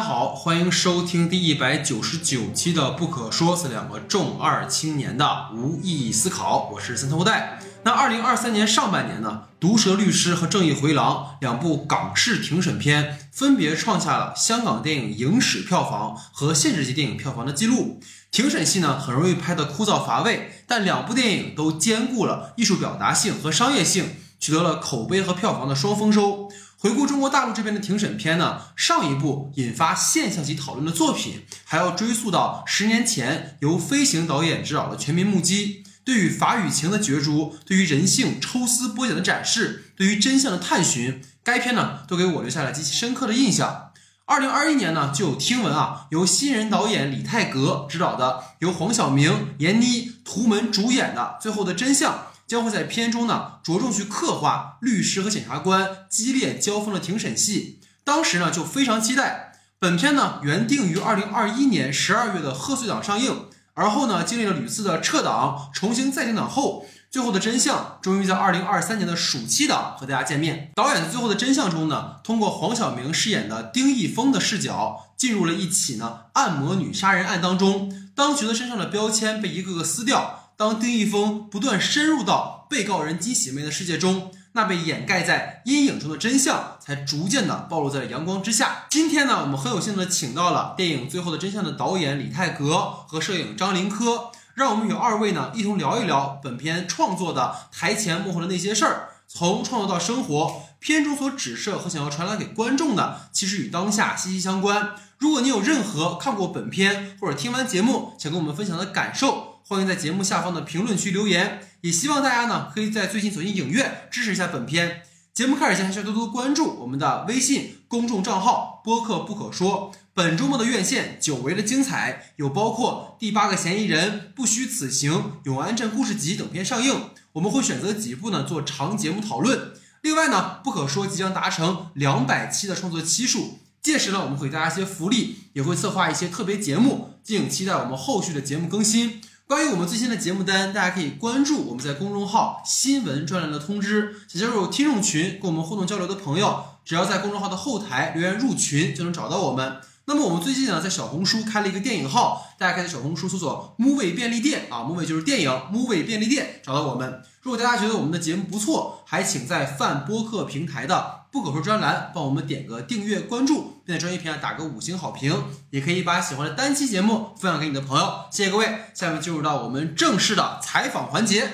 [0.00, 6.70] 家好，欢迎收听第一百九十九期的《不可说》，是两个重二青年的无意义思考。
[6.72, 7.58] 我是三头带。
[7.82, 18.00] 那二零二三年上半年呢，《毒舌律师》和《正义回廊》两部港式庭审片，分别创下了香港电影影史票房和限制级电影票房的记录。
[18.30, 26.48] 庭审戏呢，很容易拍得枯燥乏味，但两部电影都兼顾了艺术表达性和商业性，取得了口碑和票房的双丰收。
[26.82, 43.90] 回顾中国大陆这边的庭审片呢，上一部引发现象级讨论的作品，还要追溯到十年前由飞行导演执导的《全民目击》，对于法与情的角逐，对于人性抽丝剥茧的展示，对于真相的探寻，该片呢都给我留下了极其深刻的印象。
[44.24, 52.14] 二零二一年呢，就有听闻啊，由新人导演李泰格执导的，由黄晓明、闫妮、图们主演的《最后的真相》。
[52.50, 57.78] 将会在片中呢着重去刻画律师和检察官激烈交锋的庭审戏。
[58.02, 70.72] 当时呢就非常期待本片呢原定于二零二一年十二月的贺岁档上映，而后呢经历了屡次的撤档、重新再定档后，最后的真相终于在二零二三年的暑期档和大家见面。
[70.74, 78.10] 导演在最后的真相中呢，通过黄晓明饰演的丁义峰的视角，进入了一起呢按摩女杀人案当中。
[78.16, 80.39] 当角色身上的标签被一个个撕掉。
[80.60, 88.84] 当丁义峰不断深入到被告人金喜妹的世界中，那被掩盖在阴影中的真相才逐渐的暴露在了阳光之下。
[88.90, 92.76] 今天呢，我们很有幸的请到了电影《最后的真相》的导演李泰格
[93.08, 99.08] 和摄影张林科，让我们与二位呢一同聊一聊本片创作的台前幕后的那些事儿。
[99.26, 104.90] 从创作到生活，片中所指涉和想要传达给观众的，其实与当下息息相关。
[105.16, 115.02] 如果你有任何看过本片或者听完节目想跟我们分享的感受，欢迎在节目下方的评论区留言，也希望大家呢可以在最近走进影院支持一下本片。
[115.32, 119.92] 节目开始前，还需要多多关注我们的微信公众账号“播客不可说”。
[120.12, 125.12] 本周末的院线久违的精彩，有包括《第八个嫌疑人》《不虚此行》
[125.44, 127.02] 《永安镇故事集》等片上映，
[127.34, 129.70] 我们会选择几部呢做长节目讨论。
[130.02, 139.20] 另外呢，不可说即将达成两百期的创作期数，届时呢我们会给大家一些福利，也会策划一些特别节目，敬请期待我们后续的节目更新。
[139.50, 144.14] 关于我们最新的节目单，大家可以关注我们在公众号新闻专栏的通知。
[144.28, 149.78] 想加入听众群跟我们互动交流的朋友，只要在公众号的后台留言入群，就能找到我们。
[150.04, 157.20] 那么我们最近呢，在小红书开了一个电影号，大家可以在小红书搜索 “movie 便利店”啊，movie 就是电影，movie 便利店找到我们。
[157.42, 161.22] 如果大家觉得我们的节目不错，还请在泛播客平台的。
[161.32, 168.24] 不可说专栏，帮我们点个订阅关注，在专业评价打个五星好评，也可以把喜欢的单期节目分享给你的朋友。
[168.30, 171.48] 谢谢各位，下面进入到我们正式的采访环节。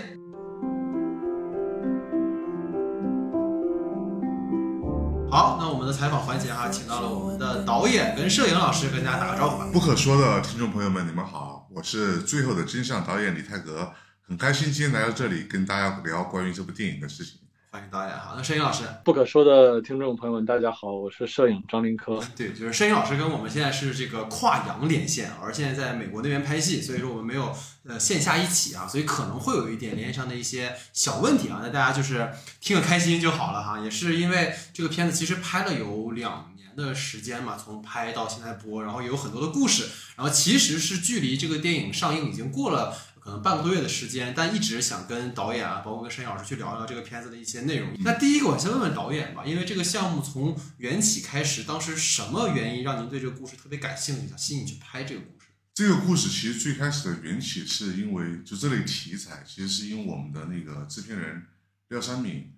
[5.29, 9.69] 好，那我们的采访环节哈，请到了我们的导演跟摄影老师，跟大家打个招呼吧。
[9.73, 13.93] 不可说的听众朋友们，你们好，我是最后的真相导演李泰格，
[14.27, 17.41] 很开心今天来到这里跟大家聊关于这部电影的事情。
[17.77, 22.19] 欢迎导演哈，那摄影老师，不可说的听众朋友们，大家好，我是摄影张林科。
[22.35, 27.55] 对，就是摄影老师跟我们现在是这个跨洋连线，而现在在美国那边拍戏，所以说我们没有
[27.87, 32.31] 呃线下一起啊，所以可能会有一点联系上的一些小问题啊，那大家就是
[32.63, 33.79] 听个开心就好了哈。
[33.79, 39.85] 也是因为这个片子其实拍了有两年的时间嘛，从拍到现在播，然后也有很多的故事，
[40.17, 42.97] 然后其实是距离这个电影上映已经过了。
[43.27, 47.93] 可能半个多月的时间，但一直想跟导演啊，包括跟摄影老师去聊聊这个片子的一些内容。
[47.99, 55.49] 那第一个，我先问问导演吧，因为这个项目从缘起开始，当时什么原因让您对这个故事特别感兴趣，想吸引去拍这个故事？
[55.75, 61.43] 这个故事其实最开始的缘起是因为就这类题材，其实是因为我们的那个制片人
[61.89, 62.53] 廖三敏，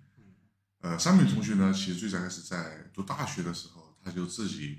[0.81, 4.77] 呃，三敏同学呢，其实最早开始在读大学的时候，他就自己。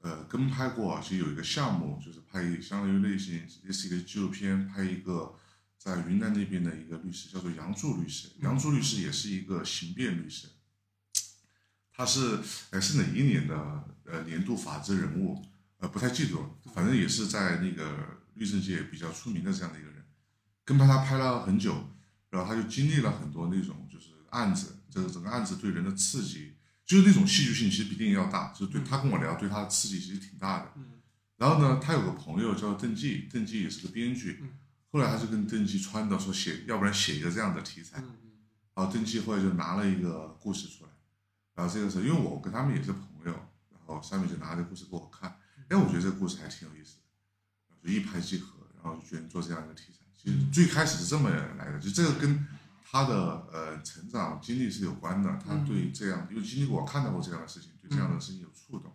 [0.00, 5.34] 呃，跟拍过，其实有一个项目，就是拍相当于类型，也是一个纪录片，拍一个
[5.76, 8.28] 在云南那边的一个律师，叫做杨柱律师。
[8.40, 10.48] 杨柱律师也是一个刑辩律师，
[11.92, 12.38] 他是
[12.70, 15.44] 哎是哪一年的呃年度法治人物？
[15.78, 20.04] 呃，不太记住了，反正也是在那个律政界比较出名的这样的一个人。
[20.64, 21.88] 跟拍他拍了很久，
[22.30, 26.54] 然后他就经历了很多那种就是案子，这个整个案子对人的刺激。
[26.88, 28.50] 就是那种戏剧性，其实比电影要大。
[28.54, 30.72] 就是对他跟我聊，对他的刺激其实挺大的。
[31.36, 34.42] 然后呢，他有个朋友叫邓骥，邓骥也是个编剧。
[34.90, 37.98] 后来他就跟邓骥撺掇说写，要不然写一个这样的题材。
[38.74, 40.90] 然后邓骥后来就拿了一个故事出来。
[41.54, 43.32] 然后这个时候，因为我跟他们也是朋友，
[43.70, 45.38] 然后上面就拿着故事给我看。
[45.68, 49.98] 哎，我觉得这个故事还挺有意思的，就一拍即合，然后就决定做这样一个题材。
[50.16, 52.46] 其实最开始是这么来的，就这个跟。
[52.90, 58.90] 他的呃成长经历是有关的，他对这样，因为经历过，看到过这样的事情，对这样的事情有触动，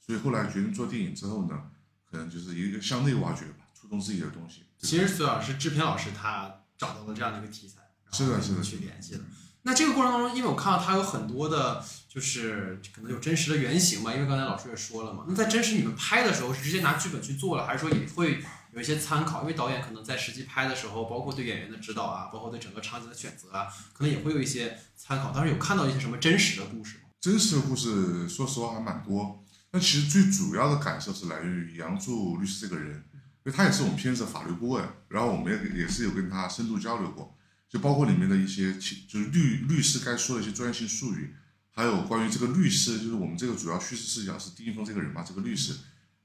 [0.00, 1.62] 所以后来决定做电影之后呢，
[2.10, 4.62] 可能就是一个向内挖掘吧，触动自己的东西。
[4.78, 7.82] 其实孙老师制片老师他找到了这样的一个题材，
[8.12, 9.20] 是的是的去联系的。
[9.66, 15.24] 那这个过程当中，因为我看到他有很多的，就是可能有真实的原型嘛，因为刚才老师也说了嘛。
[15.26, 18.44] 那在真实你们拍的时候，是直接拿剧本去做了，还是说也会
[18.74, 19.42] 有一些参考？
[19.42, 25.30] 因为导演可能在实际拍的时候，包括对演员的指导啊，包括对整个场景的选择啊，可能也会有一些参考。
[25.30, 27.04] 当时有看到一些什么真实的故事吗？
[27.20, 29.44] 真实的故事，说实话还蛮多。
[29.70, 33.04] 那其实最主要的感受是来源于杨柱律师这个人，
[33.44, 37.36] 因为他也是我们片子的法律顾问，然后我们也也是有跟他深度交流过，
[37.68, 41.34] 就包括里面的一些其就是律律师该说的一些专业性术语，
[41.70, 45.74] 还有关于这个律师，就是我们这个主要叙事视角是丁一峰这个人嘛，这个律师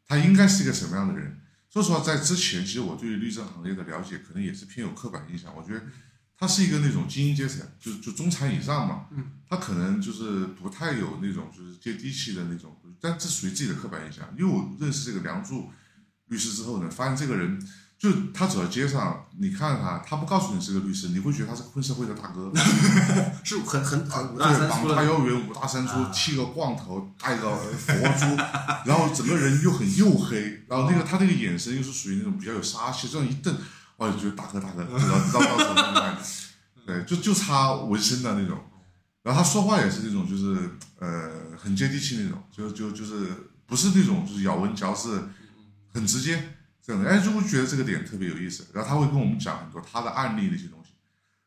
[0.08, 1.40] 他应该是一个什么样的人？
[1.72, 5.84] 说实话，在之前其实我对于律政行业的了解可能也是偏有刻板印象，我觉得
[6.36, 14.28] 他是一个那种精英阶层，就就中产以上嘛，嗯，他可能就是不太有那种就是接地气的那种，但这属于自己的刻板印象。
[14.38, 15.70] 因为我认识这个梁祝
[16.26, 17.62] 律师之后呢，发现这个人
[18.00, 22.50] 就他走在街上，你看他，他不告诉你是个律师，你会觉得他是个混社会的大哥，
[23.44, 24.96] 是很很很五对大，三粗的。
[24.96, 28.38] 膀大腰圆，五大三粗啊，剃个光头，戴个佛珠，
[28.86, 33.54] 然后整个人又很黝黑，然后那个他那个眼神又是属于那种比较有杀气，这样一瞪，
[33.98, 36.18] 哦，就觉得大哥大哥，知道知道到什么
[36.88, 38.58] 对，就就差纹身的那种，
[39.24, 43.28] 然后他说话也是那种就是呃很接地气那种，就就就是
[43.68, 45.28] 不是那种就是咬文嚼字
[45.94, 46.56] 很直接
[46.90, 50.92] 这样的，哎，就会觉得这个点特别有意思，然后他会跟我们讲很多他的案例那些东西，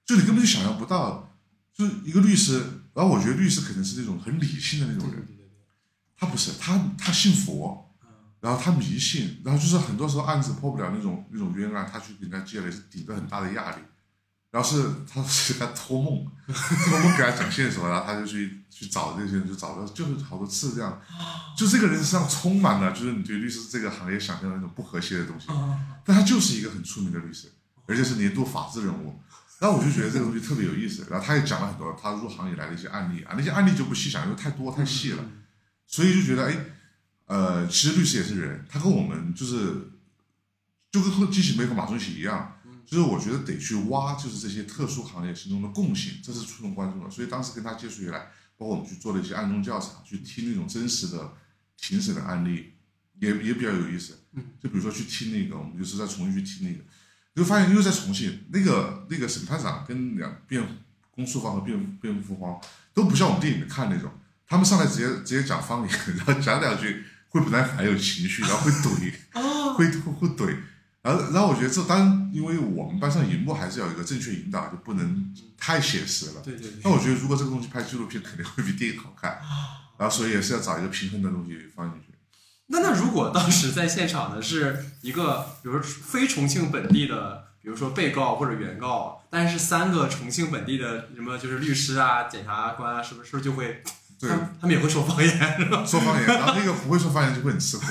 [0.07, 1.29] 就你根本就想象不到。
[1.75, 2.63] 就是一个律师，
[2.93, 5.27] 然后我觉得律师可能是那种很理性的那种人，
[6.15, 7.91] 他不是，他他信佛，
[8.41, 13.83] 然后他迷信，然后就是很多时候案子破不了那种那种冤案，他去给人家借了，是顶着很大的压力。
[14.53, 21.01] 然后是他是他托梦，托梦给他讲线索，然后他就去去找这些人，就找到就是好多次这样，
[21.57, 25.49] 就这个人身上充满了就是你对律师这个行业想象的那种不和谐的东西，
[26.05, 27.51] 但他就是一个很出名的律师，
[27.87, 29.19] 而且是年度法治人物。
[29.59, 35.25] 然后我就觉得这个东西特别有意思，然后他也讲了很多他入行以来的一些案例啊，那些案例就不细讲，因为太多太细了。
[35.87, 36.57] 所以就觉得，哎，
[37.27, 39.93] 呃，其实律师也是人，他跟我们就是，
[40.91, 47.11] 就跟机器梅和马中喜一样，就是我觉得得去挖，就是这些特殊行业心中的共性，这是触动观众的。
[47.11, 48.19] 所以当时跟他接触以来，
[48.57, 51.33] 包括我们去做了一些案中调查，去听那种真实的
[51.77, 52.73] 庭审的案例，
[53.19, 54.19] 也也比较有意思。
[54.61, 56.85] 就比如说去听那个，我们就是在重庆去听那个，
[57.35, 60.63] 就发现又在重庆，那个那个审判长跟两辩
[61.11, 62.61] 公诉方和辩辩护方
[62.95, 64.11] 都不像我们电影里看那种。
[64.47, 69.13] 他们上来直接直接讲方言， 然后讲两句会本来很有情绪，然后会怼，
[69.75, 70.57] 会会怼，
[71.03, 76.41] 然后然后我觉得这当然，因为我们班上荧幕还是要有一个正确引导，就不能太写实了。
[76.45, 76.81] 对对对。
[76.85, 79.41] 那我觉得如果这个东西拍纪录片，肯定会比电影好看，
[79.99, 82.07] 然后所以也是要找一个平衡的东西放进去。
[82.69, 93.83] 那那如果当时在现场的是一个，比如说非重庆本地的，比如说被告或者原告，但是三个重庆本地的什么就是律师啊、检察官啊，是不是就会
[94.21, 95.29] 对他，们他们也会说方言
[95.59, 95.85] 是吧？
[95.85, 97.89] 说方言，然后那个不会说方言就会很吃亏。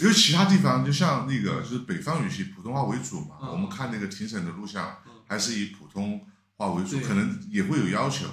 [0.00, 6.26] 因为其他地方就像那个就是北方语系普通话为主嘛，嗯我们看那个庭审的录像嗯还是以普通
[6.56, 8.26] 话为主，可能也会有要求。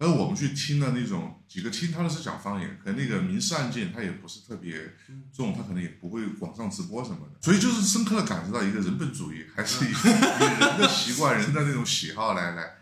[0.00, 4.94] 而我们去听的那种几个听他的是讲方言，可能那个民事案件他也不是特别
[5.34, 12.74] 重，他可能也不会网上直播什么的，所以就是深刻的感受到一个人本主义，还是以以人的习惯、人的那种喜好来来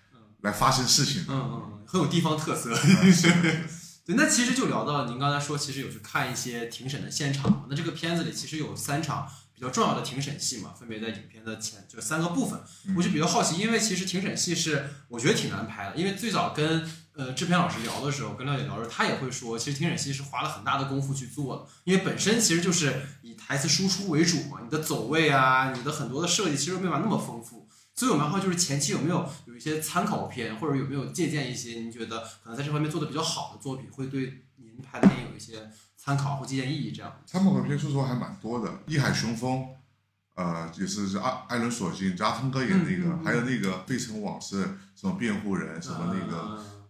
[0.42, 1.32] 来发生事情的。
[1.32, 2.70] 嗯嗯嗯，很有地方特色。
[2.76, 3.54] 啊是的是的
[4.06, 7.66] 对，那其实就聊到您刚才说，其实有去看一些庭审的现场。
[7.68, 12.60] 那这个片子里其实有三场比较重要的庭审戏嘛，分别在影片的前就三个部分。
[12.96, 27.65] 我就比较好奇，因为其实庭审戏是我觉得挺难拍的，因为最早跟呃制片老师聊的时候，跟廖姐聊的时候，他也会说，其实庭审戏是花了很大的功夫去做的，因为本身其实就是以台词输出为主嘛，你的走位啊，你的很多的设计其实没法那么丰富。
[27.96, 36.92] 所以我们好就是前期有没有有一些参考片，或者有没有借鉴一些您觉得可能在这方面做的比较好的作品，会对您拍的电影有一些参考或借鉴意义？
[36.92, 37.18] 这样。
[37.24, 39.60] 参考片说实话还蛮多的，《义海雄风》，
[40.34, 44.62] 呃，也是是艾艾伦索金，加腾哥演那个，还有那个《费城往事》，
[44.94, 46.38] 什么辩护人，什么那个、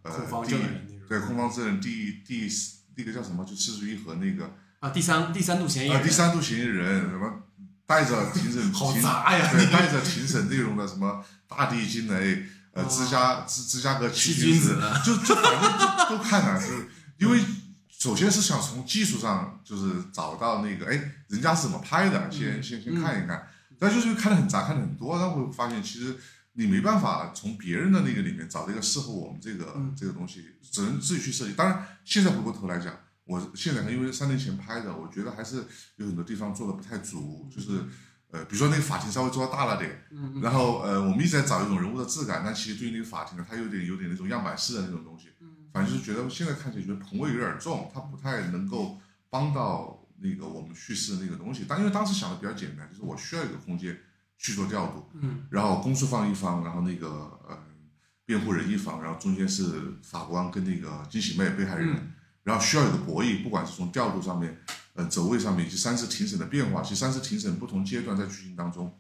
[0.03, 1.07] 呃呃控方证人那。
[1.07, 2.49] 对控方证人第第
[2.97, 6.09] 那个叫什么，就赤足一和那个啊，第三第三度嫌疑啊、人。
[6.09, 7.43] 第三度嫌疑人，什么
[7.87, 9.49] 带着庭审好杂呀！
[9.53, 12.87] 对，带着庭审内容的什么大地惊雷，呃，哦。
[12.91, 16.89] 芝加芝芝加哥七七君君子就就反正就都看了，就是
[17.19, 17.41] 因为
[17.89, 26.17] 首先是想从技术上就是找到那个，哎，人家是怎么拍的，先先先看一看，但就是看的很杂，看的很多，然后我发现其实
[26.55, 29.95] 你没办法从别人的那个里面找到一个适合我们这个、嗯。
[29.97, 31.55] 这个东西，只能自己去设计。
[31.55, 32.95] 当然，现在回过头来讲，
[33.27, 35.65] 我现在看，因为三年前拍的，我觉得还是
[35.97, 37.85] 有很多地方做的不太足，就是
[38.31, 45.49] 呃，比如说那个法庭稍微做大了点，嗯然后呃，我们一直在找一种人物的质感，但其实对于那个法庭呢，它有点有点那种样板式的那种东西，嗯。
[45.73, 51.67] 反正就是觉得现在看起来觉得棚位有点重，它不太能够帮到那个我们叙事的那个东西。
[51.69, 53.99] 但因为当时想的比较简单，就是我需要一个空间
[54.39, 55.47] 去做调度，嗯。
[55.51, 57.09] 然后公诉方一方，然后那个
[57.49, 57.59] 呃
[58.25, 59.65] 辩护人一方，然后中间是
[60.03, 62.13] 法官跟那个金喜妹被害人，嗯
[62.47, 64.57] 然后需要有个博弈，不管是从调度上面，
[64.95, 68.97] 呃走位上面，以及三次庭审的变化，其实三次庭审不同阶段在剧情当中，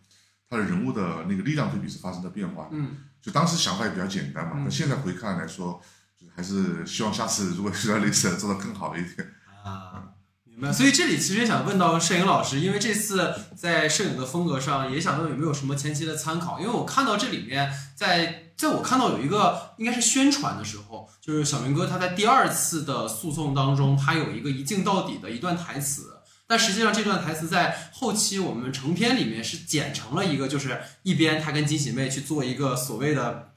[0.50, 2.68] 他的人物的那个力量对比是发生的变化。
[2.72, 5.80] 嗯就当时想法也比较简单嘛，嗯那现在回看来说，
[6.20, 9.28] 就是还是希望下次如果遇到类似的做得更好一点。
[9.64, 10.10] 啊，
[10.44, 10.72] 明白。
[10.72, 16.58] 所以这里其实也想问到摄影老师，因为这次在摄影的风格上，也想问有没有什么前期的参考？
[16.58, 26.12] 因为我看到这里面，在在我看到有一个应该是宣传的时候，就是小明哥他在第二次的诉讼当中，他有一个一镜到底的一段台词。
[26.48, 33.50] 但实际上，这段台词在后期我们成片里面是剪成了一个，就是一边他跟金喜妹去做一个所谓的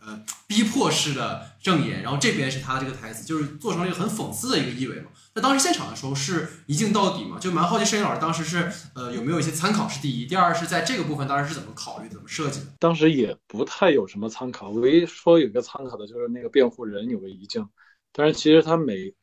[0.48, 5.08] 逼迫式的证言，然后这边是他这个台词，就是做成了一个很讽刺的一个意味嘛。
[5.36, 12.66] 那当时现场的时候是一镜到底嘛，就蛮好奇摄影老师当时是呃有没有一些参考是第一，第二是在这个部分当时是怎么考虑、怎么设计的？
[12.80, 17.68] 当时也不太有什么参考，唯一说有一个参考的就是那个辩护人有个遗镜，
[18.12, 19.14] 但是其实他每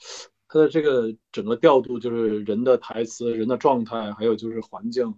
[0.49, 5.13] 他的这个整个调度，就是人的台词、人的状态，还有就是环境，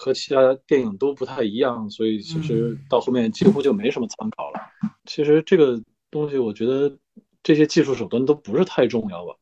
[0.00, 4.60] 和其他电影都不太一样，所以其实到后面几乎就没什么参考了。
[5.06, 6.96] 其实这个东西，我觉得
[7.42, 9.34] 这些技术手段都不是太重要吧。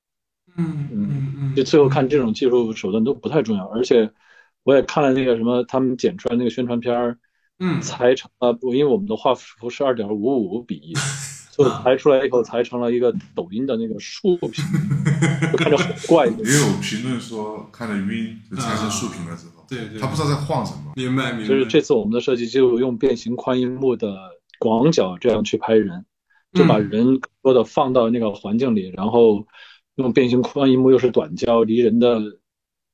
[0.57, 4.11] 嗯嗯嗯就最后看这种技术手段都不太重要，而且
[4.63, 7.19] 我也看了那个什么他们剪出来那个宣传片儿，
[7.59, 10.95] 嗯裁成了，因为我们的画幅是二点五五比一，
[11.57, 14.63] 所以裁出来以后裁成了一个抖音的那个竖屏，
[15.51, 16.27] 就看着很怪。
[16.27, 20.93] 也有评论说看着晕，就裁成竖屏了之后，对对，他不知道在晃什么。
[20.97, 24.15] 明白明白，就是这次我们的设计就用变形宽银幕的
[24.59, 26.05] 广角这样去拍人，
[26.53, 29.47] 就把嗯人更多的放到那个环境里，然后
[29.95, 32.21] 用变形宽银幕又是短焦，离人的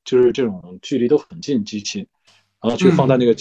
[0.05, 2.07] 就是这种距离都很近，机器，
[2.63, 3.35] 然后去放在那个。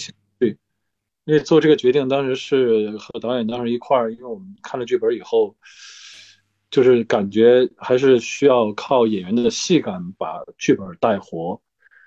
[1.24, 5.56] 因为做这个决定当时是和导演当时一块儿，因为我们看了剧本以后，
[6.70, 11.60] 就是感觉还是需要靠演员的戏感把剧本带活。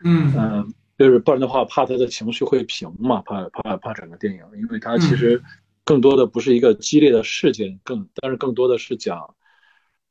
[0.03, 5.41] 嗯嗯，就是不然的话，怕他的情绪会平嘛，怕怕怕整个电影，因为它其实
[5.85, 9.35] 更多的不是一个激烈的事件，更但是更多的是讲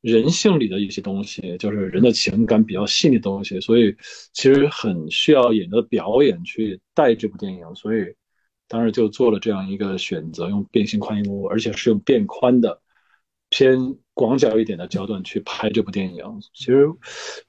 [0.01, 3.95] 人性里的一些东西，就是人的情感比较细腻的东西，所以
[4.33, 8.15] 其实很需要演员的表演去带这部电影，所以
[8.67, 12.81] 当时就做了这样一个选择，用变形宽银幕，而且是用变宽的
[13.49, 16.23] 偏广角一点的焦段去拍这部电影。
[16.53, 16.87] 其实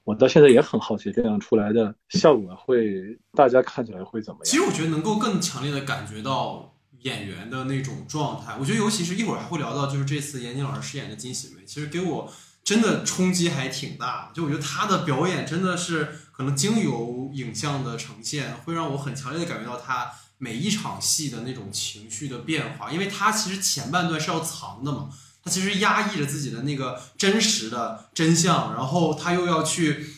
[0.03, 4.45] 我到现在也很好奇，这样出来的效果会大家看起来会怎么样？
[4.45, 8.55] 其实我觉得能够更强烈的感觉到演员的那种状态。
[8.59, 12.31] 我觉得尤其是一会儿还会聊到，就是这次闫妮老师饰演的金喜梅，其实给我
[12.63, 14.31] 真的冲击还挺大。
[14.35, 25.09] 就我觉得她的表演真的是可能经由影像的呈现，会让我很强烈的感觉到她每一场戏的那种情绪的变化，因为他其实前半段是要藏的嘛。
[25.43, 30.13] 他其实压抑着自己的那个真实的真相，然后他又要去，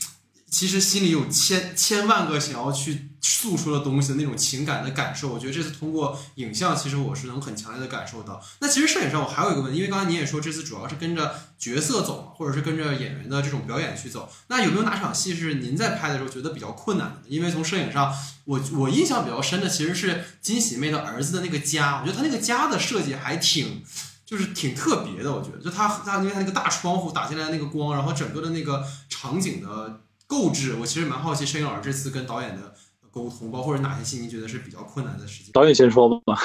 [0.49, 5.29] 其实心里有千千万个想要去诉说的东西的那种情感的感受。
[5.29, 8.41] 我觉得这次通过影像，其实我是能很强烈的感受到。
[8.59, 14.29] 那其实摄影上我还有一个问题，因为刚才你也说这次主要是跟着角色走，或者是跟着演员的这种表演去走。
[14.47, 17.21] 那有没有哪场戏是您在拍的时候觉得比较困难的？
[17.27, 18.13] 因为从摄影上，
[18.45, 23.83] 我我印象比较深的其实是金喜妹的儿子的那个家，我觉得他那个家的设计还挺。
[24.29, 32.75] 就是挺特别的，我觉得，就他他因为他那个大窗户打进来那个光，然后整个的那个场景的构置，我其实蛮好奇摄影老师这次跟导演的
[33.19, 35.51] 沟通，包括是哪些戏您觉得是比较困难的事情？
[35.51, 36.39] 导演先说吧。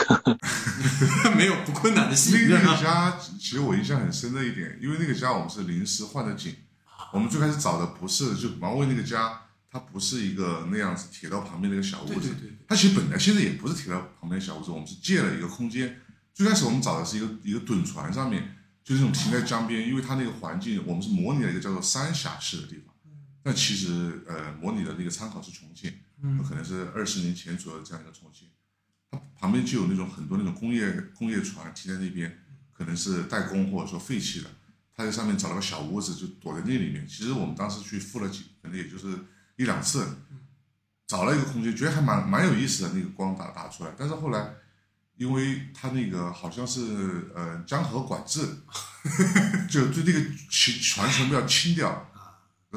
[1.36, 6.54] 没有不困难的戏，那个家其实我印象很深的一点，因为那个家我们是临时换的景，
[7.12, 16.00] 我们最开始找的不是就毛卫那个家，它不是一个那样子铁道旁边那个小屋子，对对对，它其实本来现在也不是铁道旁边的小屋子，我们是借了一个空间。
[16.32, 22.92] 最开始我们找的是一个一个趸船上面，就是那种停在江边，因为它那个环境我们是模拟了一个叫做三峡市的地方，
[23.44, 25.92] 那其实呃模拟的那个参考是重庆，
[26.24, 26.42] 嗯。
[26.42, 28.48] 可能是二十年前左右这样一个重庆，
[29.10, 34.50] 它旁边就有那种很多那种工业工业船停在那边，可能是代工或者说废弃的，
[34.96, 37.06] 他在上面找了个小屋子就躲在那里面。
[37.06, 39.16] 其实我们当时去付了几，可能也就是
[39.56, 40.04] 一两次，
[41.06, 44.54] 找了一个空间，觉得还蛮蛮有意思的，那个光打打出来，但是后来。
[45.16, 48.40] 因为它那个好像是呃江河管制，
[49.70, 52.10] 就对那个船船全部要清掉，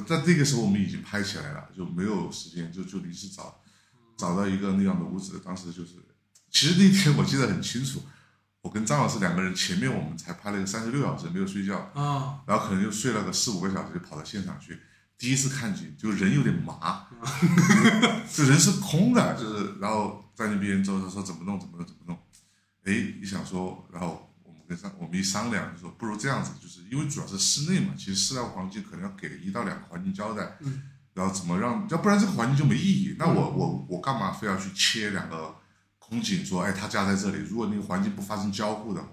[0.07, 3.61] 但那个时候我们已经拍起来了，就没有时间，就就临时找
[4.17, 5.41] 找到一个那样的屋子。
[5.43, 5.93] 当时就是，
[6.51, 8.01] 其实那天我记得很清楚，
[8.61, 14.79] 我跟张老师两个人前面我们才拍了个三十六小时没有睡觉，啊，然后可能就睡了个四五个小时，就跑到现场去。
[15.17, 17.07] 第一次看景，就人有点麻，
[18.31, 22.15] 就人是空的，就是然后在那边之后他说怎么弄怎么弄怎么弄，
[22.83, 24.26] 哎，一想说，然后
[24.67, 30.83] 跟商我们一商量，就说不如这样子，就是因为主要是室内嘛，其实室内环境可能要给一到两个环境交代，嗯，
[31.13, 33.15] 然后怎么让，要不然这个环境就没意义。
[33.17, 35.55] 那我我我干嘛非要去切两个
[35.99, 39.07] 空景，说哎他家在这里，如果那个环境不发生交互的话，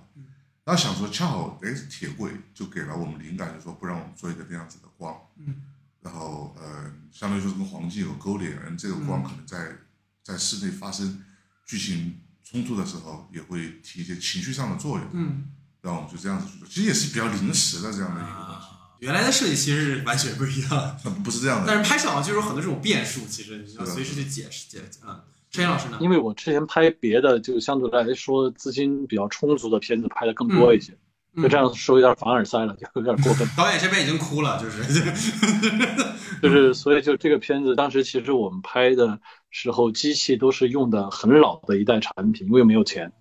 [0.65, 5.63] 然后想说恰好哎铁轨就给了我们灵感，就说不然我们做一个这样子的光，嗯。
[6.01, 9.75] 然后呃，相当于说是跟黄金有勾连，而这个光可能在
[10.23, 11.25] 在室内发生
[11.65, 15.07] 剧情冲突的时候，也会起一些情绪上的作用。
[15.13, 15.45] 嗯，
[15.81, 18.69] 然后我们就这样子去做，其实也是比较临时的这样的一个东西。
[19.01, 21.67] 原来的设计其实是完全不一样， 不是这样的。
[21.67, 24.99] 但是拍摄好像就有很多这种变数，其实你要随时去解释解释。
[25.07, 25.21] 嗯，
[25.51, 25.99] 陈岩老师呢？
[26.01, 30.97] 因为我之前拍别的，就相对来说资金比较充足的片子拍的更多一些。
[31.37, 33.47] 就这样说有点凡尔赛了，就有点过分。
[33.59, 34.85] 导演这边已经哭了，就是
[36.41, 39.19] 就是，所以就这个片子，当时其实我们拍的
[39.55, 43.13] 时候，机器都是用的很老的一代产品，因为没有钱。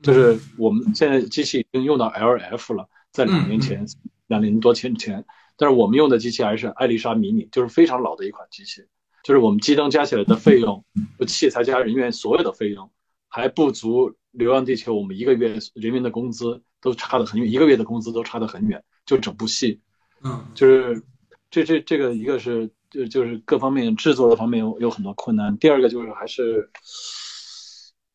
[0.00, 3.84] 就是我们现在机器已经用到 LF 了，在两年前，
[4.28, 5.24] 两年多前前，
[5.56, 8.84] 但是我们用的机器还是艾丽莎迷你，就是非常老的一款机器。
[9.24, 10.84] 就是我们机灯加起来的费用，
[11.18, 12.88] 就器材加人员所有的费用，
[13.26, 16.62] 还不足《流浪地球》我们一个月人员的工资。
[16.82, 19.78] 都差得很远，一个月的工资都差得很远，就整部戏，
[20.24, 21.02] 嗯，就是
[21.50, 26.68] 这这这个一个是就就是各方面制作的方面有有很多困难，第二个就是还是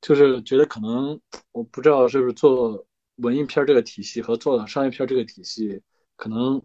[0.02, 1.20] 就是觉得可能
[1.52, 2.86] 我不知道是不是做
[3.18, 5.82] 文艺片这个体系和做商业片这个体系，
[6.16, 6.62] 可能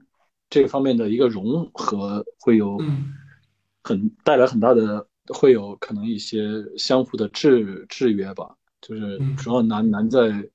[0.48, 2.78] 这方面的一个融合会有
[3.82, 10.50] 很带来很大的会有可能一些相互的制制约吧，就是主要难难在。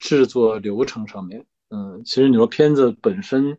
[0.00, 3.58] 制作流程上面，嗯，其实你说片子本身，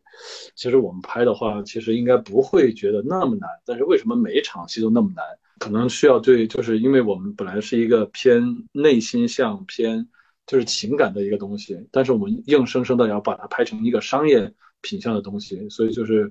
[0.55, 3.49] 其实我们拍的话，其实应该不会觉得那么难。
[3.65, 5.25] 但是为什么每一场戏都那么难？
[5.59, 10.07] 可能需要对，就是因为我们本来是一个偏内心向、偏
[10.47, 14.49] 就是情感的一个东西，但是我们硬生生的要把它拍成一个商业
[14.79, 16.29] 品相的东西，所以就是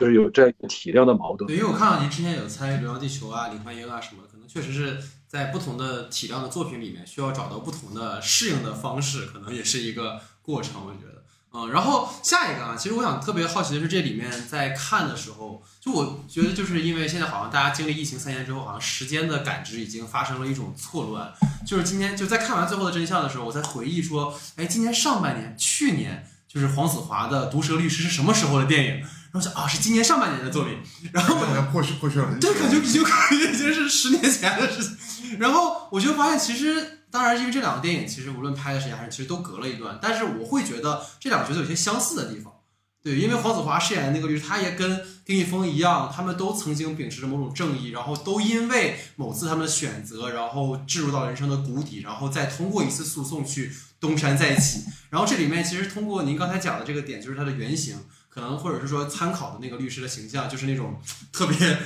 [0.00, 1.46] 就是有这样一个体量的矛盾。
[1.46, 4.96] 对，因为我看到您之前有参与《流浪地球》啊、《李焕英》啊什么，可能确实是。
[5.30, 10.72] 在不同的体量的作品里面，需要找到不同的适应的方式，可能也是一个过程。
[10.84, 21.32] 我觉得，嗯，然后下一个啊，其实我想特别好奇的是，这里面在看的时候，就我觉得，就是因为现在好像大家经历疫情三年之后，好像时间的感知已经发生了一种错乱。
[21.66, 29.00] 就是今天就在看完最后的真相的时候，我在回忆说，哎，今年上半年，去年就是黄子华的《毒舌律师》是什么时候的电影？
[29.32, 30.76] 然后想啊，是今年上半年的作品。
[31.12, 35.38] 然后好像过去过去了很久，对，感觉已经已经是十年前的事情。
[35.38, 42.52] 然后我就发现，其实当然，因为这两个电影其实无论拍的时间还是其实都隔了一段，但是我会觉得这两个角色有些相似的地方。
[43.02, 54.84] 对，因为黄子华饰演的那个律师，他也跟丁一峰一样，他们都曾经秉持着某种正义，然后都因为某次他们的选择，然后置入到人生的谷底，然后再通过一次诉讼去东山再起。
[55.08, 57.96] 然后这里面其实通过您刚才讲的这个点，就是他的原型。
[58.28, 61.00] 可能或者是说参考的那个律师的形象，就是那种
[61.32, 61.76] 特别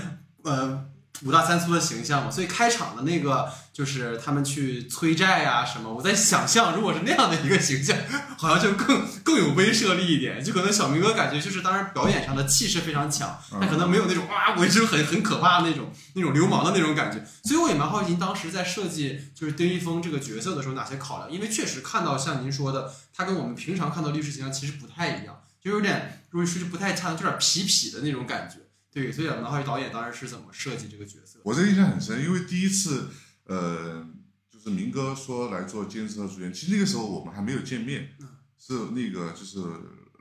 [0.43, 0.85] 呃
[1.23, 2.31] 五大三粗的形象嘛。
[2.31, 5.93] 所以开场的那个就是他们去催债啊什么。
[5.93, 7.97] 我在想象，如果是那样的一个形象，
[8.37, 10.43] 好像就更 更有威慑力一点。
[10.43, 17.25] 就可能小明哥感觉就是当然表演上的气势非常强，但可能没有那种哇，我就很很可怕的那种那种流氓的那种感觉。
[17.45, 21.31] 所以我也蛮好奇，您当时在设计就是丁一峰这个角色的时候哪些考量？
[21.31, 25.41] 因为确实看到像您说的，他跟我们平常看到律师形象其实不太一样。
[25.63, 28.57] 就有点，如果说句不太恰当，就有点痞痞的那种感觉。
[28.95, 31.41] 对，所以南浩宇导演当时是怎么设计这个角色？
[31.43, 33.09] 我这印象很深，因为第一次，
[33.43, 34.07] 呃，
[34.49, 38.11] 就是明哥说来做监制和主演，其实那个时候我们还没有见面，
[38.57, 39.59] 是那个就是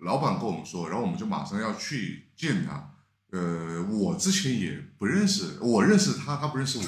[0.02, 2.90] 老板跟我们说，然后我们就马上要去见他。
[3.30, 6.86] 呃，我之前也不认识，我认识他，他不认识我，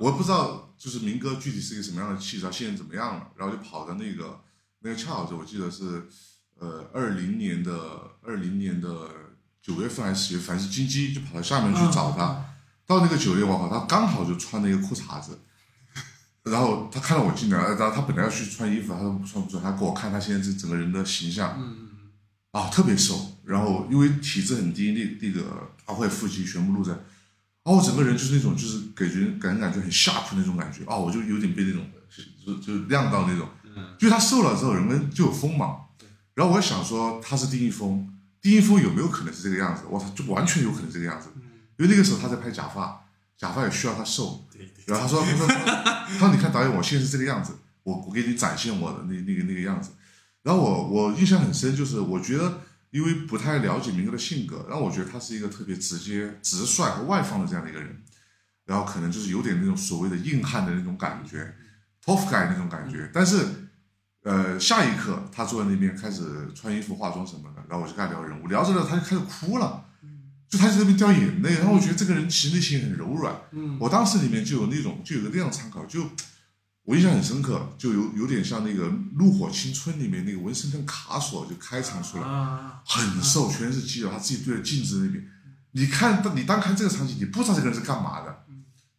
[0.08, 4.40] 我不知道就是明哥具体是一个什么样的气质，他现在怎么样了，然后就跑到那个
[4.80, 6.08] 那个恰好是我记得是。
[6.56, 7.72] 呃，二零年的
[8.22, 9.10] 二零年的
[9.64, 12.44] 九月份还是十月份，是金鸡就跑到厦门去找他。
[12.86, 15.40] 到那个九月，我靠，他刚好就穿了一个裤衩子。
[16.42, 21.58] 然后他看到我进来，然后他本来要去穿衣服，他说不穿不穿，他给我看他现在这整个人的形象，
[22.50, 23.38] 啊，特别瘦。
[23.42, 26.92] 然后因为体质很低，那那个大块腹肌全部露在，
[27.62, 31.86] 哦，整个人就是那种就是给人感感觉很 sharp 那种感觉，哦，我就有点被那种
[32.44, 33.48] 就就亮到那种，
[33.98, 35.86] 就他瘦了之后，人们就有锋芒。
[36.34, 38.13] 然后我想说他是丁一峰，
[38.44, 39.84] 丁一峰有没有可能是这个样子？
[39.88, 41.30] 我操，就完全有可能这个样子。
[41.78, 43.06] 因为那个时候他在拍假发，
[43.38, 44.44] 假发也需要他瘦。
[44.84, 47.54] 然后他说：“他说，他说你看导演，我现在是这个样子，
[47.84, 49.92] 我我给你展现我的那那个那个样子。”
[50.44, 58.02] 然后我我印象很深，就是我觉得因为不太了解明哥的性格，然后我觉得他是一个特别直接、直率和外放的这样的一个人，
[58.66, 61.54] 然后可能就是有点那种所谓的硬汉的那种感觉
[62.04, 63.10] ，tough guy 那种感觉。
[63.10, 63.46] 但是，
[64.22, 69.84] 呃，下一刻他坐在那边开始穿衣服、化妆什么的，然后我就跟他聊人物，聊着聊他就开始哭了。
[70.48, 73.34] 就他在那边掉眼泪，然后我觉得这个人其实内心很柔软。
[73.50, 76.00] 嗯我当时里面就有那种，就有个那样参考，就
[76.84, 85.26] 我印象很深刻，就有有点像那个《怒火青春》里面那个文森特卡索就开场出来，啊，很瘦，全是肌肉，他自己对着镜子那边，
[85.72, 88.43] 你看，你单看这个场景，你不知道这个人是干嘛的。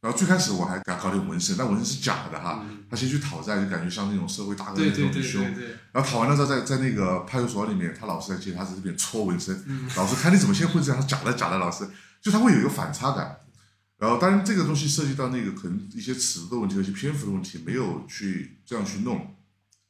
[0.06, 5.42] 然后最开始我还给他搞点纹身，但纹身是假的哈，他先去讨债，就感觉像那种社会大哥那种很凶。
[5.92, 9.60] 然后讨完了之后，在在那个派出所里面，他老师在接他，在这边搓纹身。
[9.96, 11.90] 老师看你怎么现在会这样，假的假的，老师
[12.22, 13.36] 就他会有一个反差感。
[13.98, 19.36] 然后当然这个东西涉及到那个可能一些尺度的问题和一些篇幅的问题，没有去这样去弄。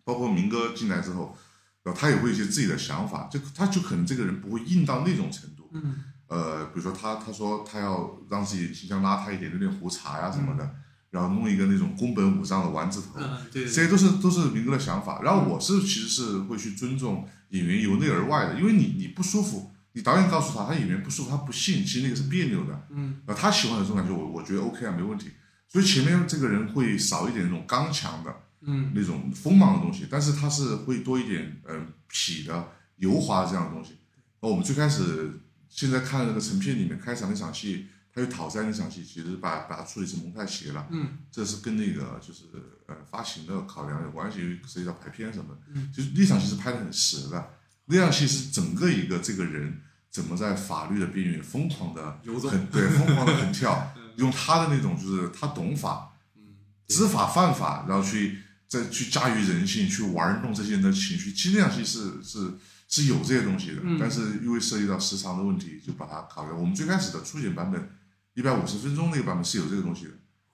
[0.05, 1.37] 包括明哥进来之后，
[1.83, 5.69] 然后他也会有一些自己的想法，就他就可能这个人不会硬到那种程度。
[5.73, 10.75] 嗯呃，比如说他他说他要让自己形象邋遢一点，留点胡茬呀、什么的，
[11.11, 15.21] 然后弄一个那种宫本武藏的丸子头，嗯对对这些都是都是明哥的想法。
[15.21, 22.87] 然后我是其实是会去尊重演员由内而外的，因为你你不舒服，你导演告诉他他演员不舒服，他不信，其实那个是别扭的。
[22.89, 25.31] 嗯然后他喜欢的这种感觉，我我觉得 OK 啊，没问题。
[25.67, 33.97] 所以前面这个人会少一点那种刚强的嗯那种锋芒的东西，但是他是会多一点嗯、呃痞的油滑的这样的东西。
[34.41, 35.31] 那我们最开始
[35.75, 40.87] 现在看那个成片里面开场那场戏，他去讨债那场戏，其实把把它处理成蒙太奇了。
[40.89, 42.43] 嗯这是跟那个就是
[42.87, 45.59] 呃发行的考量有关系，涉及到排片什么的。
[45.73, 47.51] 嗯就是那场戏是拍的很实的，
[47.87, 56.55] 那场戏是整个一个这个人怎么在法律的边缘疯狂的游走很对疯狂的横跳， 用他的那种就是他懂法，嗯
[56.87, 61.33] 知法犯法，然后去再去驾驭人性，去玩弄这些人的情绪。
[61.33, 62.53] 其实那场戏是是
[62.87, 63.97] 是有这些东西的，嗯。
[63.99, 66.51] 但是因为涉及到时长的问题，就把它考虑。
[66.51, 67.89] 我们最开始的初剪版本
[68.33, 70.11] 一百五十分钟那个版本是有这个东西的，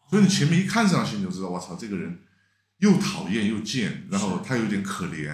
[0.10, 2.20] 所以你前面一看这场戏你就知道，我操，这个人
[2.78, 5.26] 又讨厌又贱，然后他有点可怜，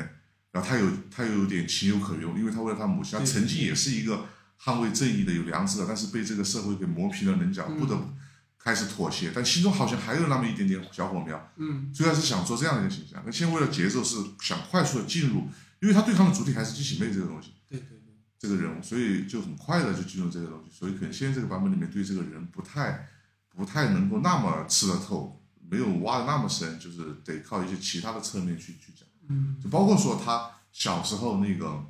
[0.52, 4.26] 然后他有他又有点情有可原，因为他为了他母亲，他曾经也是一个
[4.62, 8.10] 捍卫正义的、有良知的，但是被这个社会给磨平了棱角，嗯不得不
[8.58, 11.54] 开始妥协，但心中好像还有那么一点点小火苗。
[11.58, 11.92] 嗯。
[11.94, 15.48] 最开始想做这样的一个形象，那现在为了节奏是想快速的进入，
[15.80, 23.08] 因为他对抗的主体还是机器妹这个东西，对对对，这个人物，所以就很快的就进入这个东西，所以可能现在这个版本里面对这个人不太
[23.50, 29.56] 不太能够那么吃得透，没有挖的那么深，就是得靠一些其他的侧面去去讲，嗯。
[29.62, 31.86] 就包括说他小时候那个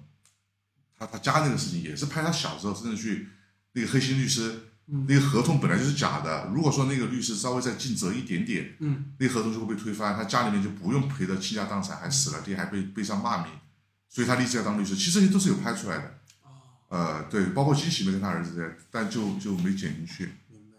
[0.98, 3.28] 他他家那个事情，也是拍他小时候甚至去
[3.74, 4.64] 那个黑心律师。
[4.88, 5.06] 嗯。
[5.08, 9.14] 那个合同本来就是假的，如果说那个律师稍微再尽责一点点，嗯。
[9.20, 13.52] 那个合同就会被推翻，他家里面就不用赔得倾家荡产，还死了爹，还被背上骂名，
[14.10, 14.96] 所以他立志要当律师。
[14.96, 16.04] 其实这些都是有拍出来的，
[16.44, 16.50] 哦，
[16.90, 20.24] 呃，对，包括金喜没跟他儿子在，但就就没剪进去。
[20.50, 20.78] 明白。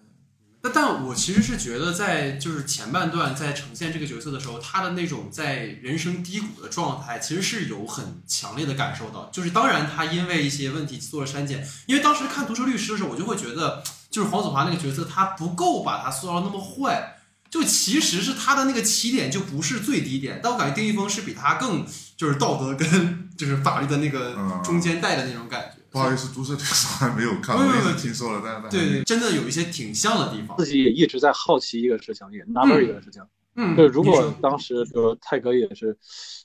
[0.63, 9.31] 那但我其实是觉得，在就是前半段在呈现这个角色的时候，他的那种在人生低谷的状态，其实是有很强烈的感受到。
[9.31, 17.15] 就是当然他因为一些问题做了删减，因为当时看《毒舌律师》的时候，我就会觉得，就是黄子华那个角色，他不够把他塑造的那么坏。
[17.51, 21.85] 就其实是他的那个起点就不是最低点，但我感觉丁一峰是比他更
[22.17, 24.61] 就是道德跟就是法律的那个嗯。
[24.63, 25.79] 中间带的那种感觉。
[25.91, 30.55] 不好意思，毒舌律师还没有看，没有没有我也是听说了，对对， 真的有一些挺像的地方。
[30.59, 33.23] 自己也一直在好奇一个事情，也纳闷一个事情，
[33.57, 35.97] 嗯，就是如果当时，比如泰哥也是，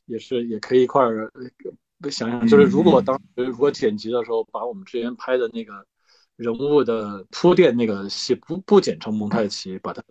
[0.05, 1.29] 也是也可以一块儿
[2.01, 5.85] 呃想想，就是如果当时如果剪辑的时候把我们之前拍的那个
[6.37, 10.01] 人物的铺垫那个戏不不剪成蒙太奇，把它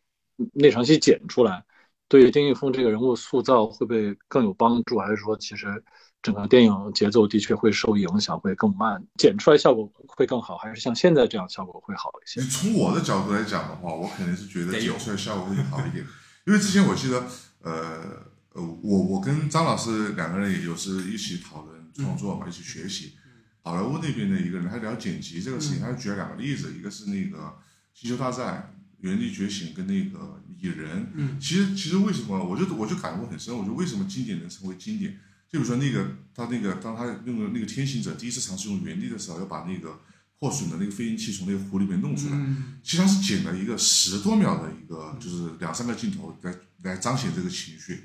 [0.52, 1.64] 那场戏剪出来，
[2.08, 4.98] 对丁一峰这个人物塑造会不会更有帮助？
[4.98, 5.82] 还是说其实
[6.22, 10.56] 整个电影节奏的确会受影响，会更慢，剪出来效果会更好？
[10.56, 12.40] 还是像现在这样效果会好一些？
[12.42, 16.04] 从我的角度来讲的话，我肯定是觉得剪出来效果会好一点，
[16.46, 17.26] 因为之前我记得，
[17.60, 18.22] 呃
[18.54, 23.14] 呃，我我跟张老师两个人也有时一起讨论创作嘛，一起学习。
[23.64, 27.38] 好莱坞那边的一个人，他聊剪辑这个事情，他举了两个例子，一个是那个
[27.94, 30.18] 《星球大战》《原力觉醒》跟那个
[30.58, 31.02] 《蚁人》。
[31.14, 35.12] 嗯其实其实为什么，我就我就感悟很深，我觉得为什么经典能成为经典？
[35.48, 40.00] 就比如说那个他那个当他用的那个天行者第一次尝试用原力的时候，要把那个
[40.38, 48.04] 破损的那个飞行器从那个湖里面弄出来，嗯其实他是剪了一个十多秒的一个，就是两三个镜头来来彰显这个情绪。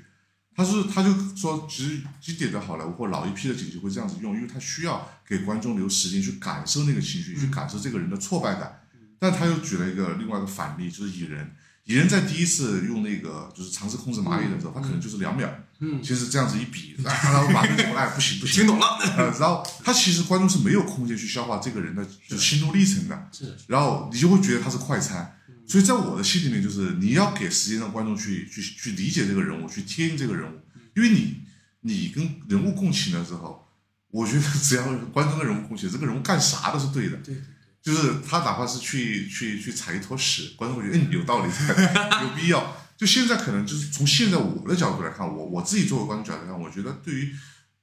[0.54, 8.77] 他是他就说，其实经典的好莱坞或老一批的剪辑会这样子用，因为他需要给观众留时间去感受那个情绪，去感受这个人的挫败感。
[9.18, 11.50] 但他又举了一个另外一个反例，就是蚁人。
[11.84, 25.34] 蚁人在第一次用那个就是尝试控制蚂蚁的时候，他可能就是两秒，嗯，其实这样子一比，然后把那个哎不行不行，听懂了，呃，然后他其实观众是没有空间去消化这个人的就是心路历程的，是，然后你就会觉得他是快餐。
[25.66, 30.60] 所以在我的心里面，就是你要给时间让观众去去去理解这个人物，去贴近这个人物，
[30.94, 31.42] 因为你
[31.80, 33.66] 你跟人物共情的时候，
[34.10, 37.16] 我觉得只要观众跟人物共情，这个人物干啥都是对的。
[37.18, 37.42] 对对。
[37.82, 41.50] 就是他哪怕是去去去踩一坨屎，观众会觉得嗯有道理，
[42.22, 42.76] 有必要。
[42.96, 47.32] 就现在可能就是从现在我的角度来看，我我自己作为观众角度来看，我觉得对于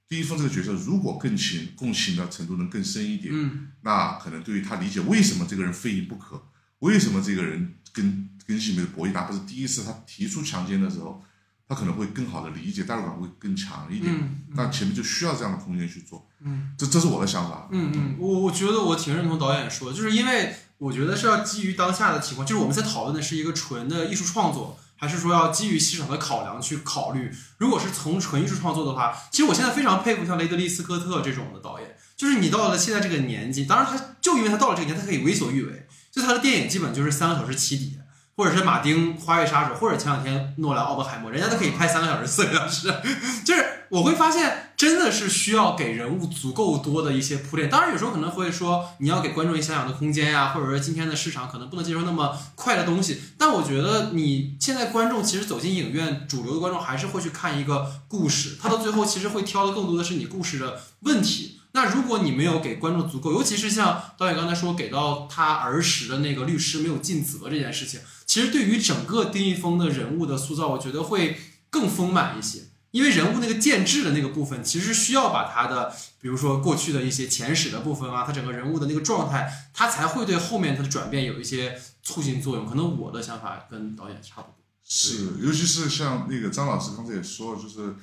[0.08, 6.44] 丁一峰这个角色，如果更情共情的程度能更深一点，嗯，那可能对于他理解为什么这个人非赢不可，
[6.80, 11.24] 为什么这个人跟跟性别的博弈，哪怕是第一次他提出强奸的时候。
[11.68, 14.14] 他可能会更好的理解，代入感会更强一点。
[14.56, 16.28] 那前面就需要这样的空间去做。
[16.42, 17.68] 嗯，这这是我的想法。
[17.72, 27.32] 嗯嗯，我我觉得我挺认同导演说的，就是因为我觉得是要基于当下的情况，就是我们在讨论的是一个纯的艺术创作，还是说要基于市场的考量去考虑？
[27.58, 37.98] 如果是从纯艺术创作的话，其实我现在非常佩服像雷德利·斯科特这种的导演，就是你到了现在这个年纪，当然他就因为他到了这个年，他可以为所欲为，就他的电影基本就是三个小时起底。
[38.36, 42.94] 或者是马丁《花月杀手》，或者前两天诺兰《奥本海默》，人家都可以拍三个小时、四个小时。
[43.46, 47.70] 就是我会发现，真的是需要给人物足够多的一些铺垫。
[47.70, 53.22] 当然，有时候可能会说，你要给观众一些想象的空间呀，或者说今天的市场可能不能接受那么快的东西。
[53.38, 61.62] 但我觉得，你现在观众其实走进影院，主流的观众还是会去看一个故事，他到最后其实会挑的更多的是你故事的问题。
[61.76, 68.00] 那如果你没有给观众足够，尤其是像导演刚才说，给到他儿时的那个律师没有尽责这件事情。
[68.26, 71.38] 其实对于整个丁一峰的人物的塑造，我觉得会
[71.70, 82.66] 更丰满一些，因为人物那个建制的那个部分，其实需要把他的，比如说过去的一些前史的部分啊，他整个人物的那个状态，他才会对后面他的转变有一些促进作用。
[82.66, 84.56] 可能我的想法跟导演差不多。
[84.88, 87.96] 是，尤其是像那个张老师刚才也说了，就是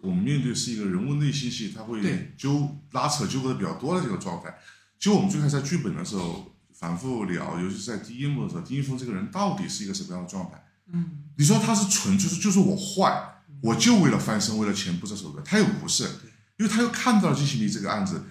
[0.00, 4.54] 我们面对是一个人物内心戏，他会纠拉扯纠葛的比较多的这个状态。
[4.98, 6.46] 其实我们最开始在剧本的时候。
[6.80, 10.64] 反复聊，尤其是在第一幕的时候，丁一峰这个人到底是一个什么样的状态？
[10.90, 15.44] 嗯，你说他是纯，就是就是我坏，我就为了翻身，为了钱不择手段。
[15.44, 16.04] 他又不是，
[16.56, 18.24] 因为他又看到了金星离这个案子，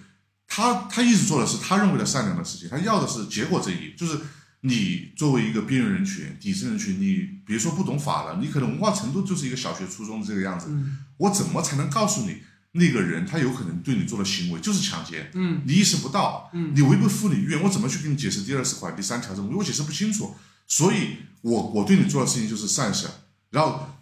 [0.48, 3.94] 他他一直做的是他认为的善良的事情，他要的是结果正义。
[3.96, 4.18] 就是
[4.62, 10.68] 你作为一个边缘人群、底层人群，你别说不懂法了，你可能文化程度就是一个小学、初中的这个样子。
[11.16, 12.42] 我怎么才能告诉你？
[12.72, 19.52] 那个人他有可能对你做的行为就是强奸，嗯，你意识不到，嗯，你违背妇女意愿，我怎么去给你解释第二十款、第三条这种？
[19.56, 20.36] 我解释不清楚，
[20.68, 23.08] 所以我我对你做的事情就是善事。
[23.50, 23.96] 然后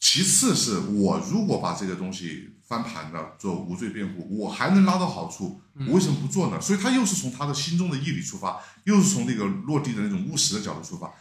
[0.00, 6.60] 其次是我如果把这个东西翻盘的，做无罪辩护，我还能拉到好处，我为什么不做呢？
[6.60, 11.12] 所以他又是从他的心中的义理出发，又是从那个落地的那种务实的角度出发。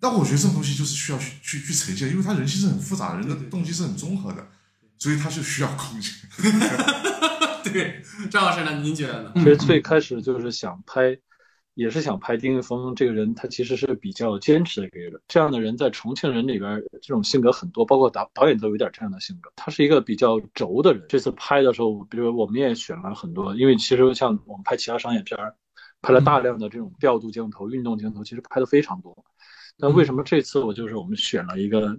[0.00, 4.46] 但我觉得这种东西就是需要去去去呈现，因为他人性是很复杂的，人的动机是很综合的。
[4.96, 6.12] 所以他就需要空间。
[7.64, 8.80] 对，张老师呢？
[8.80, 9.32] 您觉得呢？
[9.34, 11.18] 其实最开始就是想拍，
[11.74, 15.20] 也是想拍丁一峰这个人，他其实是比较坚持的一个人。
[15.26, 19.50] 这样的人在重庆人里边，这种性格很多，包括导导演都有点这样的性格。
[19.56, 21.04] 他是一个比较轴的人。
[21.08, 25.54] 这次拍的时候，比如我们也选了很多，因为其实像我们拍其他商业片儿，
[26.00, 29.16] 拍了大量的这种调度镜头、运动镜头，其实拍的非常多。
[29.76, 31.98] 那为什么这次我就是我们选了一个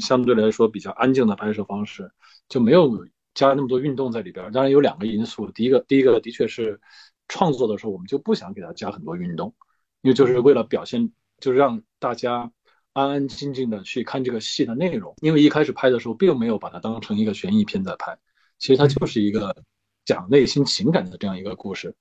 [0.00, 2.08] 相对来说比较安静的拍摄方式？
[2.48, 4.52] 就没有加那么多运动在里边。
[4.52, 6.80] 当然有两个因素，第一个，第一个的确是
[7.28, 9.54] 创作的时候我们就不想给他加很多运动，
[10.02, 12.50] 因为就是为了表现，就是让大家
[12.92, 15.14] 安安静静的去看这个戏的内容。
[15.22, 18.16] 因为一开始拍的时候并没有把它当成一个悬疑片在拍，
[18.58, 19.56] 其实它就是一个
[20.04, 21.94] 讲内心情感的这样一个故事。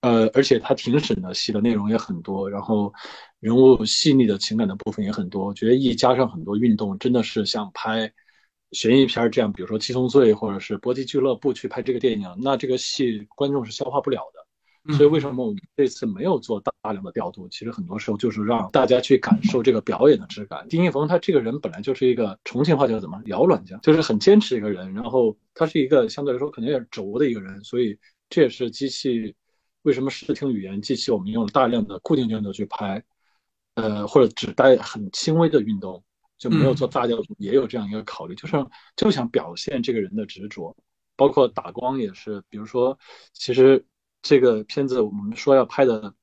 [0.00, 2.92] 呃，而且它庭审的戏的内容也很多，然后
[3.38, 5.46] 人物细腻的情感的部分也很多。
[5.46, 8.12] 我觉得一加上很多运动，真的是像拍。
[8.72, 14.46] 悬疑片这样，比如说《七宗罪》或者是《搏击俱乐部》去拍这个电影，那这个戏观众是消化不了的。
[14.96, 17.48] 所以为什么我们这次没有做大量的调度？
[17.48, 20.66] 其实很多时候就是让大家去感受这个表演的质感。
[20.68, 24.92] 丁一峰他这个人本来就是一个重庆话叫怎么摇卵匠，就是很坚持一个人。
[24.94, 29.34] 然后他是一个相对来说可能有点轴的一个人，所以这也是机器
[29.82, 33.02] 为什么视听语言机器我们用大量的固定镜头去拍，
[33.74, 36.02] 呃，或者只带很轻微的运动。
[36.40, 38.56] 就没有做大调度，也有这样一个考虑，就是
[38.96, 40.74] 就想表现这个人的执着，
[41.14, 42.42] 包括打光也是。
[42.48, 42.98] 比如说，
[43.34, 43.84] 其实
[44.22, 46.14] 这个片子我们说要拍的，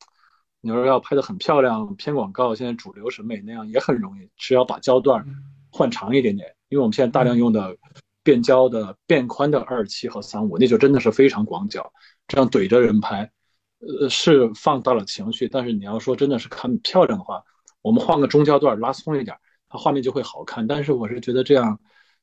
[0.61, 5.25] 你说要拍的很漂亮，偏广告，现在主流审美那样也很容易，只要把焦段
[5.71, 6.53] 换长一点点。
[6.69, 7.77] 因为我们现在大量用的
[8.23, 11.91] 变焦的、变宽的二七和三五，那就真的是非常广角，
[12.27, 13.31] 这样怼着人拍，
[13.79, 15.47] 呃，是放大了情绪。
[15.47, 17.41] 但是你要说真的是看漂亮的话，
[17.81, 19.37] 我们换个中焦段拉松一点，
[19.69, 20.67] 它画面就会好看。
[20.67, 21.79] 但是我是觉得这样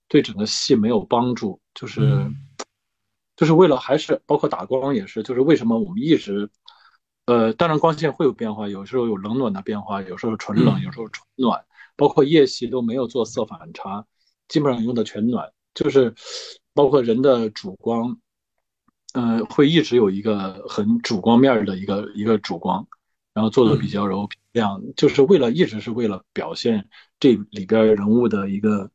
[0.07, 2.31] 对整个戏没有帮助，就是
[3.45, 6.49] 就是为了还是包括打光也是，就是为什么我们一直。
[7.27, 11.63] 呃，当然光线会有变化，有时候有冷暖的变化，有时候纯冷，有时候纯暖，
[11.95, 14.07] 包括夜戏都没有做色反差，
[14.49, 16.15] 基本上用的全暖，就是
[16.73, 18.19] 包括人的主光，
[19.13, 22.87] 呃，会一直有一个很主光面的一个一个主光，
[23.35, 26.89] 然后做的比较柔亮，就是为了一直是为了表现
[27.21, 28.91] 这里边人物的一个。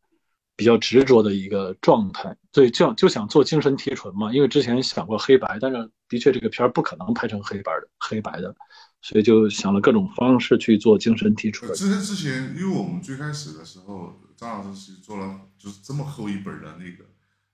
[0.56, 4.32] 比较执着的一个状态，所以就就想做精神提纯嘛。
[4.34, 8.56] 因为之前想过黑白，但是的确这个片儿不可能拍成黑白的，黑白的，
[9.02, 11.74] 所以就想了各种方式去做精神提纯。
[11.74, 17.06] 之前之前，因为我们最开始的时候，张老师是做了就是这么厚一本的那个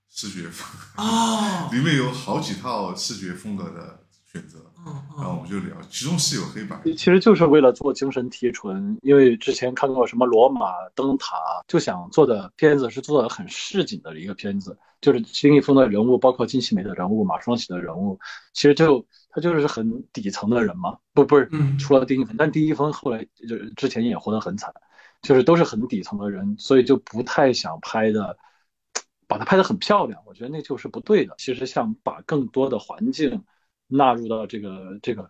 [0.09, 4.01] 视觉风哦，里面有好几套视觉风格的。
[4.35, 4.59] 选择，
[5.17, 18.19] 然后我们就聊，其中是有黑白，其实就是为了做精神提纯，因为之前看过什么罗马灯塔，就想做的片子是做的很市井的一个片子，就是金一峰的人物，包括金喜美的人物，马双喜的人物，
[18.53, 24.71] 其实就他就是很底层的人嘛，不不是，除了丁一峰，但丁一峰后来就之前也活得很惨，
[25.23, 28.37] 就是都是很底层的人，所以就不太想拍的，
[29.27, 31.33] 把它拍得很漂亮，我觉得那就是不对的。
[31.39, 33.43] 其实想把更多的环境。
[33.87, 35.29] 纳入到这个这个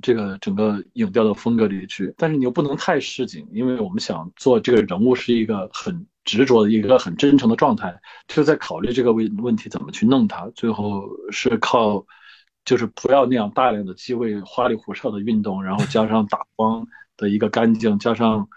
[0.00, 10.48] 这个整个影调的风格里去，但是你又不能太市井，因为我们想做这个人物是一个很执着的一个很真诚的状态，就在考虑这个问问题怎么去弄它。
[10.54, 12.04] 最后是靠
[12.64, 18.48] 就是不要那样大量的机位花里胡哨的运动，然后加上打光的一个干净，加上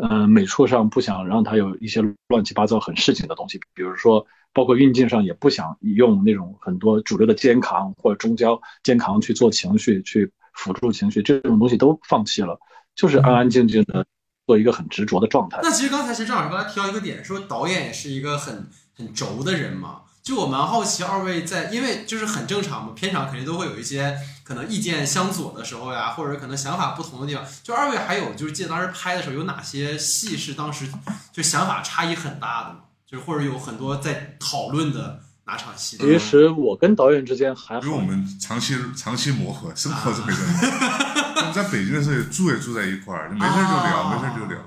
[0.00, 4.26] 呃美术上不想让它有一些乱七八糟很市井的东西，比如说。
[4.54, 12.58] 包括运镜上也不想用那种很多主流的肩扛或者中焦肩扛去做情绪去辅助情绪，这种东西都放弃了，
[12.96, 14.06] 就是安安静静的
[14.46, 15.60] 做一个很执着的状态。
[15.62, 27.44] 那其实刚才其实郑老师刚才提到一个点，说导演也是一个很很轴的人嘛，就我蛮好奇二位在，因为就是很正常嘛，片场肯定都会有一些可能意见相左的时候呀，或者可能想法不同的地方。
[27.62, 30.86] 就二位还有就是记得当时拍的时候有哪些戏是当时
[31.32, 32.80] 就想法差异很大的吗？
[33.06, 35.96] 就是或者有很多在讨论的哪场戏？
[35.96, 40.42] 其实我跟导演之间还好，因为我们长期长期磨合，生活这么一个
[41.40, 44.58] 我们在北京的时候也住也住在一块儿，没事就聊，没事就聊，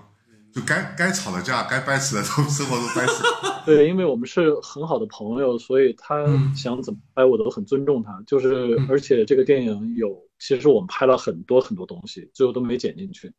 [0.53, 3.23] 就该该吵的架，该掰扯的都生活都掰扯。
[3.65, 8.21] 对，因为我们是很好的朋友，所以他想怎么掰我都很尊重他。
[8.27, 13.31] 就是而且这个电影有，其实我们拍了很多很多东西，最后都没剪进去。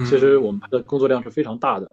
[0.00, 1.90] 其实我们拍的工作量是非常大的。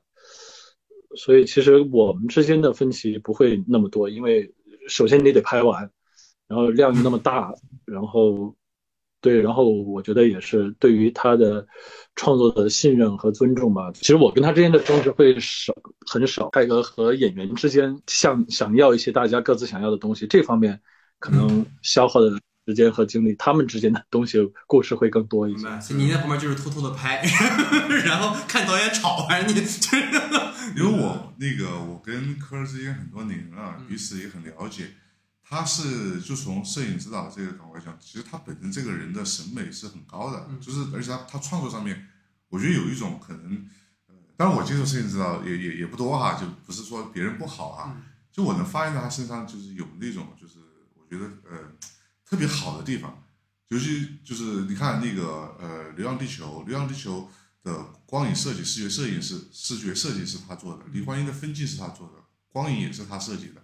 [1.15, 4.53] 所以其实我们之间的分歧不会那么多，因为
[4.89, 5.89] 首先你得拍完，
[6.47, 7.53] 然后量又那么大，
[7.85, 8.53] 然后
[9.25, 11.65] 对，然后我觉得也是对于他的
[12.15, 13.91] 创作的信任和尊重吧。
[13.93, 15.73] 其实我跟他之间的争执会少
[16.05, 16.49] 很少。
[16.51, 20.79] 泰哥和演员之间想想要一些大家各自想要的东西，这方面
[21.19, 22.39] 可能消耗的。
[22.67, 25.67] 时间和精力，他们之间的东西故事会更多一些。
[25.79, 27.21] 所以你在旁边就是偷偷的拍，
[28.03, 29.59] 然后看导演吵，反正你。
[30.75, 34.85] 因为我那个我跟科儿之间很多年了，彼此也很了解。
[35.47, 42.07] 他是就从摄影指导这个岗位上，其实他本身这个人的审美是很高的，就是而且他他创作上面，
[42.49, 43.69] 我觉得有一种可能，
[44.07, 47.95] 呃，当然我接触摄影指导也也也不多哈，就不是说别人不好啊，
[48.31, 50.55] 就我能发现到他身上就是有那种就是
[50.95, 51.71] 我觉得呃。
[52.27, 53.23] 特别好的地方，
[53.67, 57.29] 尤其就是你看那个呃《流浪地球》，《流浪地球》
[57.63, 62.13] 的光影设计、视觉摄影是视觉设计是他做的，李焕英的分镜是他做的，
[62.49, 63.63] 光影也是他设计的。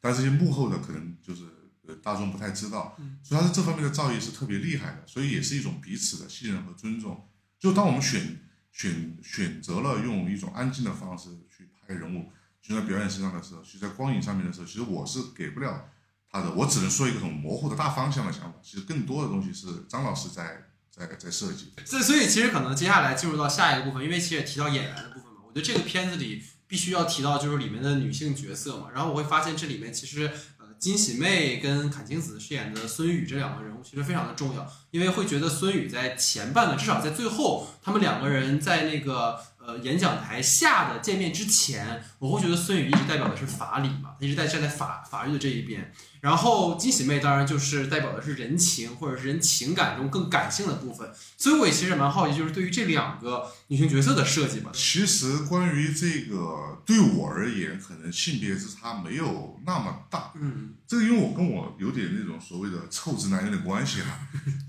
[0.00, 1.44] 但这些幕后的可能就是
[1.86, 7.28] 呃大众不太知道，所以他在这方面的造诣是特别厉害的，所以也是一种彼此的信任和尊重。
[7.58, 8.40] 就当我们选
[8.72, 12.30] 选选择了用一种安静的方式去拍人物，
[12.62, 15.90] 就在表演身上的时候，其实在光影上面的时候，其实我是给不了。
[16.30, 21.72] 他的我只能说一个很模糊的大方向的想法，其实更多的东西是张老师在在在设计。
[21.86, 28.90] 所以所以其实可能接下来进入到下一个部分，因为其实也提到演员的部分嘛，我觉得这个片子里必须要提到就是里面的女性角色嘛。
[28.94, 39.40] 然后我会发现这里面其实呃金喜妹跟阚清子饰演的孙宇这两个人物其实非常的重要，因为会觉得孙宇在前半段至少在最后他们两个人在那个。
[39.68, 45.92] 呃演讲台下的见面之前，我会觉得孙宇一直代表的是法理嘛，他一直在站在法法律的这一边。
[46.22, 51.12] 然后金喜妹当然就是代表的是人情或者是人情感中更感性的部分。
[51.36, 54.70] 所以我也其实蛮好奇，就是对于这两个女性角色的设计吧。
[54.72, 60.32] 其实关于这个，对我而言，可能性别之差没有那么大。
[60.36, 64.18] 嗯这个因为我跟我有点那种所谓的臭直男有点关系哈，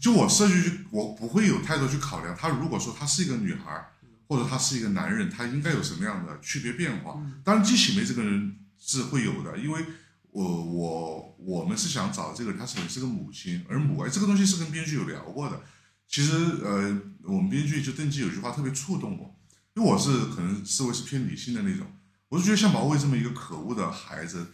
[0.02, 3.88] 就我设计我不会有太多去考量，她如果说她是一个女孩儿，
[4.30, 7.20] 或者他是一个男人，他应该有什么样的区别变化。
[7.44, 9.84] 当然，姬喜梅这个人是会有的，因为
[10.30, 15.60] 我我我们是想找这个人，她首先是个母亲，而母爱这个东西是跟编剧有聊过的。
[16.08, 16.32] 其实
[16.64, 19.36] 呃，我们编剧就邓记有句话特别触动我，
[19.74, 21.88] 因为我是可能思维是偏理性的那种，
[22.30, 24.54] 我就觉得像毛卫这么一个可恶的孩子。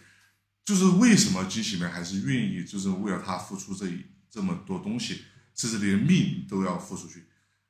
[0.64, 5.22] 就是为什么金喜梅还是愿意，就是为了他付出这一这么多东西，
[5.54, 7.26] 甚至连命都要付出去。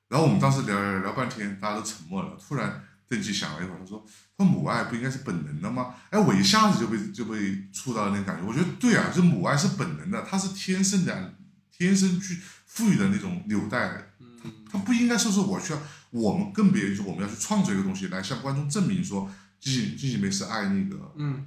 [0.08, 2.36] 然后我们当时聊聊聊半天，大家都沉默了。
[2.40, 4.04] 突然邓基想了一会儿，他说
[4.36, 8.46] ：“他母爱不应该是本能的吗？”哎，我一下子就被就被触到了那个感觉。
[8.46, 11.34] 我觉得对啊，就母爱是本能的，它是天生的，
[11.70, 14.10] 天生去赋予的那种纽带。
[14.42, 15.78] 它它不应该说是我需要，
[16.10, 19.28] 我们更别说我们要去创作一个东西来向观众证明说
[19.58, 21.46] 金喜金喜梅是爱那个嗯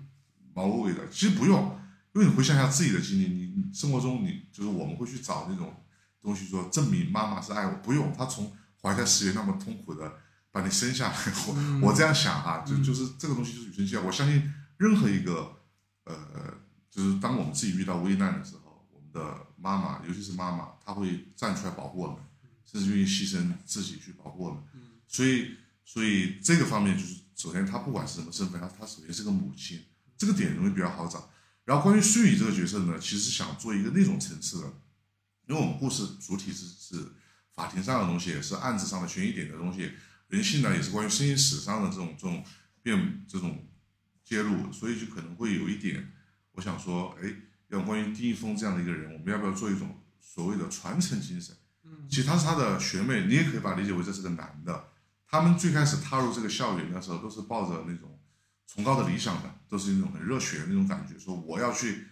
[0.54, 1.80] 毛伟的，其实不用，
[2.14, 5.74] 因为你回想一下自己的经历，你你生活中你就是我们会去找那种
[6.22, 8.52] 东西说证明妈妈是爱我，不用，她从
[8.82, 10.12] 怀胎十月那么痛苦的
[10.52, 11.16] 把你生下来，
[11.48, 15.58] 我、嗯 我这样想哈、就就是这个东西就是与生俱来，我相信任何一个
[16.06, 16.16] 呃，
[16.90, 22.18] 就是当我们自己遇到危难的时候，我们的妈妈，尤其是妈妈，她会站出来保护我们，
[22.66, 24.64] 甚至愿意牺牲自己去保护我们，
[25.08, 25.56] 所以
[25.86, 29.84] 所以这个方面就是首先她不管是什么身份，她她首先是个母亲。
[30.18, 31.32] 这个点容易比较好找。
[31.64, 34.74] 然后关于孙宇这个角色呢，其实想做一个那种层次的，
[35.50, 37.12] 因为我们故事主体是是
[37.52, 39.92] 法庭上的东西，也是案子上的悬疑点的东西，
[40.28, 42.46] 人性呢也是关于生意史上的这种这种
[42.84, 43.68] 变这种
[44.24, 46.14] 揭露，所以就可能会有一点，
[46.52, 47.34] 我想说，哎，
[47.70, 51.56] 要关于丁一峰这样的一个人，我们要不要做一种所谓的传承精神？
[52.08, 54.90] 其实他是他的学妹，你也可以把它理解为这是个男的。
[55.28, 58.20] 他们最开始踏入这个校园的时候，都是抱着那种
[58.68, 62.08] 崇高的理想的，都是那种很热血的那种感觉，说我要去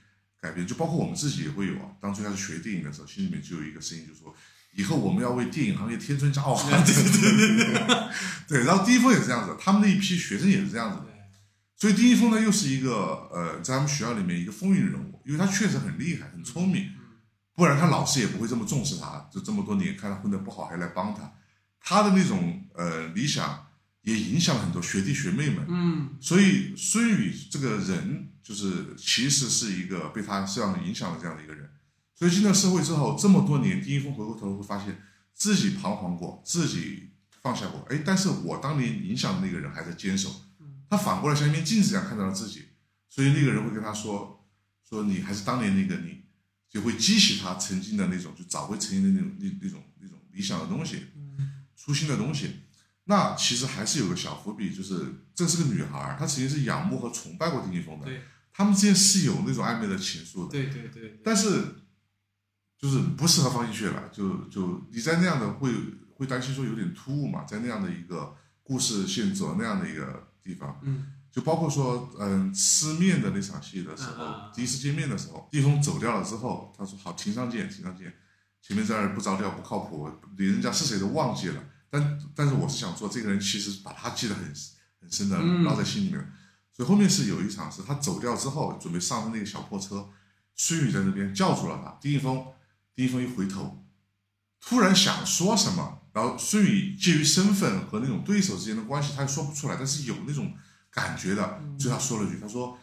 [0.48, 0.66] 改变。
[0.66, 1.92] 就包括我们自己也会有啊。
[2.00, 4.34] 当初开始学电影的时候，心里面就有一个声音，就说
[4.76, 6.56] 以后我们要为电影行业添砖加瓦。
[6.64, 8.10] 对对对对
[8.48, 8.64] 对。
[8.64, 11.14] 然后第一峰也是这样子，他们那一批学生也是这样子的。
[11.76, 16.90] 所以丁一峰呢，又是一个呃，在他们学校里面一个风云人物，因为他确实很厉害、很聪明，
[17.54, 19.30] 不然他老师也不会这么重视他。
[19.32, 21.32] 就这么多年，看他混得不好，还来帮他。
[21.80, 23.67] 他的那种呃理想，
[24.08, 25.66] 也影响了很多学弟学妹们。
[25.70, 31.70] 嗯所以孙宇这个人，就是其实是一个被他这样影响的这样的一个人。
[32.16, 35.02] 所以进了社会之后，这么多年，丁一峰回过头会发现
[35.34, 37.10] 自己彷徨过，自己
[37.42, 37.86] 放下过。
[37.90, 40.34] 哎，但是我当年影响的那个人还在坚守。
[40.90, 42.70] 他反过来像一面镜子一样看到了自己，
[43.10, 44.48] 所以那个人会跟他说
[44.88, 46.24] ：“说你还是当年那个你，
[46.70, 51.04] 就会激起他曾经的那种，就找回曾经的那种那那种那种理想的东西，
[51.76, 52.62] 初心的东西。”
[53.08, 58.22] 那其实还是有个小伏笔，就是这是个女孩，她曾经是仰慕和崇拜过丁一峰的，对。
[58.54, 60.52] 他们之间是有那种暧昧的情愫的。
[60.52, 61.64] 对对对，但是
[62.78, 65.72] 就是不适合放进去了，就就你在那样的会
[66.16, 71.14] 会担心说有点突兀嘛，在那样的一个故事线走那样的一个地方，嗯。
[71.30, 78.12] 就包括说嗯吃面的那场戏的时候，第一次见面的时候，丁峰走掉了之后，他说好庭上见，庭上见，
[78.60, 84.44] 前面在那儿不着调不靠谱，连人家是谁都忘记了，但但是我是想说这个人其实把他记得很
[85.02, 86.34] 很深的嗯烙在心里面。
[86.74, 90.10] 所以后面是有一场是他走掉之后，准备上的那个小破车，
[90.56, 91.98] 孙宇在那边叫住了他。
[92.00, 92.46] 丁一峰，
[92.94, 93.84] 丁一峰一回头，
[94.62, 100.54] 突然想说什么，然后孙宇介于身份和那种对手之间的关系，他又说不出来，但是有那种
[100.92, 102.78] 感觉的，所以他说了一句，他说：“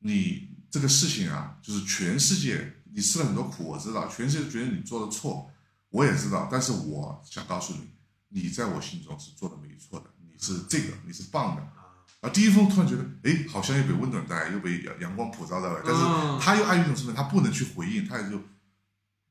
[0.00, 5.50] 你这个事情啊，就是全世界你吃了很多苦，我知道，全世界觉得你做的错，
[5.90, 7.90] 我也知道，但是我想告诉你，
[8.28, 11.62] 你在我心中是做的没错的，你是这个，你是棒的。”
[12.20, 18.40] 啊，第一封突然觉得，哎，好像又被温暖带来，又被阳阳光普照到了，但是嗯他又碍于这种身份，他不能去回应，他也就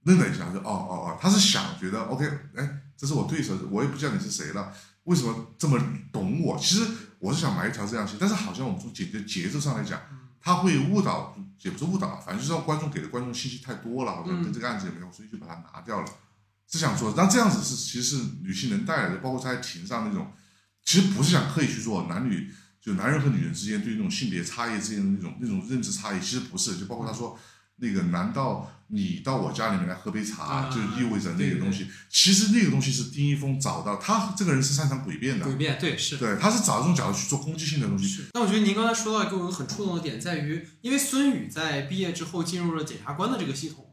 [0.04, 2.24] 愣了一下，就哦哦哦，他是想觉得 OK，
[2.56, 4.72] 哎，这是我对手，我也不知道你是谁了，
[5.06, 5.82] 为什么这么
[6.12, 6.56] 懂我？
[6.60, 6.88] 其实
[7.18, 10.00] 我是想埋一条这样线，但是好像我们从节节节奏上来讲，
[10.40, 16.08] 他会误导，也不是误导，反正就是让观众给的观众信息太多了，好像嗯跟这个案子也没有，所以就把它拿掉了。
[16.74, 20.32] 是想做，那这样子是其实是女性能带来的，包括她在庭上那种，
[20.84, 22.52] 其实不是想刻意去做男女。
[22.82, 26.76] 就男人和女人之间对那种性别差异之间的那种那种认知差异，其实不是。
[26.76, 27.40] 就包括他说，
[27.78, 31.88] 那个难道你到我家里面来喝杯茶，啊就意味着那个东西？
[32.10, 36.18] 其实那个东西是丁一峰找到，他这个人是擅长诡辩的诡，辩对是。
[36.18, 38.06] 对，他是找这种角度去做攻击性的东西。
[38.06, 43.86] 是，那我觉得您刚才说到一个我很触动的点，在于因为孙宇在毕业之后进入了检察官的这个系统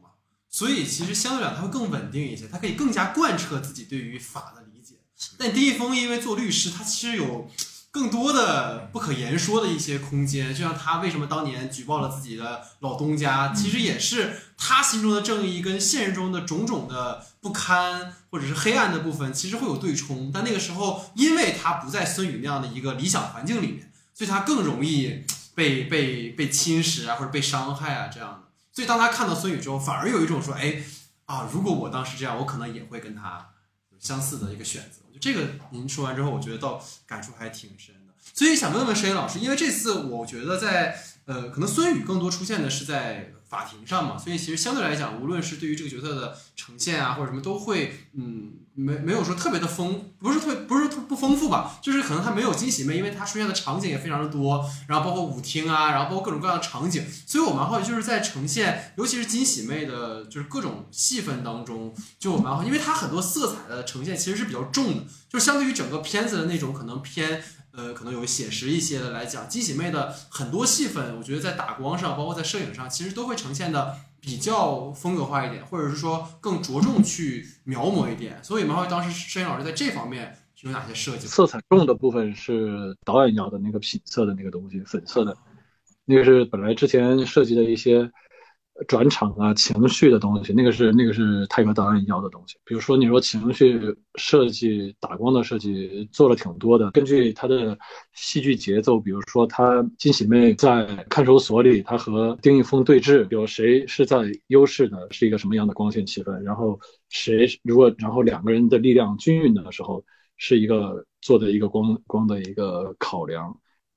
[0.51, 4.95] 所以其实相对来讲他会更稳定一些，他可以更加贯彻自己对于法的理解。
[5.37, 7.49] 但丁一峰因为做律师，他其实有
[7.89, 20.31] 更多的不可言说的一些空间，就像他为什么当年举报了自己的老东家，其实也是他心中的正义跟现实中的种种的不堪或者是黑暗的部分，其实会有对冲。
[20.33, 25.23] 但那个时候，因为他不在孙宇那样的一个理想环境里面，所以他更容易
[25.55, 28.50] 被被被侵蚀啊，或者被伤害啊这样的。
[28.73, 30.81] 所以当他看到孙宇之后，反而有一种说，哎
[31.25, 33.49] 啊，如果我当时这样，我可能也会跟他
[33.99, 35.01] 相似的一个选择。
[35.07, 38.13] 我觉得这个您说完之后，我觉得倒感触还挺深的。
[38.33, 67.43] 所以想问问石岩老师，因为这次我觉得在呃，可能孙宇更多出现的是在法庭上嘛，所以其实相对来讲，无论是对于这个角色的呈现啊，或者什么，都会嗯，没没有说特别的丰，不是特别不是特不丰富吧，就是可能它没有惊喜妹，因为它出现的场景也非常的多，然后包括舞厅啊，然后包括各种各样的场景，所以我蛮好奇，就是在呈现，尤其是金喜妹的，就是各种戏份当中，就我蛮好奇，因为它很多色彩的呈现其实是比较重的，就相对于整个片子的那种可能偏。
[67.73, 78.41] 呃，可能有写实一些的来讲，金喜妹的很多戏份，我觉得在打光上，包括在摄影上，其实都会呈现的比较风格化一点，或者是说更着重去描摹一点。
[78.43, 81.27] 所以蛮好奇当时摄影老师在这方面有哪些设计？
[81.27, 85.35] 色彩重的部分是导演要的那个品色的那个东西，粉色的，
[86.05, 88.11] 那个是本来之前设计的一些
[88.87, 92.57] 转场啊、情绪的东西，那个是那个是泰格导演要的东西。
[92.63, 93.79] 比如说你说情绪
[94.15, 97.77] 设计、打光的设计做了挺多的，根据他的
[98.13, 106.79] 戏剧节奏，比如说他金喜妹在看守所里，他和丁一峰对峙，有谁是在优势的，是一个什么样的光线气氛，然后
[107.09, 110.03] 谁如果然后两个人的力量均匀的时候。
[110.43, 113.55] 是一个做的一个光光的一个考量，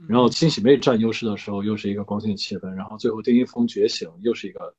[0.09, 4.74] 然后金喜妹占优势的时候又是一个光线气氛，然后最后丁一峰觉醒又是一个，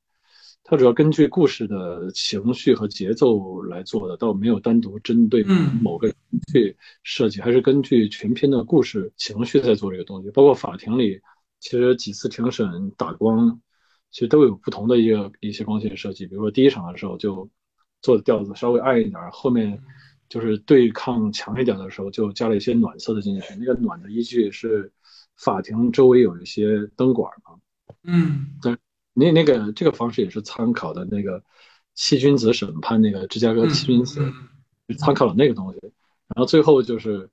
[0.63, 5.43] 它主要根据故事的情绪和节奏来做的，倒没有单独针对
[5.81, 6.13] 某个
[6.51, 10.29] 去设计，还是根据全篇的故事情绪在做这个东西。
[10.31, 11.21] 包括法庭里，
[11.59, 13.59] 其实几次庭审打光，
[14.11, 17.49] 其实都有不同的一个一些光线设计，比如说第一场的时候就
[18.01, 19.81] 做的调子稍微暗一点，后面。
[20.27, 23.55] 就是对抗强一点的时候，就加了一些暖色的进去。
[23.59, 24.91] 那个暖的依据是
[25.37, 27.57] 法庭周围有一些灯管嘛。
[28.03, 28.77] 嗯，但
[29.13, 31.43] 那那个这个方式也是参考的那个
[31.93, 34.21] 七君子审判那个芝加哥七君子，
[34.99, 35.79] 参考了那个东西。
[36.27, 37.29] 然后最后就是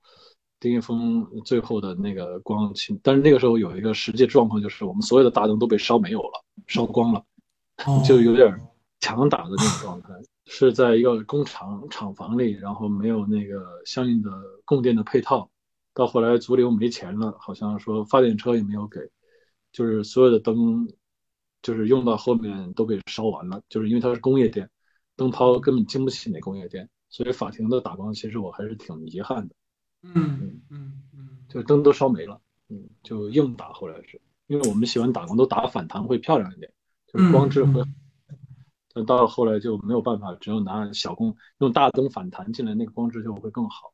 [0.60, 7.24] 丁一峰最后的那个光清，但是那个时候有一个实际状况，就是我们所有的大灯都被烧没有了，烧光了，
[8.06, 8.54] 就有点
[9.00, 10.08] 强打的那种状态。
[10.44, 14.30] 是在一个工厂厂房里，然后没有那个相应的
[14.64, 15.48] 供电的配套，
[15.94, 19.00] 到后来组里又没钱了，好像说发电车也没有给，
[19.72, 20.88] 就是所有的灯，
[21.60, 24.70] 就是用到后面都给烧完了，就是因为它是工业电，
[25.16, 29.54] 灯泡根本经不起那工业电，所以法庭的打光其实我还是挺遗憾的。
[30.02, 36.72] 嗯嗯嗯，就灯都烧没了，嗯，就硬打，后来是因为我们喜欢打光都打反弹会漂亮一点，
[37.06, 37.82] 就是光质会。
[38.94, 43.92] 但到了后来就没有办法，只有拿小光用大灯反弹进来，那个光质就会更好。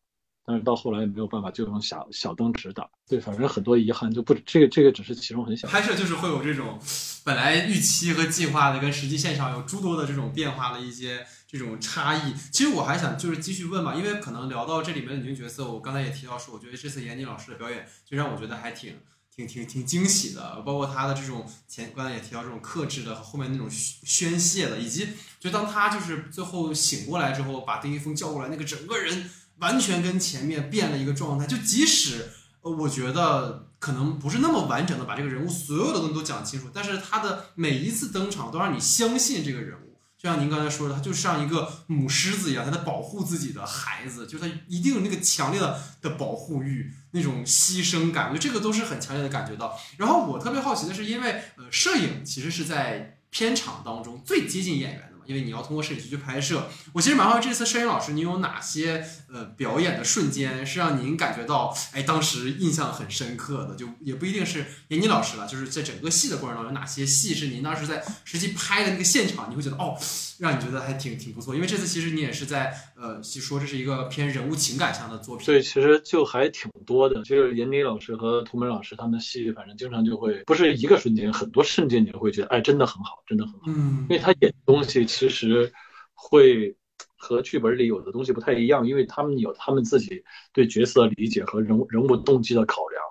[0.49, 2.91] 但是到后来也没有办法，就用小小灯指导。
[3.07, 5.69] 对，反正很多遗憾，就不这个这个只是其中很小。
[5.69, 6.81] 拍摄就是会有这种
[7.23, 12.33] 本来预期和计划的跟实际现场有诸多的这种变化的一些这种差异。
[12.51, 18.95] 其实我还想就是继续问嘛，因为可能聊到这里面的女性角色，我刚才也提到说，我觉得这次严妮老师的表演就让我觉得还挺。
[19.39, 31.47] 挺挺挺惊喜的，包括他的这种前刚才也提到这种克制的后面那种宣泄的，以及就当他就是最后醒过来之后，把丁一峰叫过来，那个整个人完全跟前面变了一个状态。
[31.47, 32.29] 就即使
[32.63, 39.89] 呃，我觉得可能不是那么完整的把这个人物所有的东西都讲清楚，但是他的每一次登场都让你相信这个人物。
[40.21, 49.79] 就像您刚才说的，他就像一个母狮子一样，他在保护自己的孩子，就他一定有那个强烈的的保护欲，那种牺牲感，我觉得这个都是很强烈的感觉到。
[49.97, 56.67] 然后我特别好奇的是，因为呃，摄影其实是在片场当中最接近演员，因为你要通过摄影机去拍摄。
[56.95, 63.77] 我其实蛮好奇，这次摄影老师，你有哪些呃表演的瞬间是让您感觉到哎当时印象很深刻的？
[63.77, 69.95] 就也不一定是闫妮老师了，就是在整个戏的过程当中，有哪些戏是您当时在实际拍的那个现场，你会觉得哦，
[70.39, 71.55] 让你觉得还挺挺不错？
[71.55, 75.45] 因为这次其实你也是在呃，说这是一个偏人物情感向的作品。
[75.45, 77.23] 对，其实就还挺多的。
[77.23, 83.61] 就是闫妮老师和涂门老师他们的戏，反正经常就会不是一个瞬间，很多瞬间你会觉得哎，真的很好，真的很好。
[83.67, 85.73] 嗯，因为他演东西其实
[86.15, 86.77] 会
[87.17, 93.03] 和剧本里有的东西不太一样，因为他们有他们自己对角色的理解和人物人物动机的考量，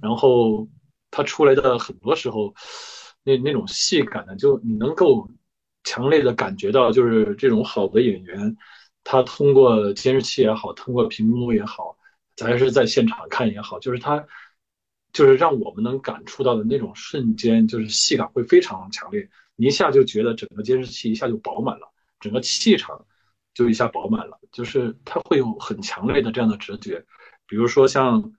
[0.00, 0.66] 然后
[1.10, 2.54] 他出来的很多时候，
[3.22, 5.28] 那那种戏感呢，就你能够
[5.82, 8.56] 强烈的感觉到，就是这种好的演员，
[9.02, 11.98] 他通过监视器也好，通过屏幕也好，
[12.42, 14.26] 还是在现场看也好，就是他
[15.12, 19.28] 就是让我们能感触到的那种瞬间，就是戏感会非常强烈。
[19.56, 23.06] 你一下就觉得整个监视器一下就饱满了，整个气场
[23.54, 27.04] 就一下饱满了，就是他会有很强烈的这样的直觉。
[27.46, 28.32] 比如说像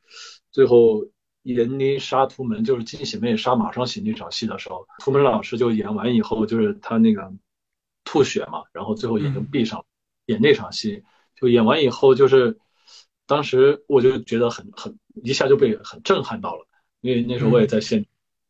[0.51, 1.05] 最后
[1.43, 7.31] 闫妮杀图门，就是金喜妹杀马双喜那场戏的时候，图门老师就演完以后，就是他那个
[8.03, 9.85] 吐血嘛，然后最后眼睛闭上，
[10.25, 11.03] 演那场戏，
[11.35, 12.57] 就演完以后，就是
[13.27, 16.65] 当时我就觉得很很一下就被很震撼到了，
[17.01, 18.09] 因为那时候我也在现场，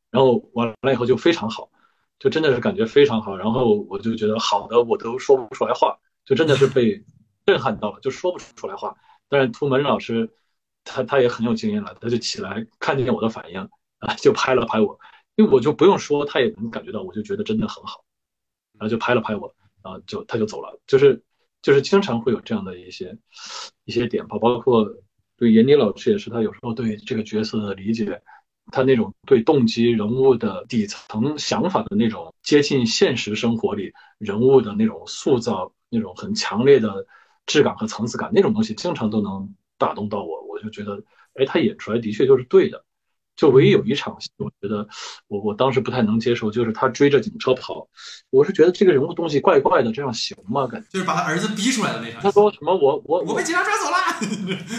[0.10, 1.70] 然后完了以后就非常好。
[2.18, 7.04] 就真的是感觉非常好，然后我就觉得好的我都说不出来话，就真的是被
[7.46, 8.96] 震撼到了，就说不出来话。
[9.28, 10.32] 但是图门老师
[10.84, 13.60] 他他也很有经验了，他就起来看见我的反应
[14.00, 14.98] 啊， 就拍了拍我，
[15.36, 18.06] 因为我就不用说，他也能感觉到，我就觉得真的很好，
[18.80, 19.54] 然后就拍了拍我，
[19.84, 21.22] 然后就他就走了，就是
[21.62, 23.18] 就是经常会有这样的一些
[23.84, 24.88] 一些点吧，包括
[25.36, 28.22] 对闫妮老师也是，他有时候对这个角色的理解。
[28.72, 37.06] 他那种对动机、人物的底层想法的那种接近现实生活里人物的那种塑造，那种很强烈的
[37.46, 40.42] 质感和层次感，那种东西经常都能打动到我。
[40.50, 41.04] 我就觉得，
[41.36, 42.84] 哎，他演出来的确就是对的。
[43.36, 44.88] 就唯一有一场戏，我觉得
[45.28, 47.90] 我我当时不太能接受，就是他追着警车跑，
[48.30, 50.66] 我是觉得这个人物东西怪怪的，这样行吗？
[50.68, 52.22] 感觉就是把他儿子逼出来的那场。
[52.22, 52.74] 他说什么？
[52.74, 53.75] 我我我被警察抓。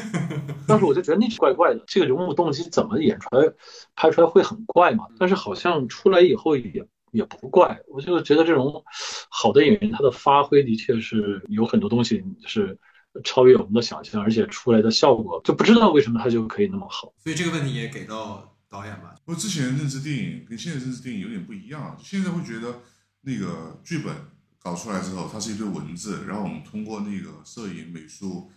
[0.67, 3.53] 当时我就觉得那是怪怪的，这个人物动机怎么演出来、
[3.95, 5.05] 拍出来会很怪嘛？
[5.19, 8.85] 但是好像出来以后也也不怪，我就觉得这种
[9.29, 12.79] 好的演员他的发挥的确是有很多东西是。
[13.25, 17.15] 超越我们的想象，而且出来的效果就不知道为什么它就可以那么好。
[17.17, 19.15] 所以这个问题也给到导演吧。
[19.25, 22.83] 我之前认知电影跟现在认知电影有点不一样，现在会觉得
[23.23, 24.15] 那个剧本
[24.59, 28.51] 搞出来之后，它是一堆文字，然后我们通过那个摄影、美术，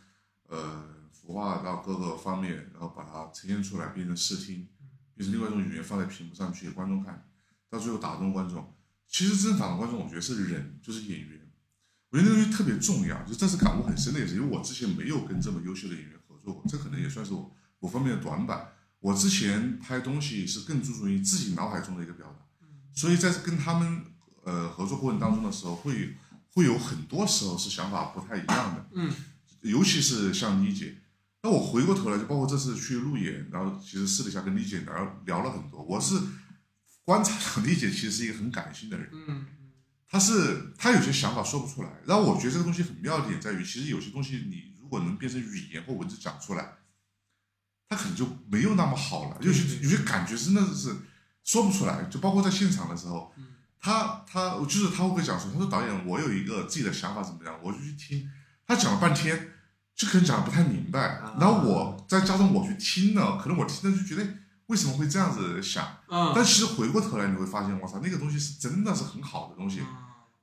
[0.49, 0.83] 呃，
[1.13, 4.67] 孵化到各个方面，然后把它呈现出来，变成视听，
[5.15, 7.25] 变成另外一种语言放在屏幕上去给观众看，
[7.69, 8.75] 到最后打动观众。
[9.07, 11.39] 其实真正打动观众，我觉得是人，就是演员。
[12.09, 18.73] 我觉得那东西特别重要，就这次感悟很深的也是，因为我之前没有跟这么优秀的演员合作过，这可能也算是我我方面的短板。
[18.99, 24.03] 我之前拍东西是更注重于自己脑海中的一个表达，所以在跟他们
[24.43, 26.17] 呃合作过程当中的时候，会
[26.53, 29.13] 会有很多时候是想法不太一样的，嗯，
[29.61, 30.97] 尤其是像李姐，
[31.43, 36.19] 那我回过头来就包括这次去路演，然后其实私底下跟李姐聊聊了很多，我是
[37.03, 39.45] 观察到李姐其实是一个很感性的人，嗯。
[40.11, 46.77] 他是她有些想法说不出来，然后我觉得这个东西很妙的点在于，其实有些东西你如果能变成语言或文字讲出来，
[47.87, 49.37] 它可能就没有那么好了。
[49.39, 50.95] 有些有些感觉真的是
[51.43, 53.31] 说不出来，就包括在现场的时候，
[53.79, 58.27] 他他就是他会会讲说，他说导演我有一个自己的想法怎么样，我就去听，
[58.69, 59.49] 他讲了半天，
[59.95, 64.25] 就可能讲的不太明白，然后我再加上我去听了，可能我听了就觉得。
[64.69, 65.83] 为什么会这样子想？
[66.09, 69.79] 嗯，但其实回过头来你会发现，我操，那个东西是真的是很好的东西。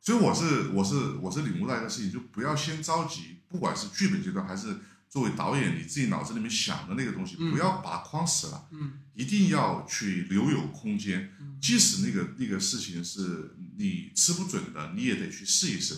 [0.02, 8.66] 所以我是我是我是领悟到一个事情，就不要先着急，不管是剧本阶段还是作为导演你自己脑子里面想的那个东西，不要把它框死了。
[8.72, 15.94] 嗯，一定要去留有空间，即使那个那个事情是你吃不准的，你也得去试一试，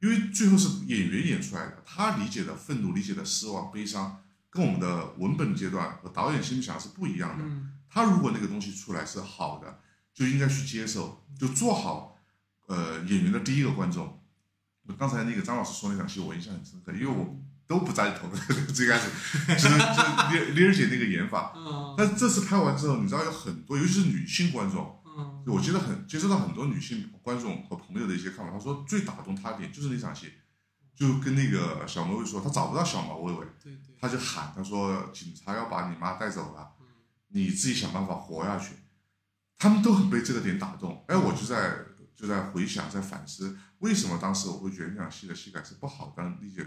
[0.00, 4.22] 因为最后是演员演出来的，他理解的愤怒、理解的失望、悲伤。
[4.50, 7.44] 跟我们的文本阶段和导演心里想是不一样的。
[7.90, 9.80] 他如果那个东西出来是好的，
[10.14, 12.16] 就应该去接受，就做好
[12.66, 14.20] 呃演员的第一个观众。
[14.98, 18.30] 刚才那个张老师说那场戏，我印象很深刻，因为我都不赞同
[18.72, 19.10] 最开始，
[19.48, 21.52] 就是就是丽丽儿姐那个演法。
[21.96, 24.97] 但这次拍完之后，你知道有很多，尤其是女性观众，
[25.46, 28.52] 我觉得很接收到很多女性观众和朋友的一些看法。
[28.52, 30.32] 他说最打动他的点就是那场戏。
[30.94, 33.46] 就跟那个小毛伟说，他找不到小毛伟伟，
[34.00, 36.72] 他就喊他说：“警察要把你妈带走了，
[37.28, 38.74] 你自己想办法活下去。”
[39.56, 41.04] 他们都很被这个点打动。
[41.06, 41.84] 哎，我就在
[42.16, 46.12] 就在回想，在反思，为什么当时我会觉得那场戏的戏感是不好？
[46.16, 46.66] 的理解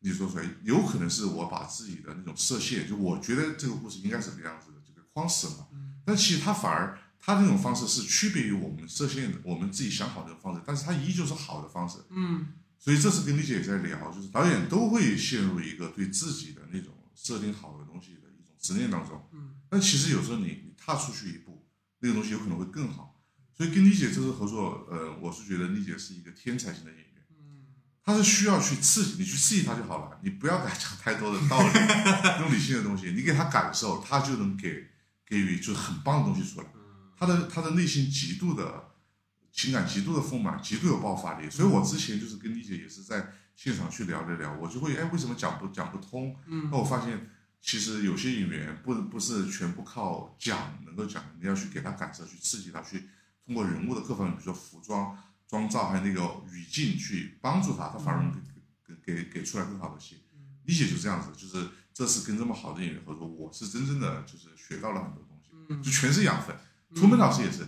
[0.00, 5.68] 你说出来，有可能是我把自己的那种设限，就我觉得这个故事应该是这个样子的，就给框死了。
[6.04, 11.98] 但其实他反而他那种方式是区别于我们设限的，我们自己想好的方式，但是他依旧是好的方式。
[12.10, 12.46] 嗯
[12.80, 19.28] 所以这次跟丽姐也在聊，就是导演都会陷入一个对自己的那种设定好的东西的一种执念当中。
[19.32, 21.66] 嗯但其实有时候你你踏出去一步，
[21.98, 23.20] 那个东西有可能会更好。
[23.52, 27.66] 所以跟丽姐这次合作，呃，我是觉得丽姐是一个天才型的演员，嗯
[28.04, 31.72] 她是需要去刺激，你去刺激她就好了，你不要给她讲太多的道理，
[32.40, 34.86] 用理性的东西，你给她感受，她就能给
[35.26, 36.66] 给予就很棒的东西出来。
[37.18, 38.90] 嗯她的他的内心极度的
[39.50, 41.50] 情感极度的丰满，极度有爆发力。
[41.50, 46.36] 所以我之前就是跟丽姐也是在现场去聊了聊，我就会哎为什么讲不讲不通？
[46.46, 47.28] 嗯那我发现
[47.60, 53.08] 其实有些演员不不是全部靠讲能够讲，你要去给他感受，去刺激他，去
[53.44, 58.32] 通过人物的各方面，比如说服装、妆造还有那个语境去帮助他，他反而能
[58.86, 60.18] 给给给给出来更好的戏。
[60.66, 66.54] 理解就这样子，就是这次跟这么好的演员合作，我是真正的就是学到了很多东西，嗯就全是养分。
[66.94, 67.66] 涂门老师也是，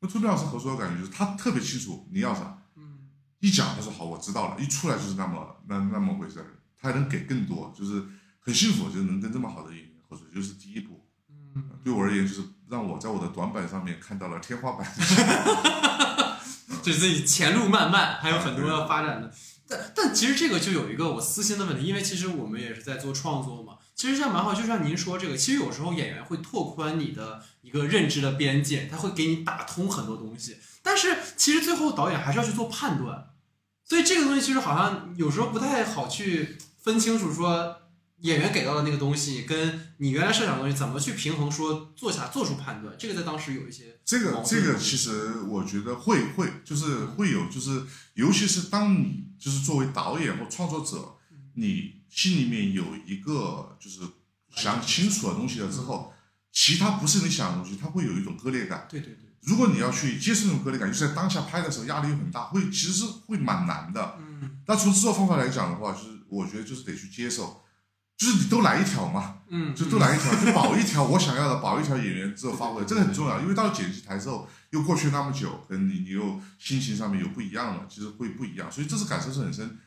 [0.00, 3.08] 跟涂门老师合作的感觉就是他特别清楚你要啥，嗯
[3.40, 6.46] 一讲他说好我知道了，一出来就是那么那那么回事儿，
[6.80, 8.02] 他还能给更多，就是
[8.40, 11.06] 很幸福，就是能跟这么好的演员合作，就是第一步。
[11.54, 14.86] 嗯对我而言，就是让我在我的短板上面看到了天花板。
[16.82, 19.32] 就是自己前路漫漫，还有很多要发展的。
[19.68, 23.74] 但但其实这个就有一个我私心的问题，因为其实我们也是在做创作嘛。
[24.02, 30.56] 其实这样蛮好，就像您说这个，其实有时候演员会拓宽你的一个认知的边界，他会给你打通很多东西。
[30.82, 33.30] 但是其实最后导演还是要去做判断，
[33.84, 37.76] 所以这个东西其实好像有时候不太好去分清楚说。
[38.22, 41.50] 演员给到的那个东西，跟你原来设想的东西怎么去平衡？
[41.50, 47.82] 说做下做出判断，这个在当时有一些这个这个其实我觉得会会就是会有，就是
[48.14, 51.16] 尤其是当你就是作为导演或创作者，
[51.54, 54.00] 你心里面有一个就是
[54.54, 56.12] 想清楚的东西了之后，
[56.52, 58.86] 其他不是你想的东西，它会有一种割裂感。
[58.86, 64.16] 对对对，如果你要去接受那种割裂感，就是在当下拍的时候压力又很大，会其实是会蛮难的。
[64.20, 67.62] 嗯那从制作方法来讲的话，就是我觉得就是得去接受，
[68.16, 73.40] 就是你都来一条嘛，嗯，就都来一条，就保一条我想要的，保一条演员之后发挥，这个很重要。
[73.40, 79.78] 因为到了剪辑台之后，又过去那么久，可能你你又心情上面有不一样了，其实会不一样，所以这次感受是很深。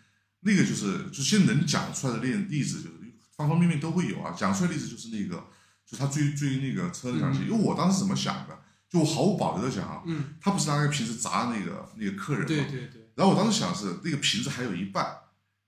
[0.45, 2.95] 那个就是，就现在能讲出来的例例子，就是
[3.35, 4.31] 方方面面都会有啊。
[4.37, 5.43] 讲出来的例子就是那个，
[5.85, 12.47] 就他追追那个车那场戏，因为我当时怎么想的，就我毫无保留的讲啊，嗯，他不是拿那个瓶子砸那个那个客人嘛？
[12.47, 15.05] 对对对，然后我当时想的是，那个瓶子还有一半，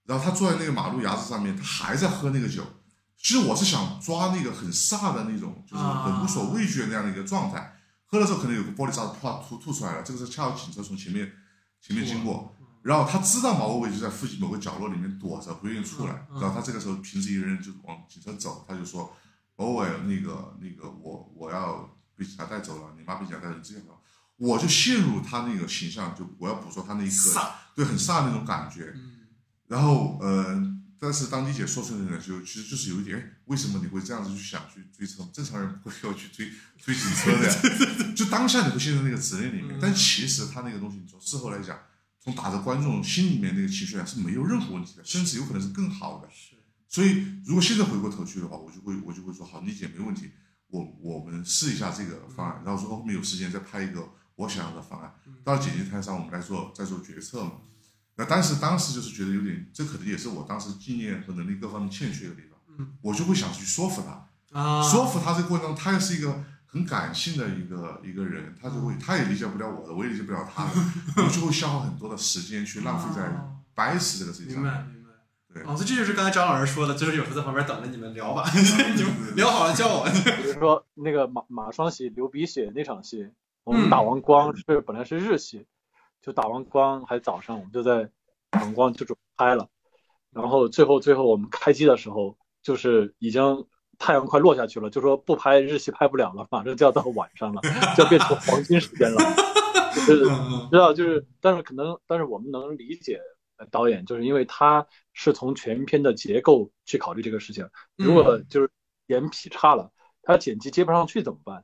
[0.06, 2.64] 然后他坐在那个马路牙子上面，他还在喝那个酒。
[3.20, 7.74] 其实我是想抓那个很飒的那种，就是很无所畏惧的那样的一个状态。
[8.06, 11.34] 喝了之后可能有个玻璃渣子啪吐吐出来了，这个时候恰好警车从前面
[11.82, 16.28] 前面经过，然后他知道毛伟伟就在附近某个角落里面躲着，不愿意出来。
[16.34, 19.16] 然后他这个时候平时一个人就往警车走，他就说
[19.56, 24.00] ：“毛伟，那个那个我我要被警察带走了，你妈被警察带走，你自己走。”
[24.38, 27.42] 我就陷入他那个形象，就我要捕捉他那一刻，
[27.76, 28.94] 对，很飒那种感觉。
[28.96, 29.14] 嗯
[29.68, 30.58] 然后，呃，
[30.98, 35.28] 但是当李姐说出来呢，就其实就是有一点，哎为什么你会这样子去想去追车？
[35.34, 38.14] 正常人不会要去追追警车的呀。
[38.16, 41.78] 就当下你会陷入那个执念里面，嗯但其实他那个东西，你从事后来讲，
[42.28, 46.28] 从打着观众心里面那个情绪来是没有任何问题的，甚至有可能是更好的。
[46.30, 46.58] 是，
[46.90, 50.32] 所以，如果现在回过头去的话，我就会我就会说，好，理解没问题，
[50.68, 57.54] 我我们试一下这个方案，然后说后面有时间再拍一个我想要的方案，到了剪辑台上我们来做再做决策嘛。
[58.18, 74.64] 那但是当时就是觉得有点，这可能也是我当时经验和能力各方面欠缺的地方，嗯，我就会想去说服他，啊，说服他这个过程中，他又是一个很感性的一个一个人，他就会他也理解不了我的，我也理解不了他的，我就会消耗很多的时间去浪费在哦掰死这个事情上。
[74.64, 75.10] 明白明白。
[75.54, 80.06] 对哦，所以这就是刚才张老师说的，就是有时候在旁边等着你们聊吧， 你们聊好了叫我。
[80.44, 83.30] 比如说那个马马双喜流鼻血那场戏，
[83.64, 85.66] 我嗯们打完光是本来是日戏，
[86.22, 88.10] 就打完光还早上我们就在
[88.50, 89.70] 打完光就准备拍了，
[90.32, 93.66] 然后最后最后我们开机的时候就是已经
[93.98, 97.62] 太阳快落下去了，就说不拍日戏拍不了了，马上就要到晚上了，
[97.96, 99.18] 就要变成黄金时间了，
[99.96, 103.20] 就是嗯知道就是，但是可能但是我们能理解
[103.58, 108.70] 呃导演，就是因为他是从全片的结构去考虑这个事情，如果就是
[109.08, 109.92] 演劈叉了，
[110.22, 111.64] 他剪辑接不上去怎么办？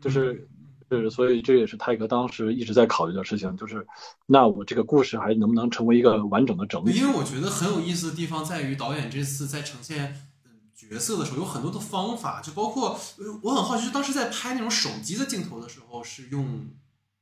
[0.00, 0.48] 就是
[0.90, 3.86] 就是，所以这也是泰格当时一直在考虑的事情，就是
[4.26, 6.98] 那我这个故事还能不能成为一个完整的整体？
[6.98, 10.33] 因为我觉得很有意思的地方在于，导演这次在呈现嗯
[10.88, 16.68] 角色的时候有很多的方法，就包括呃我很好奇，就当时在拍那种手机的镜头的时候是用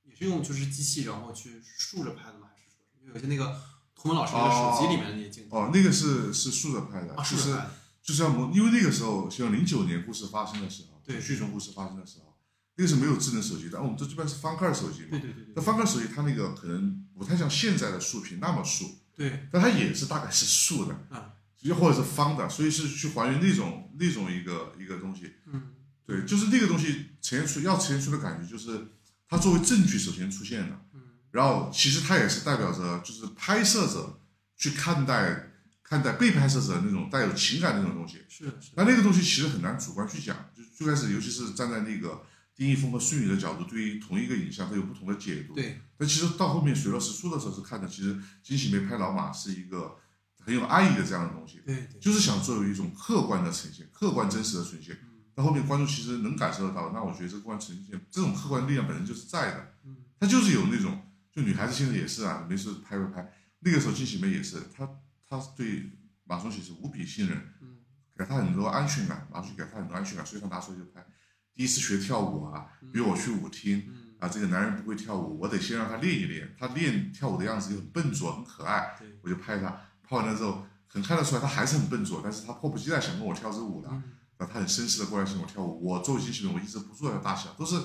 [0.04, 2.48] 也是用就是机器然后去竖着拍的吗？
[2.50, 3.60] 还是说因为有些那个
[3.94, 7.70] 图文老师那个手机里面的那些镜头哦，那个是是竖着拍的，啊，就是竖着拍的，
[8.02, 12.36] 就是要模，因为那个时候像零九年故事发生的时候，对剧中故事发生的时候，
[12.76, 15.20] 那个是没有智能手机的，我们这基本是翻盖手机嘛对。
[15.20, 25.32] 对对对那翻盖手机它那个可能不太像现在的竖屏那么竖，对，但它也是大概是竖的，啊，又或者是方的，所以是去还原那种那种一个一个东西。
[25.46, 25.72] 嗯
[26.04, 28.88] 对，就是那个东西呈现出要呈现出的感觉，就是
[29.28, 31.00] 它作为证据首先出现的，嗯
[31.30, 34.20] 然后其实它也是代表着就是拍摄者
[34.56, 35.50] 去看待
[35.82, 38.18] 看待被拍摄者那种带有情感的那种东西。
[38.28, 42.22] 是，那那个东西其实很难主观去讲，就最开始尤其是站在那个
[42.56, 45.54] 丁一峰和孙宇的角度，对于同一个影像都有不同的解读。
[45.54, 49.96] 对，但其实到后面水落石出的时候是看的，其实金喜梅拍老马是一个
[50.44, 54.94] 很有爱意的这样的东西，对对，就是想作为一种客观的呈现，客观真实的呈现。
[55.02, 61.00] 嗯到后面观众其实能感受得到，那我觉得这个客观呈现这种客观力量本身就是在的，嗯它就是有那种，
[61.32, 63.32] 就女孩子现在也是啊，没事拍拍拍。
[63.60, 64.86] 那个时候金喜梅也是，她
[65.26, 65.90] 她对
[66.24, 67.78] 马崇启是无比信任，嗯
[68.14, 71.02] 给她很多安全感，马崇启给她很多安全感，所以她拿出来就拍。
[71.54, 76.54] 第一次学跳舞啊，约我去舞厅嗯，啊，这个男人不会跳舞，我得先让他练一练。
[76.58, 79.80] 他练跳舞的样子又很笨拙，很可爱，对，我就拍他。
[80.12, 83.88] 拍完了之后，很看得出来他还是很笨拙，但是他迫不及待想跟我跳支舞的。
[83.90, 84.02] 嗯
[84.38, 87.80] 他很绅士的过来请我跳舞，我作为机器人，我一直不做的大小，都是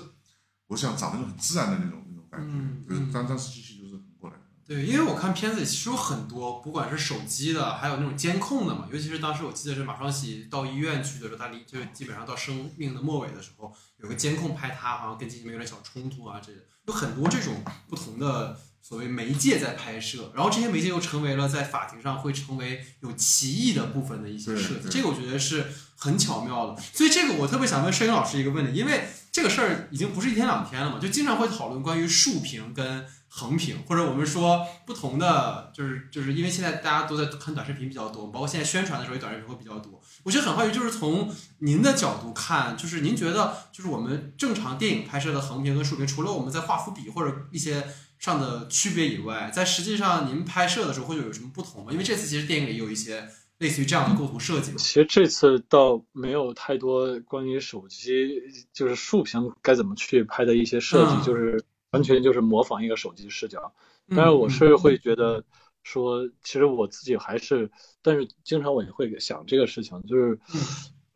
[0.65, 2.47] 我想找那种很自然的那种那种感觉。
[2.51, 4.36] 嗯就是嗯当当时机器就是很过来。
[4.65, 8.88] 对，因为我看片子里其实有很多，不管是手机的，还有那种监控的嘛。
[8.91, 16.51] 尤其是当时我记得是马双喜到医院去的时候，他离就基本上到生命的末尾的时候，有个监控拍他，好像跟金喜梅有点小冲突啊，这
[16.88, 25.66] 有很多这种不同的所谓媒介在拍摄，然后这些媒介又成为了在法庭上会成为有歧义的部分的一些设计，这个我觉得是
[25.98, 26.82] 很巧妙的。
[26.94, 40.02] 所以这个我特别想问摄影老师一个问题，因为这个事儿已经不是一天两天了嘛，就经常会讨论关于竖屏跟横屏，或者我们说不同的，就是就是因为现在大家都在看短视频比较多，包括现在宣传的时候，也短视频会比较多。
[40.24, 41.30] 我觉得很好奇，就是从
[41.60, 47.86] 您的角度看，就是您觉得，就是我们正常电影拍摄的横屏跟竖屏，除了我们在画幅比或者一些
[48.18, 51.91] 上的区别以外，在实际上您拍摄的时候会有什么不同吗？
[51.91, 53.28] 因为这次其实电影里有一些
[53.59, 54.74] 类似于这样的构图设计。
[54.76, 58.41] 其实这次倒没有太多关于手机
[58.74, 63.74] 就是竖屏该怎么去拍的一些设计，嗯就是完全就是模仿一个手机视角。
[64.07, 65.43] 嗯但是我是会觉得
[65.84, 67.70] 说，其实我自己还是，
[68.01, 70.61] 但是经常我也会想这个事情，就是嗯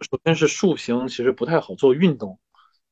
[0.01, 2.37] 首先是竖屏其实不太好做运动，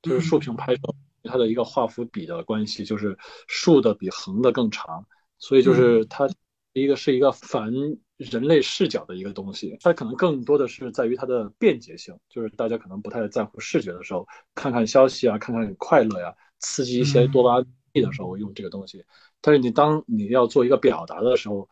[0.02, 0.82] 就是竖嗯屏拍摄
[1.24, 3.18] 它的一个画幅比的关系，就是
[3.48, 5.06] 竖的比横的更长，
[5.38, 6.30] 所以嗯就是它
[6.74, 7.72] 一个是一个反
[8.18, 19.04] 人类视角的一个东西，它可能更多的是在于它的便捷性，就是大家可能不太在乎视觉的时候，看看消息啊，看看快乐呀、刺激一些多巴胺的时候用这个东西。
[19.42, 21.68] 但是你当你要做一个表达的时候，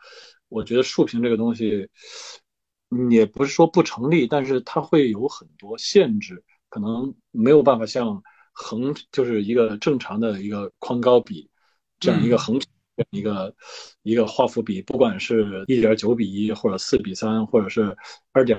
[0.48, 1.88] 我觉得竖屏这个东西，
[2.90, 8.22] 嗯也不是说不成立，但是它会有很多限制，可能没有办法像
[8.58, 11.48] 横就是一个正常的一个宽高比
[12.00, 12.60] 这样一个横
[13.10, 13.54] 一个
[14.02, 17.96] 一个画幅比，不管是一点九比一或者四比三，或者是
[18.32, 18.58] 二点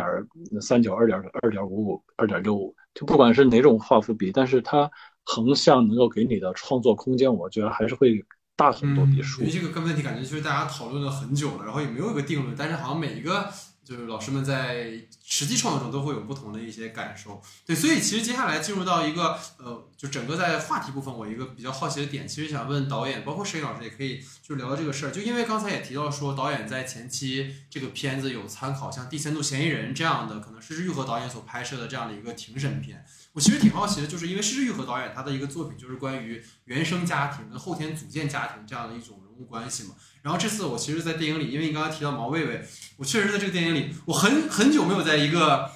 [0.61, 4.89] 三九、二点二点五五、二点六五，就不管是哪种画幅比，但是它
[5.25, 8.23] 横向能够给你的创作空间，我觉得还是会
[8.55, 9.53] 大很多比竖因为。
[9.53, 13.45] 这个跟问题感觉就是大家讨论了很久了，然后也没有一个定论，但是好像每一个
[13.89, 17.41] 就是老师们在实际创作中都会有不同的一些感受。
[17.65, 33.03] 对，所以其实接下来进入到一个呃，就整个在话题部分，我一个比较好奇的点，其实想问导演，包括摄影老师也可以就聊聊这个事儿，就因为刚才也提到说，导演在前期这个片子有参考像《第三度嫌疑人》这样的，可能是玉和导演所拍摄的这样的一个庭审片。
[33.33, 39.89] 我其实挺好奇的，就是因为施玉和导演他的一个作品就是关于原生家庭跟后天组建家庭这样的一种关系嘛。
[40.21, 42.67] 然后这次我其实，在电影里，因为你刚刚提到毛魏魏，
[42.97, 45.71] 我确实在这个电影里，我很很久没有在一个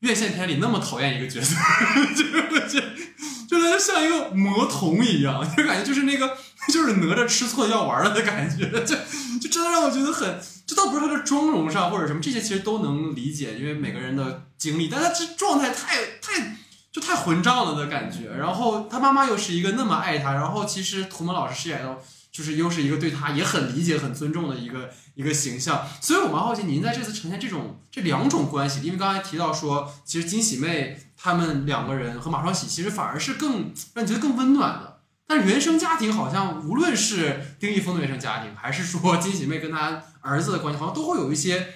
[0.00, 1.54] 院线片里那么讨厌一个角色，
[2.16, 2.86] 就是我觉得
[3.48, 6.36] 就他像一个魔童一样，就感觉就是那个
[6.68, 8.96] 就是哪吒吃错药丸了的感觉，就
[9.40, 16.56] 就真的让我觉得很，这倒不是他的妆容上或者什么这些其实都能理解，因为每个人的经历，但他这状态太太。
[16.94, 21.98] 就太混账了的感觉，然后他妈妈又是一个那么爱他，然后其实图门老师饰演的，
[22.34, 41.74] 就是又是一个对他也很理解、很尊重的一个一个形象，所以我蛮好奇，您在这次呈现这种这两种关系，因为刚才提到说，其实金喜妹他们两个人和马双喜其实反而是更让你觉得更温暖的，但原生家庭好像无论是丁一峰的原生家庭，还是说金喜妹跟他儿子的关系，好像都会有一些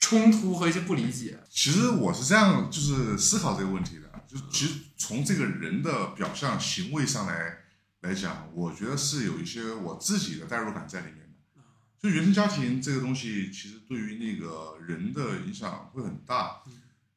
[0.00, 1.38] 冲突和一些不理解。
[1.48, 7.58] 其实我是这样，就是思考这个问题的，就其实从这个人的表象行为上来
[8.00, 11.62] 来讲，我觉得是有一些我自己的代入感在里面的。
[11.98, 16.62] 就原生家庭这个东西，其实对于那个人的影响会很大，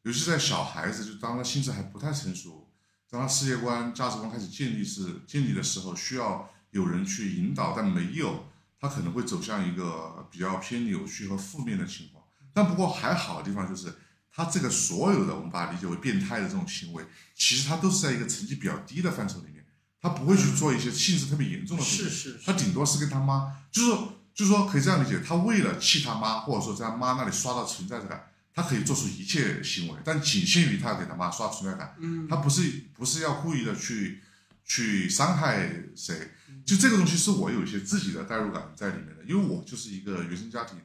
[0.01, 2.69] 尤其在小孩子，就当他心智还不太成熟，
[3.09, 12.21] 当他世界观、价值观开始建立是建立的时候，需要有人去引导，但没有，他可能会走向一个比较偏扭曲和负面的情况。
[12.53, 13.95] 但不过还好的地方就是，
[14.29, 19.62] 他这个所有的我们把它理解为变态的这种行为，其实他都是在一个成绩比较低的范畴里面，
[20.03, 22.09] 他不会去做一些性质特别严重的事情。
[22.09, 23.89] 是是，他顶多是跟他妈，就是，
[24.35, 28.27] 就是说可以这样理解，他为了气他妈，或者说在他妈那里刷到存在感。
[28.55, 31.95] 他可以做出一切行为，但仅限于他给他妈刷存在感。
[31.97, 34.21] 嗯，他不是不是要故意的去
[34.63, 36.29] 去伤害谁，
[36.63, 40.77] 就这个东西是我有一些自己的代入感在里面的，因为我就是一个原生家庭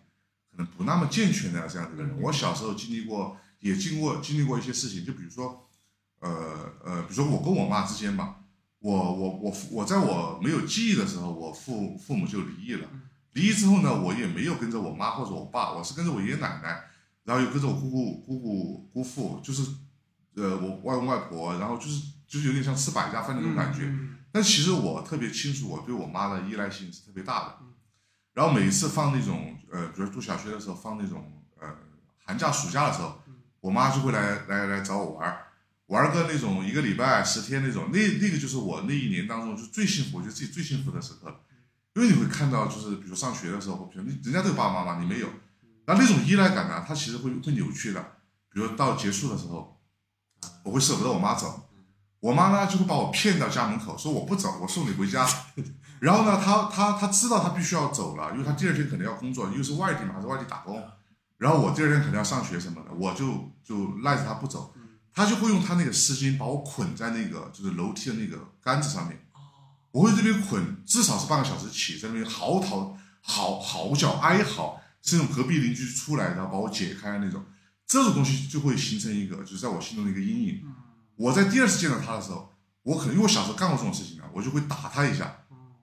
[0.51, 2.19] 可能不那么健全的这样的一个人。
[2.23, 5.69] 我小时候经历过，也经过经历过一些事情，就比如说，
[6.21, 8.37] 呃呃，比如说我跟我妈之间吧，
[8.81, 12.89] 我我我我在我没有记忆的时候，我父父母就离异了。
[13.33, 16.85] 离异之后呢，我也没有跟着我妈或者我爸，我是跟着我爷爷奶奶。
[17.25, 19.63] 然后又跟着我姑姑、姑姑、姑父，就是，
[20.35, 23.93] 呃，我外公外婆，然后就是就是有点像吃百家饭那种感觉。
[24.33, 27.59] 但其实我特别清楚，我对我妈的依赖性是特别大的。
[28.33, 31.69] 然后每一次放那种，呃，比如读小学的时候放那种，呃，
[32.25, 33.21] 寒假、暑假的时候，
[33.61, 35.48] 我妈就会来来来找我玩儿，
[35.89, 37.91] 玩个那种一个礼拜、十天那种。
[37.93, 41.41] 那那个就是我那一年当中就最幸福，我觉得自己最幸福的时刻。
[41.95, 45.29] 因为你会看到，就是比如上学的时候，比如你人家都有爸爸妈妈，你没有。
[45.87, 46.85] 那那种依赖感呢？
[46.87, 48.01] 它其实会会扭曲的。
[48.53, 49.81] 比如到结束的时候，
[50.63, 51.69] 我会舍不得我妈走，
[52.21, 55.27] 我妈呢就会把我骗到家门口，说我不走，我送你回家。
[56.01, 60.81] 然后呢，她她她知道她必须要走了，因为她第二天可能要工作，又是外地嘛，还是外地打工。
[61.39, 64.75] 然后我第二天可能要上学什么的，我就就赖着她不走。
[65.13, 69.25] 她就会用他那个丝巾把我捆在那个就是楼梯的那个杆子上面。
[69.91, 74.81] 我会这边捆，至少是半个小时起，在那边嚎啕嚎嚎叫哀嚎。
[75.01, 77.43] 是那种隔壁邻居出来，然后把我解开那种，
[77.87, 80.61] 这种东西就会形成一个，就是在我心中的一个阴影。
[81.15, 82.53] 我在第二次见到他的时候，
[82.83, 85.35] 我可能因为我小时候干过这种事情啊，我就会打他一下，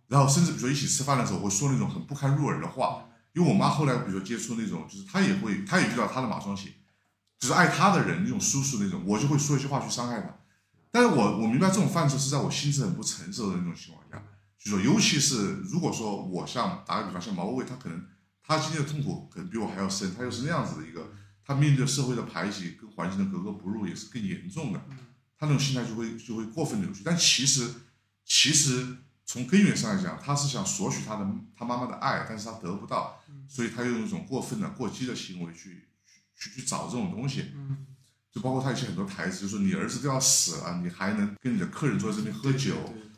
[0.08, 3.06] 然后甚至比如说一起吃饭的时候，会说那种很不堪入耳的话。
[3.34, 6.74] 因为我妈后来比如说接触那种，就是她也会，她也遇到她的马双喜，
[7.40, 10.38] 就是爱他的人那种叔叔那种，我就会说一些话去伤害他。
[10.92, 14.24] 但是我我明白这种犯错是在我心智很不成熟的那种情况下，
[14.58, 18.06] 就说尤其是如果说我像打个比方像毛卫卫，他可能。
[18.48, 21.12] 他今天的痛苦可能比我还要深，他又是那样子的一个，
[21.44, 24.80] 他面对社会的排挤跟环境的格格不入也是更严重的，
[25.36, 27.02] 他那种心态就会就会过分扭曲。
[27.04, 27.68] 但其实
[28.24, 31.28] 其实从根源上来讲，他是想索取他的
[31.58, 33.20] 他妈妈的爱，但是他得不到，
[33.50, 35.85] 所以他用一种过分的过激的行为去
[36.36, 37.86] 去去找这种东西，嗯
[38.32, 42.76] 就包括他以前很多台词，就说你儿子都要死了，你还能跟你的客人坐在这边喝酒，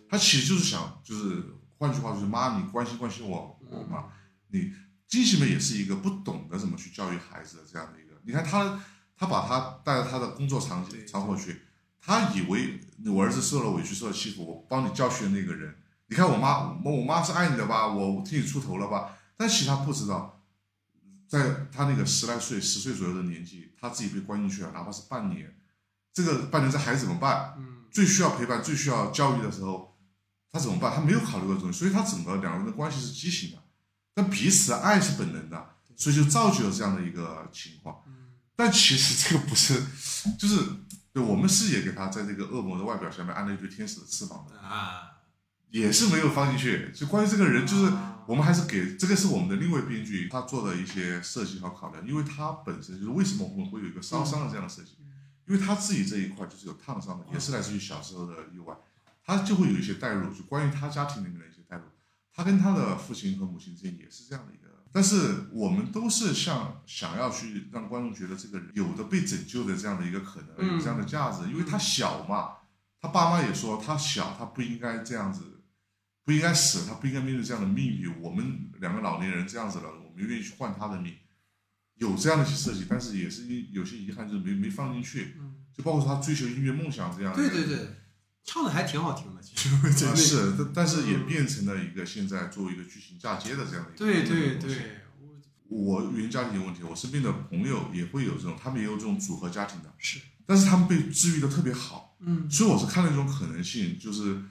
[0.09, 1.43] 他其实就是想就是
[1.77, 4.05] 换句话就是妈，你关心关心我我嘛，
[4.49, 4.71] 你。
[5.07, 8.77] 金喜妹也是一个不懂得怎么去教育孩子的这样的一个，你看他，
[9.15, 11.61] 他把他带到他的工作场景场所去，
[12.01, 15.73] 他以为我儿子受了委屈受了欺负，我帮你教训那个人。
[16.07, 19.17] 你看我妈，我我妈是爱你的吧，我替你出头了吧？
[19.37, 20.36] 但其实他不知道，
[21.27, 25.55] 在他那个十来岁、十岁左右的年纪，他自己被关进去了，哪怕是半年，
[26.13, 27.53] 这个半年这孩子怎么办？
[27.57, 29.97] 嗯，最需要陪伴、最需要教育的时候，
[30.51, 30.95] 他怎么办？
[30.95, 33.63] 他没有考虑过这种，所以他整个两个人的关系是畸形的。
[34.13, 38.03] 但彼此爱是本能的，所以就造就了这样的一个情况。
[38.55, 39.83] 但其实这个不是，
[40.39, 40.63] 就是
[41.13, 45.16] 对我们是也给他在这个恶魔的外表下面安了一对天使的翅膀的啊，
[45.69, 46.91] 也是没有放进去。
[46.93, 47.91] 就关于这个人，就是
[48.25, 54.97] 我们还是给这个是我们的另外编剧他做的一些设计和考量，因为他本身就是为什么我们会有一个烧伤的这样的设计，
[55.47, 58.75] 因为他自己这一块就是有烫伤的，也是来自于小时候的意外，
[59.23, 61.83] 他就会有一些代入，就关于他家庭里面的一些代入。
[62.33, 72.57] 他跟他的父亲和母亲之间也是这样的一个，但是我们都是像想要去让观众觉得这个人有的被拯救的这样的一个可能，有这样的价值，因为他小嘛，
[73.01, 75.56] 他爸妈也说他小，他不应该这样子，
[76.27, 78.13] 不应该死，他不应该面对这样的命运。
[78.19, 81.15] 我们两个老年人这样子了，我们愿意去换他的命，
[81.95, 85.37] 有这样的一些设计，但是也是有些遗憾，就是没没放进去，
[85.73, 87.33] 就包括他追求音乐梦想这样。
[87.33, 87.87] 对对对。
[88.43, 89.69] 唱的还挺好听的，其实。
[90.15, 95.01] 是，但但是也变成了一个现在作为一个剧情嫁接的这样的一个对对对，
[95.69, 104.41] 我原家庭有问题，我身边的朋友也会有这种，他们也有这种组合家庭的，是，但是他们被治愈的特别好，嗯，所以我是看了一种可能性，就是，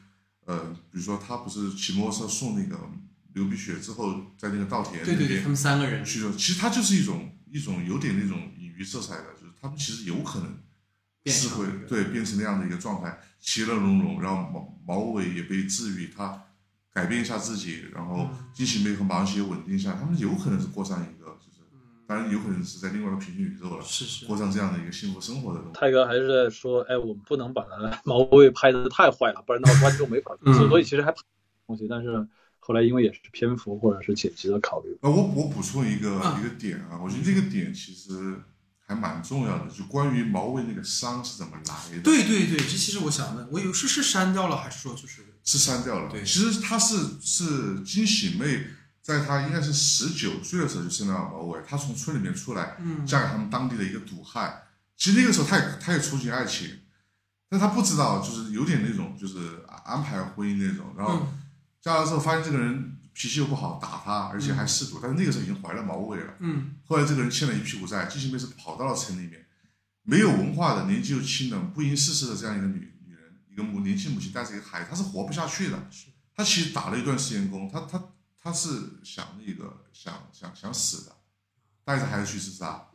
[0.47, 2.81] 呃，比如说他不是骑摩托车送那个
[3.35, 10.59] 刘碧雪之后，在那个稻田对对对，他们三个人去，其实他就是一种一种有点那种隐喻色彩的，就是他们其实有可能。
[11.29, 16.41] 是会对变成那样的一个状态，其乐融融，然后毛毛尾也被治愈，他
[16.93, 21.56] 改变一下自己，然后金喜妹和马文熙也稳定下来，他们有可能是过上一个就是，
[22.07, 25.79] 当然有可能是在另外一个平行宇宙了，是是过上这样的一个幸福生活的东西。
[25.79, 30.37] 泰哥还是在说，哎，我们不能把他毛卫拍的太坏了，不然的话观众没法。
[30.43, 31.13] 嗯所以其实还
[31.67, 32.27] 东西，但是
[32.61, 38.37] 后来因为也是篇幅或者是剪辑的考虑，呃，我我补充一个、啊一个点啊，我觉得这个点其实
[38.87, 42.03] 还蛮重要的，就关于毛卫那个伤是怎么来的。
[42.03, 46.11] 对对对，这其实我想问，我有是是删掉了还是说就是是删掉了。
[46.11, 48.65] 对其实他是是金喜妹，
[49.07, 54.63] 在她应该是十九岁的时候就生了毛伟，她从村里面出来，嗯嫁给他们当地的一个赌汉。
[54.97, 56.69] 其实那个时候她也她也憧憬爱情，
[57.49, 60.93] 但她不知道，就是有点那种就是安排婚姻那种。
[60.99, 61.39] 然后嗯
[61.81, 64.99] 嫁了之后发现这个人脾气又不好，打她，而且还嗜赌。
[65.01, 66.35] 但是那个时候已经怀了毛伟了。
[66.41, 69.47] 嗯后来这个人欠了一屁股债，金喜妹是跑到了城里面，
[70.03, 75.87] 没有文化的，年纪又轻的，不谙世事的这样一个女女人，一个母年轻母亲带着一个孩子，她是活不下去的。
[75.93, 78.03] 是她其实打了一段时间工，她她
[78.47, 81.17] 她是想那个想想想死的，
[81.83, 82.87] 带着孩子去自杀，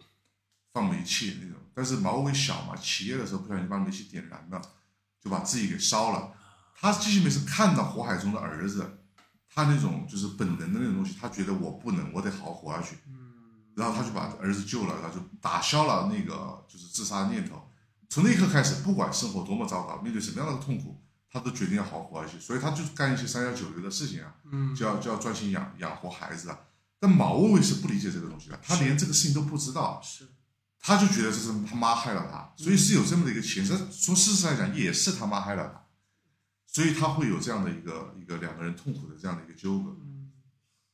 [0.71, 1.57] 放煤气那种。
[1.73, 4.61] 但是毛伟小嘛，起夜的时候不小心把煤气点燃了，
[5.19, 6.33] 就把自己给烧了。
[6.73, 8.99] 她金喜妹是看到火海中的儿子，
[9.49, 12.95] 他那种就是本能的那种东西，他觉得我不能，我得好好活下去。
[13.07, 13.17] 嗯
[13.75, 17.69] 然后他就把儿子救了，然后就打消了那个就是自杀念头。
[18.07, 22.39] 从那一刻开始，不管生活多么糟糕，面对什么样的痛苦，他都决定要好好活下去。
[22.39, 26.59] 所以他就干一些三教九流的事情啊，嗯就要就要专心养养活孩子啊。
[26.99, 30.27] 但毛卫卫是不理解这个东西的，他连这个事情都不知道，是
[30.79, 33.75] 他就觉得这是他妈害了他，所以是有这么的一个前设。
[33.87, 35.85] 从事实来讲，也是他妈害了他，
[36.67, 39.89] 所以他会有这样的一个一个两个人痛苦的这样的一个纠葛。
[40.01, 40.07] 嗯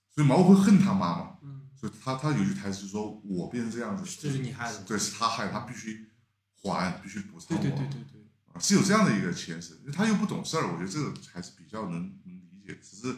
[0.10, 6.08] 所以毛卫会恨他妈嘛，嗯，所以他他有句台词就说：“我变成这样子，这是你害的，对，是他害，他必须
[6.56, 7.62] 还，必须补偿我。
[7.62, 8.27] 对对对对对，啊
[8.60, 11.94] 是有这样的一个前设，他又不懂事儿，我觉得这个还是比较能
[12.26, 12.78] 能理解。
[12.82, 13.16] 只是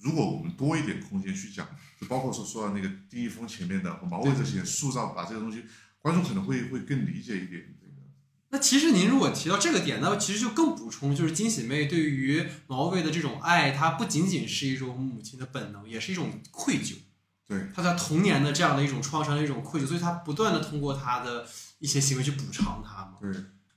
[0.00, 1.68] 如果我们多一点空间去讲，
[2.00, 5.64] 就包括说说到那个丁一峰前面的和毛卫这些塑造，把这个东西，
[5.98, 7.62] 观众可能会会更理解一点。
[7.80, 7.92] 这个
[8.52, 16.96] 那其实您如果提到这个点，那其实就更补充，就是金喜妹对于毛卫的这种爱，它不仅仅是一种母亲的本能，也是一种愧疚。
[17.46, 21.46] 对，她在童年的这样的一种创伤的一种愧疚，所以她不断的通过她的
[21.78, 23.18] 一些行为去补偿他嘛。
[23.20, 23.30] 对，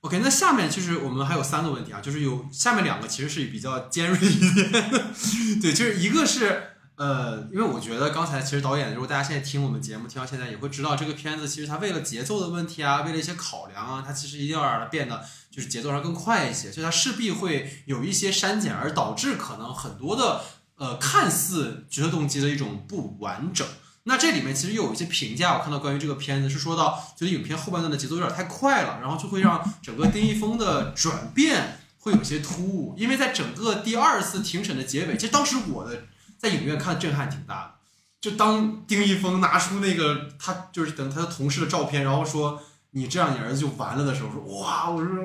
[0.04, 4.91] OK，那下面其实我们还有三个问题啊，就是有下面两个其实是比较尖锐一点，
[5.64, 6.62] 对，就是一个是
[6.97, 20.41] 呃，因为我觉得刚才其实导演，如果大家现在听我们节目听到现在，也会知道这个片子其实它为了节奏的问题啊，为了一些考量啊，它其实一定要让它变得就是节奏上更快一些，所以它势必会有一些删减，而导致可能很多的
[20.76, 23.66] 呃看似角色动机的一种不完整。
[24.06, 36.04] 那这里面其实又有一些评价，我看到关于这个片子是说到，觉得影片后半段的节奏有点太快了，然后就会让整个丁一峰的转变会有些突兀，因为在整个第二次庭审的结尾，其实当时我的
[36.38, 37.72] 在影院看震撼挺大的，
[38.20, 45.16] 就当丁一峰拿出那个他就是等他的同事的照片，然后说你这样你儿子就完了的时候，说哇，我说，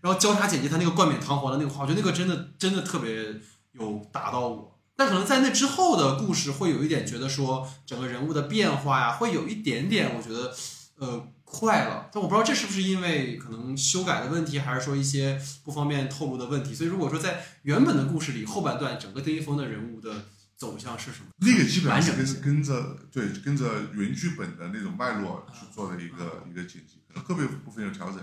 [0.00, 3.40] 然后交叉剪辑他那个冠冕堂皇的那个话，我觉得那个真的真的特别
[3.74, 4.73] 有打到我。
[4.96, 10.54] 但可能在那之后的故事会有一点觉得说整个人物的变化呀，会有一点点我觉得
[10.96, 16.74] 呃快了，但我不知道这是不是因为可能修改的问题，还是说一些不方便透露的问题。
[16.74, 20.26] 所以如果说在原本的故事里，后半段整个丁一峰的人物的
[20.56, 21.26] 走向是什么？
[21.38, 28.18] 那个基本上是跟跟着对跟着原剧本的那种脉络去做的一个一个剪辑，可能个别部分有调整。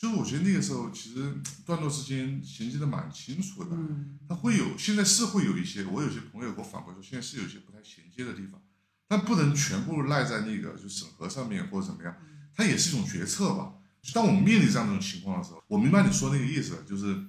[0.00, 1.34] 就是我觉得那个时候其实
[1.66, 8.62] 段落之间衔接的蛮清楚的，嗯它会有，现在是会有一些，我有些朋友给我反馈说，现在是有一些不太衔接的地方，
[9.06, 12.16] 但不能全部赖在那个就审核上面或者怎么样，
[12.54, 13.74] 它也是一种决策吧。
[14.00, 17.26] 就当我们面临这样一种情况的时候，我明白你说那个意思，就是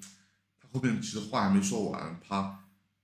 [0.57, 2.57] 他后面其实话还没说完，啪，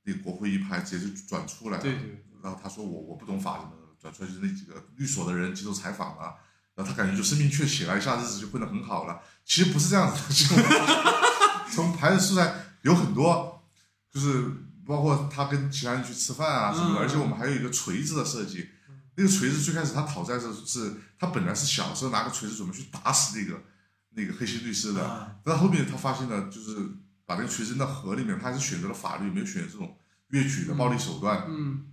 [0.04, 1.84] 那国会一拍，直接就转出来了。
[1.84, 6.38] 对对，然后他说我我不懂法什么的，转出来就是那几个律所的人接受采访了，
[6.76, 9.20] 然后他感觉就生命确起了，一下日子就混得很好了。
[9.48, 10.22] 其实不是这样子
[10.56, 10.62] 的，
[11.72, 13.64] 就从牌子素材有很多，
[14.12, 14.46] 就是
[14.86, 18.70] 包括他跟其他人去吃饭啊什么的，嗯而且我们还有一个锤子的设计。
[19.16, 23.64] 那个锤子最开始他讨债的时候是，他本来是小时候拿个锤子准备去打死那个
[24.12, 26.78] 那个黑心律师的，啊但后面他发现了，就是
[27.26, 29.98] 把那个锤子扔到河里面，他还是选择了法律，没有选择这种
[30.28, 31.46] 越举的暴力手段。
[31.48, 31.86] 嗯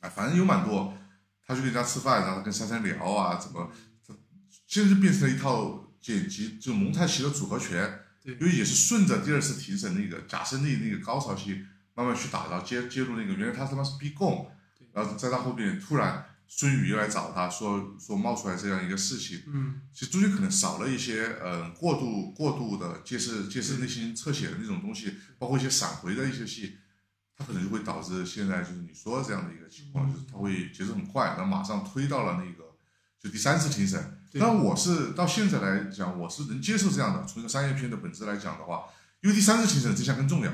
[0.00, 0.94] 哎，反正有蛮多，
[1.46, 3.70] 他去跟人家吃饭，然后跟珊珊聊啊，怎么，
[4.06, 4.14] 他
[4.66, 11.64] 现在就变成了一套剪辑，就蒙太奇的组合拳，对因为也是顺着第二次庭审那个假胜利那个高潮戏
[11.94, 26.78] 慢慢去打，然后揭揭露那个原来他他妈是逼供对，然后再到后面突然孙宇又来找他说说冒出来这样一个事情，嗯其实中间可能少了一些呃过度过度的揭示揭示内心侧写的那种东西，包括一些闪回的一些戏，
[27.36, 32.74] 它可能就会导致现在就是你说的这样的一个情况，嗯就是它会节奏很快，然后马上推到了那个
[33.20, 34.18] 就第三次庭审。
[34.32, 37.24] 对但我是到现在来讲，我是能接受这样的。
[37.26, 38.82] 从一个商业片的本质来讲的话，
[39.20, 40.50] 因为第三次庭审真相更重要，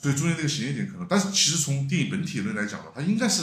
[0.00, 3.42] 所以中间那个衔接点可能，但是其实从电影本体论来讲的话，它应该是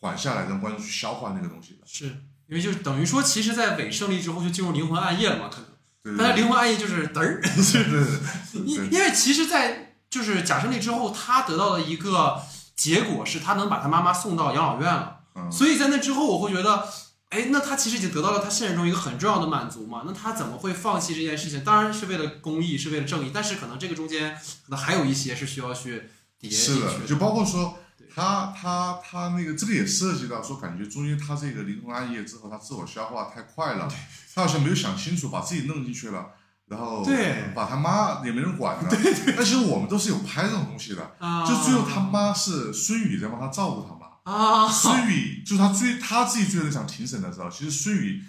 [0.00, 1.86] 缓下来让观众去消化那个东西的。
[1.86, 2.04] 是
[2.46, 5.66] 因为就是等于说，其实，在伪胜利之后就进入灵魂暗夜了嘛，可能。
[6.02, 8.04] 对但是灵魂暗夜就是嘚儿， 对对对
[8.52, 12.38] 对 因因为其实，在就是假胜利之后，他得到的一个
[12.76, 15.20] 结果是他能把他妈妈送到养老院了。
[15.34, 16.86] 嗯，所以在那之后，我会觉得，
[17.34, 20.04] 哎，那他其实已经得到了他现实中一个很重要的满足嘛。
[20.06, 21.64] 那他怎么会放弃这件事情？
[21.64, 24.32] 当然是为了公益，是为了正义，但是可能这个中间
[24.64, 27.76] 可能还有一些是需要去叠进是的，就包括说
[28.14, 33.88] 他他他那个这个也涉及到说，感觉中间他这个灵魂暗夜之后，他自我消化太快了，
[34.32, 36.28] 他好像没有想清楚，把自己弄进去了。
[36.66, 39.34] 然后对把他妈也没人管了，对对。
[39.36, 43.93] 但其实我们都是有拍这种东西的，啊，就最后他妈是孙宇在帮他照顾他妈，
[44.24, 48.24] 啊，孙宇就是他追他自己追的那场庭审的时候，其实孙宇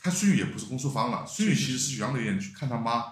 [0.00, 3.02] 他孙宇也不是公诉方了，孙宇其实是去养老院去看他妈，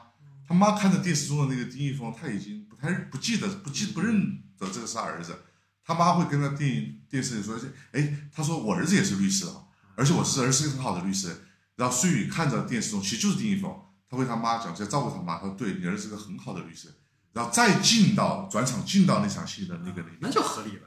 [0.46, 5.34] 他妈看着电视中的那个丁一峰，他已经不太不记得不记不认得这个是他儿子，
[5.82, 7.58] 他妈会跟他电影电视里说，
[7.92, 9.64] 哎，他说我儿子也是律师啊，
[9.96, 11.34] 而且我是儿子是个很好的律师，
[11.76, 13.74] 然后孙宇看着电视中其实就是丁一峰，
[14.10, 16.94] 他会他妈讲在照顾他妈，他说对你儿子是个很好的律师，
[17.32, 20.82] 然后再进到转场进到那场戏的那个里面，那就合理了。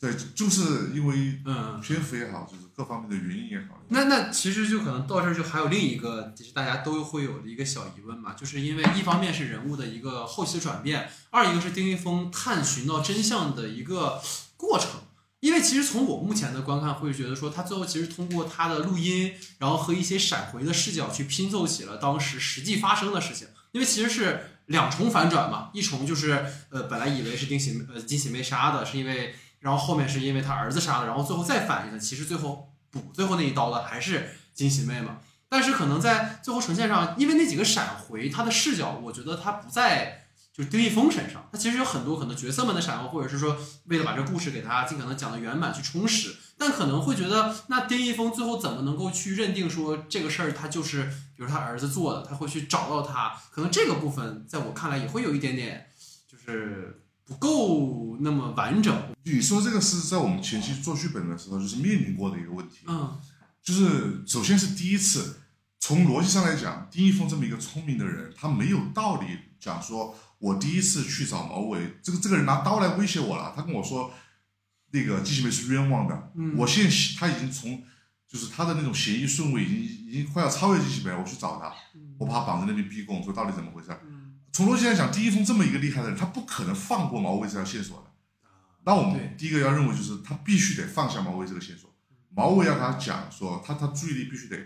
[0.00, 3.80] 对，就是因为嗯，篇幅也好，就是各方面的原因也好。
[3.88, 14.22] 那那其实就可能到这儿就还有另一个，其实大家都会有的一个小疑问嘛，就是因为一方面是人物的一个后期的转变，二一个是丁一峰探寻到真相的一个
[14.56, 14.90] 过程。
[15.40, 23.48] 因为其实从我目前的观看，会觉得说他最后其实通过他的录音，然后和一些闪回的视角去拼凑起了当时实际发生的事情。
[23.72, 35.18] 因为其实是两重反转嘛，一重就是呃本来以为是丁喜呃金喜妹杀的，是因为然后后面是因为他儿子杀的，然后最后再反应的，其实最后补最后那一刀的还是金喜妹嘛。
[35.48, 55.88] 但是可能在最后呈现上，因为那几个闪回，他的视角，我觉得他不在就是丁一峰身上，他其实有很多可能角色们的闪回，或者是说为了把这故事给他尽可能讲的圆满去充实，但可能会觉得那丁一峰最后怎么能够去认定说这个事儿他就是比如他儿子做的，他会去找到他，可能这个部分在我看来也会有一点点
[56.30, 63.20] 就是不够那么完整，你说这个是在我们前期做剧本的时候，就是面临过的一个问题，嗯。
[63.62, 65.40] 就是首先是第一次，
[65.78, 69.26] 从逻辑上来讲，丁一峰这么一个聪明的人，他没有道理
[69.60, 74.10] 讲说，我第一次去找毛伟，这个这个人拿刀来威胁我了，他跟我说，
[74.92, 76.56] 那个季喜梅是冤枉的，嗯。
[76.56, 77.82] 我现在他已经从，
[78.26, 81.70] 就是他的那种嫌疑顺位已经已经快要超越季喜梅了，我去找他，
[82.16, 83.90] 我把他绑在那边逼供，说到底怎么回事？
[84.06, 84.17] 嗯
[84.52, 88.10] 从逻辑上讲，第一峰这么一个厉害的人，他不可能放过毛伟这条线索的。
[88.84, 91.94] 那我们第一个要认为就是他必须得放下毛伟这个线索，
[92.30, 94.56] 毛伟要跟他讲说他他注意力必须得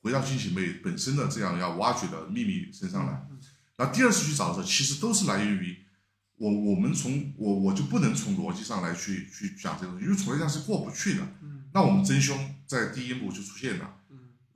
[0.00, 3.26] 回到金喜妹本身的这样要挖掘的秘密身上来。
[3.76, 5.76] 然后第二次去找的时候，其实都是来源于
[6.36, 11.22] 我我们从我我就不能从逻辑上来去去讲这个东西，因为从逻辑上是过不去的。
[11.42, 13.94] 嗯那我们真凶在第一幕就出现了。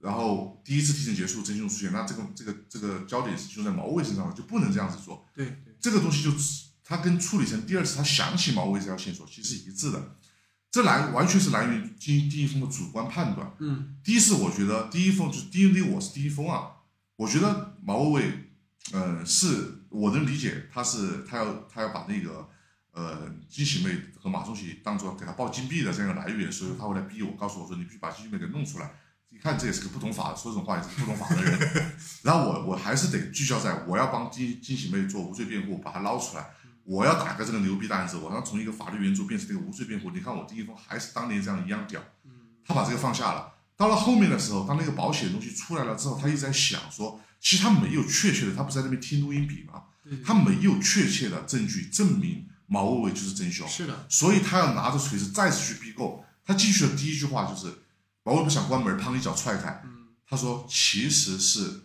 [0.06, 5.26] 嗯然后第一次提审结束，真凶出现，那这个这个这个焦点是集中在毛伟身上了，就不能这样子做。
[5.34, 6.30] 对对这个东西就
[6.84, 10.14] 他跟处理成第二次他想起毛伟这条线索其实是一致的，
[10.70, 13.52] 这来完全是来源于第第一封的主观判断。
[13.58, 16.70] 嗯第一次我觉得第一封就是第一例我是第一封啊，
[17.16, 18.50] 我觉得毛伟，
[18.92, 22.48] 呃，是我能理解他是他要他要把那个
[22.92, 28.92] 呃金喜妹和马忠喜当做给他报金币的这样一个来源，所以他会来逼我，告诉我说你必须把金喜妹给弄出来。
[29.30, 31.92] 一看这也是个不懂法，说这种话也是不懂法的人。
[32.22, 36.50] 然后我我还是得聚焦在我要帮金金喜妹做无罪辩护，把她捞出来。
[36.84, 40.10] 我要打个这个牛逼的案子，我要从一个法律援助变成这个无罪辩护。
[40.10, 42.00] 你看我第一封还是当年这样一样屌，
[42.64, 43.52] 他把这个放下了。
[43.76, 49.82] 到了后面的时候，当那个保险的东西出来了之后，他一直在想说，其实他没有确切的，他不是在那边听录音笔吗？
[50.02, 56.24] 对，他没有确切的证据证明毛伟伟就是真凶，是的，所以他要拿着锤子再次去逼供。
[56.44, 57.74] 他进去的第一句话就是
[58.26, 59.80] 毛伟不想关门，砰一脚踹开。
[59.84, 59.92] 嗯
[60.28, 61.84] 他说：“其实是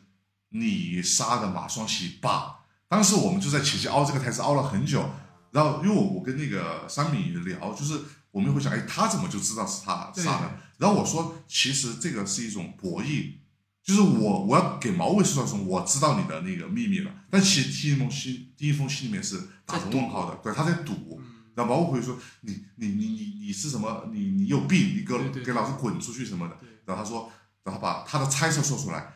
[0.49, 5.07] 你杀的马双喜爸。”当时我们就在前期凹这个台词凹了很久，
[5.51, 8.01] 然后因为我我跟那个三米聊，就是
[8.31, 10.51] 我们会想，哎，他怎么就知道是他杀的？
[10.79, 13.35] 然后我说，其实这个是一种博弈，
[13.83, 21.21] 就是我我要给毛伟塑造成我知道你的那个秘密了，但其实第一封信第一封信里面是打着问号的，对，他在赌。
[21.65, 24.09] 毛伟会说你你你你你是什么？
[24.11, 26.57] 你你有病，你给给老子滚出去什么的。
[26.85, 27.31] 然后他说，
[27.63, 29.13] 然后把他的猜测说出来，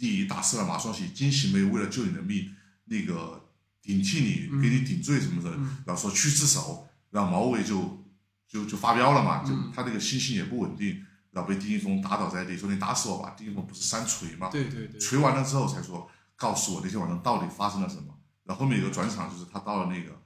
[0.00, 2.54] 你打死了马双喜，金喜梅为了救你的命，
[2.86, 3.48] 那个
[3.82, 4.60] 顶替你，嗯。
[4.60, 5.78] 给你顶罪什么的，嗯。
[5.86, 8.04] 然后说去自首，然后毛伟就
[8.48, 9.72] 就就发飙了嘛，就嗯。
[9.74, 18.14] 他那个心性也不稳定，然后被丁一峰打倒在地，说你打死我吧，丁一峰不是三锤嘛，对对对，锤完了之后才说告诉我那天晚上到底发生了什么，
[18.44, 20.20] 然后后面有个转场就是他到了那个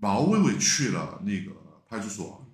[0.00, 1.52] 毛伟伟去了那个
[1.88, 2.50] 派出所，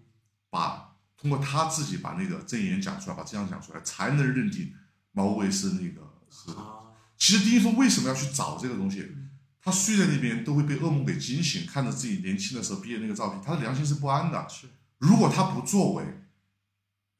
[0.51, 4.75] 把通过他自己把那个证言讲出来，把真相讲出来，才能认定
[5.13, 6.51] 毛伟是那个是。
[6.51, 9.31] 啊，其实丁一峰为什么要去找这个东西嗯？
[9.63, 14.49] 他睡在那边都会被噩梦给惊醒，看着自己年轻的时候毕业那个照片，他的良心是不安的。
[14.49, 14.69] 是，
[14.99, 16.05] 如果他不作为，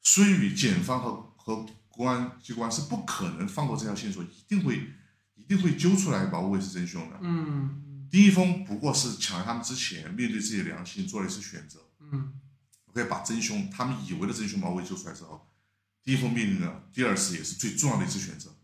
[0.01, 4.91] 孙宇、检方和和公安机关是不可能放过这条线索，一定会
[5.35, 7.17] 一定会揪出来毛伟是真凶的。
[7.21, 11.79] 嗯丁一峰不过是抢在他们之前，面对自己的良心做了一次选择。
[11.99, 12.33] 嗯
[12.85, 15.47] OK，把真凶他们以为的真凶毛伟救出来之后，
[16.03, 18.55] 丁一峰面临的第二次也是最重要的一次选择。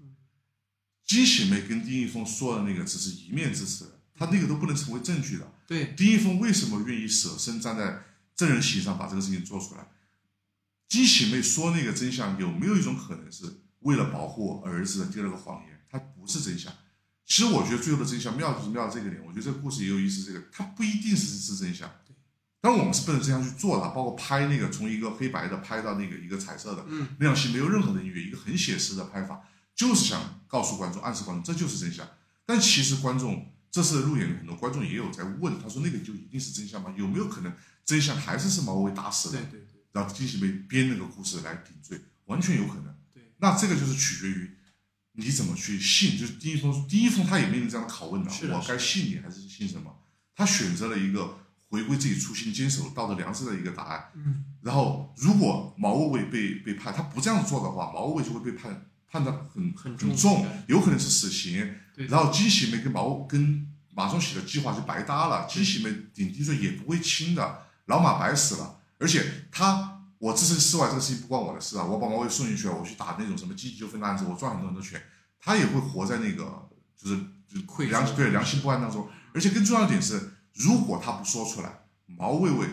[1.05, 5.53] 金喜妹跟丁一峰说的那个只是一面之词，他那个都不能成为证据的。
[5.67, 8.03] 对，丁一峰为什么愿意舍身站在
[8.35, 9.87] 证人席上把这个事情做出来？
[10.87, 15.83] 金喜妹说那个真相有没有一种可能是为了保护儿子的第二个谎言？
[15.89, 16.73] 它不是真相。
[17.25, 20.23] 其实我觉得最后的真相妙就是妙在这个点，我觉得这个故事也有意思。
[20.23, 21.89] 这个它不一定是是真相，
[22.61, 29.41] 当然我们是奔着真相去做的，包括拍那个从一个黑白的拍到那个一个彩色的，嗯那场戏没有任何的音乐，一个很写实的拍法，
[29.75, 32.07] 就是想告诉观众、暗示观众这就是真相。
[32.45, 36.93] 但其实观众这次的路演很多观众也有在问，他说那个就一定是真相吗？
[36.97, 37.53] 有没有可能
[37.85, 39.49] 真相还是是毛伟打死的对？
[39.51, 42.95] 对对然后进行被编那个故事来顶罪，完全有可能。
[43.13, 44.51] 对，那这个就是取决于
[45.13, 46.17] 你怎么去信。
[46.17, 49.95] 就是第一封，第一封他也面临这样的拷问呢我该信你还是信什么？
[50.35, 51.37] 他选择了一个
[51.69, 54.11] 回归自己初心、坚守道德良知的一个答案。
[54.15, 61.75] 嗯然后，如果毛伟被被判，他不这样做的话，毛伟就会被判判的很很很重重，有可能是死刑。
[61.93, 68.79] 对，然后金喜梅跟毛跟马双喜的计划就白搭了，金喜梅顶替罪也不会轻的，老马白死了。
[68.99, 69.92] 而且他，
[70.23, 75.03] 我置身事外，这个事情不关我的事啊，我把毛伟送进去了，我去打那种什么积极纠纷的案子，我赚很多很多钱，
[75.37, 79.09] 他也会活在那个就是就是愧疚良对良心不安当中。
[79.33, 82.69] 而且更重要的点是，如果他不说出来，毛卫卫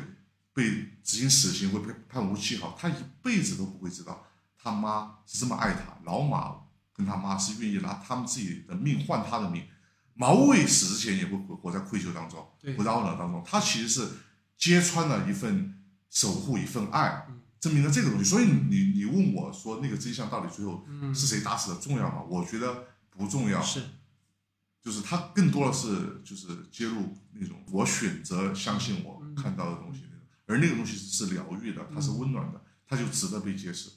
[0.54, 0.64] 被
[1.02, 4.24] 执行死刑会被判无期好，他一辈子都不会知道
[4.56, 6.54] 他妈是这么爱他，老马
[6.94, 9.66] 跟他妈是愿意拿他们自己的命换他的命。
[10.14, 13.42] 毛卫死之前也会活活在愧疚当中，对活在懊恼当中。
[13.44, 14.08] 他其实是
[14.56, 15.79] 揭穿了一份
[16.10, 18.28] 守护，一份爱嗯，证明了这个东西。
[18.28, 21.14] 所以你你问我说那个真相到底最后嗯。
[21.14, 22.22] 是谁打死的重要吗？
[22.28, 23.82] 我觉得不重要，是。
[24.82, 29.34] 就是它更多的是就是揭露那种我选择相信我嗯。
[29.34, 30.02] 看到的东西，
[30.46, 33.90] 而那个东西是疗愈的，它是温暖的，它就值得被揭示。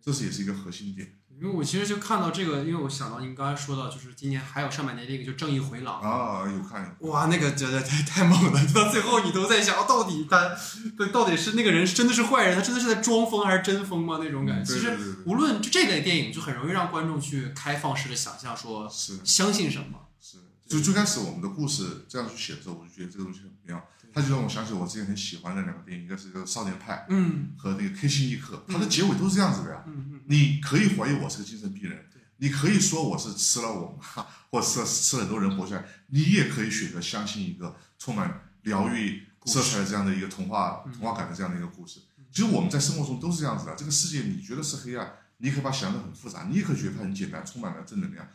[0.00, 6.48] 这是也是一个核心点因为我其实就看到这个，因为我想到您刚才说到，就是今年还有上半年那个就《正义回廊》啊！
[6.48, 8.66] 有看哇，那个真的太太猛了！
[8.72, 10.54] 到最后你都在想，哦到底他
[10.96, 14.20] 对到底是那个人真的是坏人，他真的是在装疯还是真疯吗？
[14.22, 14.72] 那种感觉。
[14.72, 19.98] 其实无论就这类电影，就很容易让观众去开放式的想象，说是相信什么。
[20.20, 20.38] 是，
[20.68, 29.82] 就最开始我们的故事这样去写的时候，我就觉得这个东西很妙，他就让我想起我之前很喜欢的两个电影，一个是这个《少年派嗯》和那个《K 星一刻》，它的结尾都是这样子的呀。
[29.88, 32.06] 嗯嗯，你可以怀疑我是个精神病人，
[32.38, 42.00] 你可以说我是吃了我妈， 或者吃了吃了很多人活下来，你也可以选择相信一个充满疗愈色彩的这样的一个童话嗯童话感的这样的一个故事。
[42.30, 48.26] 其实我们在生活中都是这样子的，这个世界你觉得是黑暗，你可以把它想得很复杂，你也可以觉得它很简单，充满了正能量。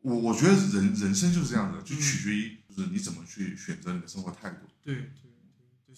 [0.00, 4.66] 我我觉得人人生就是这样子的，就取决于就是你怎么去选择你的生活态度。
[4.82, 5.12] 对，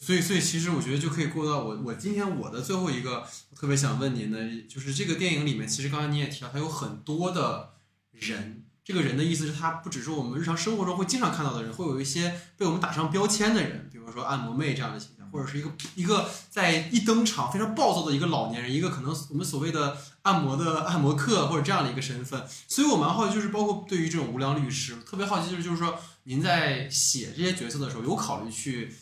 [0.01, 7.75] 所以所以其实我觉得就可以过到我我今天我的最后一个特别想问您的，就是这个电影里面，其实刚才你也提到，它有很多的
[8.13, 8.63] 人。
[8.85, 22.45] 这个人的意思是，他不只是我们日常生活中会经常看到的人，会有一些被我们打上标签的人，比如说按摩妹这样的形象，或者是一个一个在一登场非常暴躁的一个老年人，一个可能我们所谓的按摩的按摩客或者这样的一个身份。
[22.69, 28.95] 所以我蛮好奇，就是包括对于这种无良律师，特别好奇就是就是说，您在写这些角色的时候，有考虑去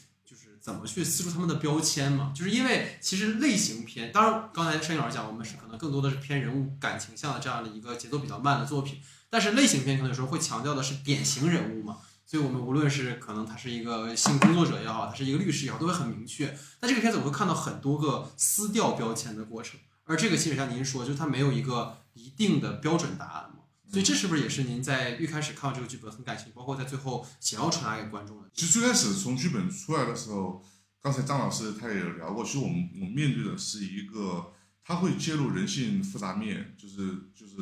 [0.64, 2.32] 怎么去撕出他们的标签嘛？
[2.34, 11.98] 就是因为其实类型片，当然刚才申影老师讲，我们是可能更多的是偏人物感情向的这样的一个节奏比较慢的作品，但是类型片可能有时候会强调的是典型人物嘛。
[12.24, 16.56] 所以我们无论是可能他是一个性工作者也好，他是一个律师也好，都会很明确。
[16.80, 23.63] 但这个片子我会看到很多个撕掉标签的过程，而这个其实像您说，就是它没有一个一定的标准答案嘛。
[23.94, 28.50] 所以这是不是也是您在一开始看到这个剧本很感兴趣，包括在最后想要传达给观众的？
[28.52, 30.60] 其实最开始从剧本出来的时候，
[31.00, 34.52] 刚才张老师他也有聊过，其实我们我们面对的是一个，
[34.82, 37.56] 他会揭露人性复杂面，就是就是，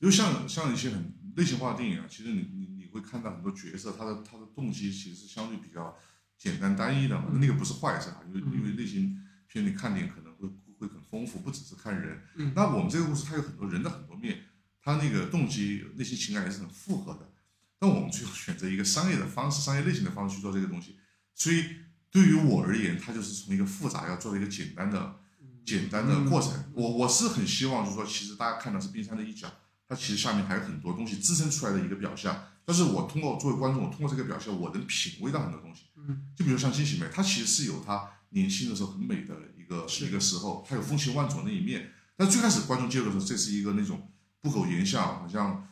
[0.00, 5.96] 因为像像一些很类型化的电影啊，其实你你你会看到很多角色，他的他的动机其实是相对比较
[6.36, 9.16] 简单单一的嘛，那个不是坏事啊，因为因为类型
[9.46, 10.48] 片里看点可能会
[10.78, 12.20] 会很丰富，不只是看人。
[12.34, 14.38] 嗯那我们这个故事它有很多人的很多面，
[14.82, 17.30] 他那个动机、内心情感也是很复合的。
[17.78, 20.98] 但我们最后选择一个商业的方式、商业类型的方式去做这个东西，
[21.34, 21.64] 所以
[22.10, 25.16] 对于我而言，它就是从一个复杂要做一个简单的、
[25.64, 26.52] 简单的过程。
[26.74, 29.50] 我我是很希望，就是说，其实大家看到是冰山的一角，
[29.88, 32.48] 它其实下面还有很多东西支撑出来的一个表象。
[32.66, 35.84] 但是我通过作为观众，我通过这个表现，我能品味到很多东西。
[35.96, 41.92] 嗯，就比如像金喜梅，她其实是有她年轻的时候很美的一个是一个时候，她有风情万种那一面。
[42.16, 45.68] 但最开始观众接触的时候，这是一个那种不苟言笑，好像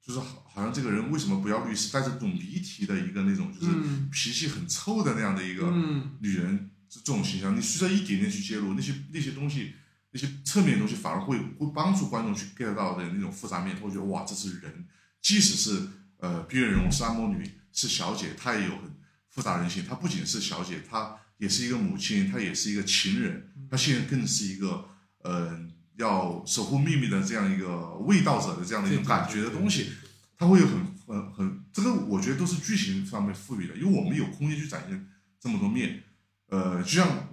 [0.00, 4.08] 就是好好像这个人为什么不要律师，带着这种谜题的一个那种就是嗯。
[4.10, 6.12] 脾气很臭的那样的一个嗯。
[6.20, 9.74] 女人这种形象，你需要一点点去揭露那些那些东西，
[10.12, 14.86] 那些侧面的东西，反而会会帮助观众去 get 到的那种复杂面，他会觉得哇，这是人，
[15.20, 15.88] 即使是
[16.18, 18.94] 呃边缘人物是按摩女是小姐，她也有很
[19.28, 24.88] 复杂人性，她不仅是小姐，她也是一个母亲，她也是一个情人，她现在更是一个
[25.22, 25.58] 呃
[25.96, 29.92] 要守护秘密的这样一个卫道者的这样的一种感觉的东西。
[30.36, 35.08] 它会有很很很，这个我觉得都是剧情上面赋予的，因为我们有空间去展现
[35.38, 36.02] 这么多面。
[36.48, 37.28] 呃，就像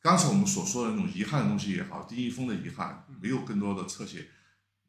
[0.00, 4.26] 刚才我们所说的那种遗憾的东西也好，丁一峰的遗憾，没有更多的侧写，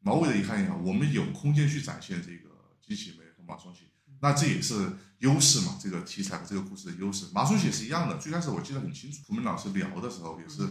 [0.00, 2.50] 毛伟的遗憾也好，我们有空间去展现这个
[2.84, 3.82] 金喜梅和马双喜，
[4.20, 7.26] 那这也是优势嘛，这个题材和这个故事的优势。
[7.32, 10.68] 马双喜也是一样的，最开始我记得很清楚，涂明老师聊的时候也是。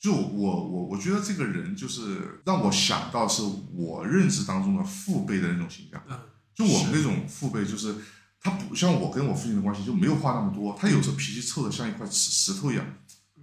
[0.00, 3.42] 就我我我觉得这个人就是让我想到是
[3.74, 6.18] 我认知当中的父辈的那种形象，嗯
[6.54, 7.94] 就我们那种父辈，就是
[8.40, 12.86] 他不像我跟我父亲的关系就没有话那么多，他有时候脾气臭的像一块石石头一样，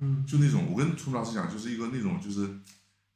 [0.02, 2.50] 嗯就那种我跟涂老师讲，就是一个那种就是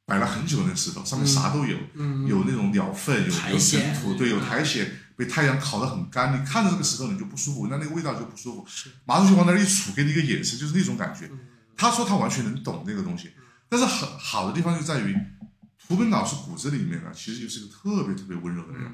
[0.06, 4.86] 摆了很久的那石头，上面啥都有，嗯有那种鸟粪，有有苔藓尘土，对，有嗯苔藓
[5.16, 8.64] 被太阳烤得很干，你看着这个石头你就不舒服，那那个味道就不舒服。
[8.68, 11.28] 是马主席往那儿一杵，给你一个眼神，就是那种感觉。
[11.30, 11.38] 嗯
[11.76, 13.32] 他说他完全能懂那个东西，
[13.68, 15.16] 但是很好的地方就在于，
[15.78, 18.92] 涂本老师骨子里面呢，其实就是一个特别特别温柔的人。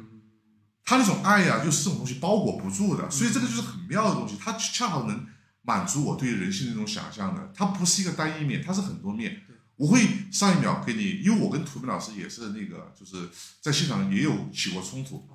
[0.85, 5.27] 他那种爱呀、就是这种东西包裹不住的，所以这个就是很妙的东西，它恰好能
[5.61, 7.53] 满足我对人性的那种想象的。
[7.55, 9.43] 它不是一个单一面，它是很多面。
[9.77, 10.01] 我会
[10.33, 13.29] 上一秒给你，因为我跟涂本老师也是那个，就是
[13.61, 15.29] 在现场也有起过冲突，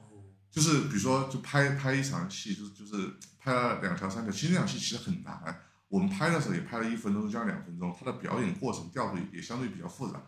[0.52, 5.62] 就是比如说就拍拍一场戏，就是就是拍了两条三条，其实那场戏其实很难。
[5.94, 10.20] 我们拍的时候也拍了一分钟加两分钟，他的表演过程调度也相对比较复杂。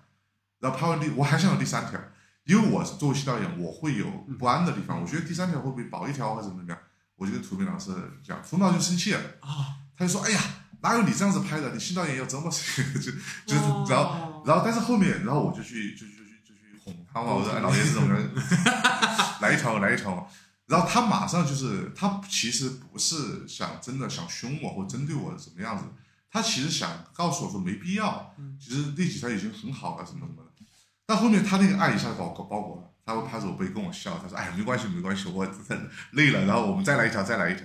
[0.59, 1.99] 然后拍完第，我还想有第三条，
[2.43, 4.05] 因为我作为新导演，我会有
[4.37, 5.01] 不安的地方。
[5.01, 6.79] 我觉得第三条会不会薄一条或者怎么怎么样？
[7.15, 7.91] 我就跟涂明老师
[8.23, 10.39] 讲，涂明老师就生气了，啊，他就说：“哎呀，
[10.81, 11.73] 哪有你这样子拍的？
[11.73, 13.11] 你新导演要这么 就
[13.47, 18.29] 就是然后然后但是后面，然后我就去就就去就去哄他嘛，我说哎老爷子怎么样，
[19.41, 20.27] 来一条来一条嘛。
[20.67, 25.83] 然后他马上就是他其实不是想真的想凶我或针对我什么样子，
[26.31, 30.65] 他其实想告诉我说没必要，其实那几条已经很好了什么什么的。
[31.05, 37.63] 但后面他那个爱一下子把我包裹了，他会拍着我背跟我笑，他说：“哎呀，没关系没关系，我真 的累了，然后我们再来一条再来一条。”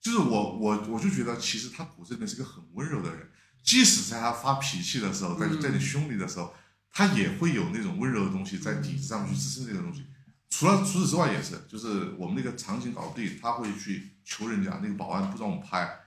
[0.00, 3.28] 就是我我我就觉得其实他骨子里面是个很温柔的人，
[3.64, 6.54] 即使在他发脾气的时候，在在你凶你的时候，
[6.92, 10.06] 他也会有那种温柔的东西在底子上去支撑这个东西。
[10.50, 16.00] 除了除此之外也是，就是我们那个场景搞不定，他会去求人家那个保安不让我们拍，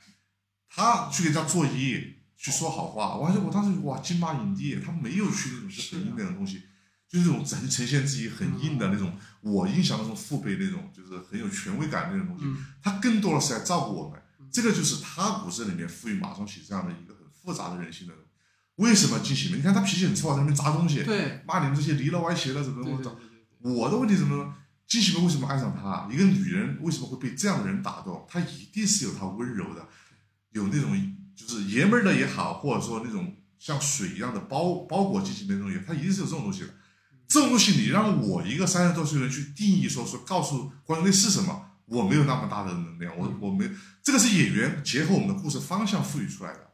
[0.67, 3.15] 他去给人家作揖，去说好话。
[3.15, 6.63] 我还我当时哇金马影帝，他没有去那种是很硬的那种东西，
[7.07, 12.45] 就是那种呈呈现自己很硬的那种，我印象当中父辈那种就是很有权威感的那种东西。
[12.45, 14.19] 嗯他更多的是来照顾我们，
[14.51, 18.13] 这个就是他骨子里面赋予马双喜这样的一个很复杂的人性的。
[18.77, 19.57] 为什么金喜梅？
[19.57, 21.03] 你看他脾气很臭，在那边砸东西，
[21.45, 23.15] 骂你们这些离了歪斜了怎么怎么着。
[23.63, 24.55] 我的问题是什么呢？
[24.87, 26.09] 金喜梅为什么爱上他？
[26.11, 28.25] 一个女人为什么会被这样的人打动？
[28.27, 29.87] 她一定是有她温柔的，
[30.49, 36.67] 有那种就是爷们儿的也好，或者说那种像水一样的包包裹金喜梅那种也，她一定是有这种东西的。
[37.25, 43.69] 这种东西你让我一个三十多岁的人去定义说说告诉观众那是什么，我没有那么大的能量，我我没
[44.03, 46.71] 这个是演员结合我们的故事方向赋予出来的，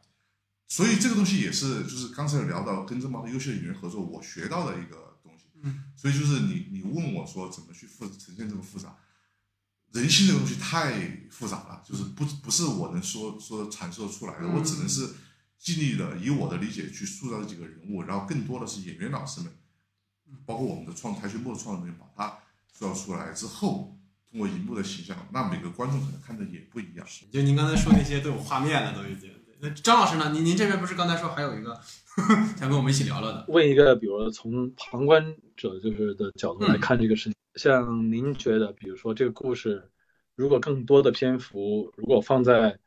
[0.66, 5.07] 所以这个东西也是就是刚才有聊到跟这么优秀演员合作，我学到的一个。
[5.62, 8.96] 嗯，所以就是你你问我说怎么去复呈现这么复杂，
[9.92, 15.08] 人性这个东西太复杂了，就是不不是我能说说阐述得出来的，嗯我只能是
[15.58, 19.52] 尽力的以我的理解去塑造这几个人物，然后更多的是演员老师们，
[20.46, 22.38] 包括我们的创跆拳道的创作人员把它
[22.72, 23.98] 塑造出来之后，
[24.30, 27.06] 通过荧幕的形象，那每个观众可能看的也不一样。
[27.32, 29.32] 就您刚才说那些都有画面了，都已经。
[29.60, 30.30] 那张老师呢？
[30.30, 31.82] 您您这边不是刚才说还有一个
[32.58, 33.44] 想跟我们一起聊聊的？
[33.48, 39.90] 问一个，比如说从旁观者就是的角度来看这个事情，像您觉得，比如说这个故事，
[40.34, 42.78] 如果更多的篇幅如果放在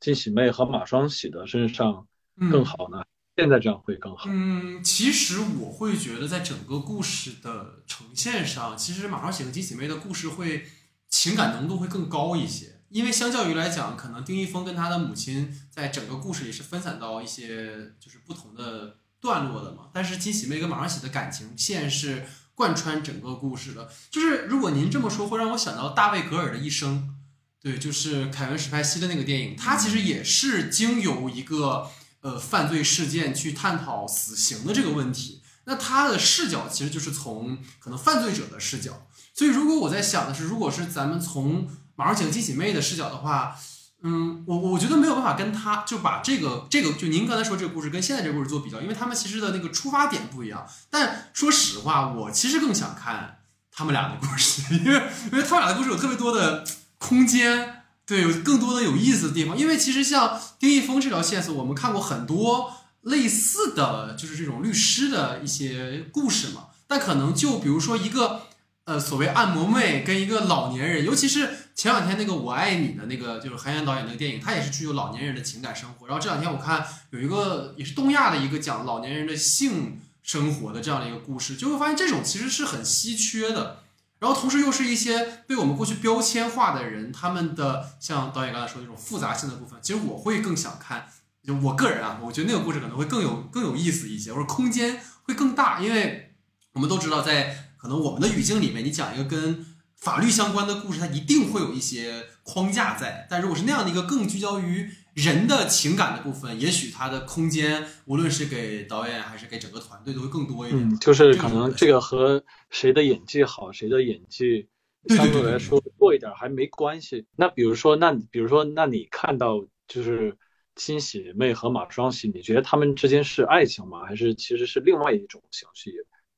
[0.00, 2.06] 金喜妹和马双喜的身上
[2.50, 3.02] 更好呢？
[3.36, 4.28] 现在这样会更好？
[4.28, 10.64] 嗯，其实我会觉得，在整个故事的呈现上，其实马双喜和金喜妹的故事会
[11.08, 12.73] 情感浓度会更高一些。
[12.90, 19.88] 因为相较于来讲，可能丁一峰跟他的母亲在整个故事里是分散到一些就是不同的段落的嘛。
[19.92, 22.24] 但是金喜妹跟马双喜的感情线是
[22.54, 23.90] 贯穿整个故事的。
[24.10, 27.16] 就是如果您这么说，会让我想到大卫格尔的一生，
[27.60, 31.90] 对，就是凯文史派西的那个电影，他其实也是经由一个
[32.20, 35.42] 呃犯罪事件去探讨死刑的这个问题。
[35.64, 39.08] 那他的视角其实就是从可能犯罪者的视角。
[39.32, 43.56] 所以如果我在想的是，如果是咱们从马上请金喜妹的视角的话，
[44.02, 50.66] 嗯，我我觉得没有办法跟他就把这个这个就您刚才说这个故事跟现在这个故事做比较，因为他们其实的那个出发点不一样。
[50.90, 53.38] 但说实话，我其实更想看
[53.70, 55.02] 他们俩的故事， 因为
[55.32, 56.64] 因为他们俩的故事有特别多的
[56.98, 59.56] 空间，对，有更多的有意思的地方。
[59.56, 62.72] 因为其实像丁一峰这条线索，我们看过很多
[63.02, 68.42] 类似的就是这种律师的一些故事嘛，但可能就比如说一个。
[68.86, 76.06] 呃，所谓按摩妹跟一个老年人，尤其是前两天那个《我爱你》的那个，就是韩延导演那个电影，它也是具有老年人的情感生活。
[76.06, 83.80] 然后这两天我看有一个也是东亚的一个讲老年人的性生活的这样的一个故事，就会发现这种其实是很稀缺的。
[84.20, 91.08] 然后同时又是一些被我们过去标签化的人，他们的像导演刚才说的这种复杂性的部分，其实我会更想看。
[91.42, 96.36] 就我个人啊，我觉得那个故事可能会更有更有意思一些，或者空间会更大，因为
[96.72, 97.70] 我们都知道在。
[97.76, 99.62] 可能我们的语境里面，你讲一个跟
[99.96, 103.26] 法律相关的故事，它一定会有一些框架在。
[103.30, 110.82] 但如果是那样的一个更聚焦于人的情感的部分，也许它的空间，无论是给导演还是给整个团队，都会更多一点。
[110.82, 114.68] 嗯，就是可能这个和谁的演技好，谁的演技
[115.06, 117.24] 相对来说弱一点还没关系。
[117.36, 120.36] 那比如说，那比如说，那你看到就是
[120.74, 124.04] 金喜妹和马双喜，你觉得他们之间是爱情吗？
[124.04, 125.92] 还是其实是另外一种情绪？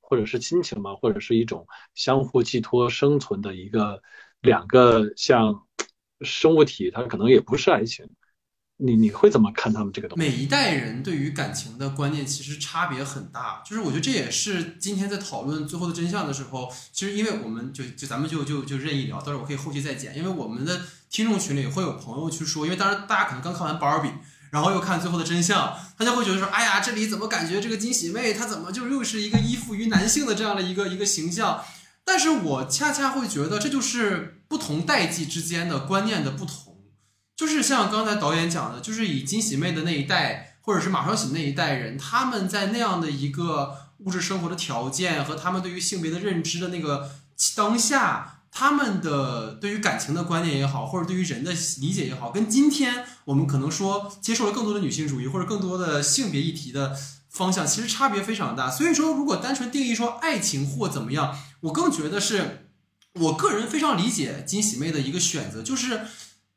[0.08, 4.00] 或者是亲情嘛，或者是一种相互寄托生存的一个
[4.40, 5.66] 两个像
[6.20, 8.08] 生物体，它可能也不是爱情。
[8.78, 10.28] 你你会怎么看他们这个东西？
[10.28, 24.10] 每一代人对于感情的观念其实差别很大，就是我觉得这也是今天在讨论最后的真相的时候，其实因为我们就就咱们就就就任意聊，到时候我可以后期再剪，因为我们的听众群里会有朋友去说，因为当然大家可能刚看完芭比。
[24.56, 31.62] 然后又看最后的真相，大家会觉得说：“哎呀，这里怎么感觉这个金喜妹她怎么就又是一个依附于男性的这样的一个一个形象？”
[32.06, 36.78] 但是我恰恰会觉得这就是不同代际之间的观念的不同，
[37.36, 47.10] 就是像刚才导演讲的，就是以金喜妹的那一代，或者是马双喜那一代人，他们在那样的一个物质生活的条件和他们对于性别的认知的那个
[47.54, 48.35] 当下。
[48.58, 56.96] 他们的对于感情的观念也好，或者对于人的理解也好，跟今天我们可能说接受了更多的女性主义或者更多的性别议题的
[57.28, 58.70] 方向，其实差别非常大。
[58.70, 62.70] 所以说，如果单纯定义说爱情或怎么样，我更觉得是
[63.12, 66.06] 我个人非常理解金喜妹的一个选择，就是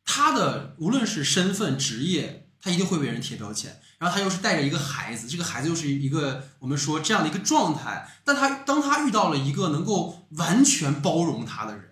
[0.06, 3.78] 她的无论是身份、职业，她一定会为人贴标签。
[3.98, 8.10] 然后她又是带着一个孩子，这个孩子又是一个我们说这样的一个状态。
[8.24, 11.89] 但她当她遇到了一个能够完全包容她的人。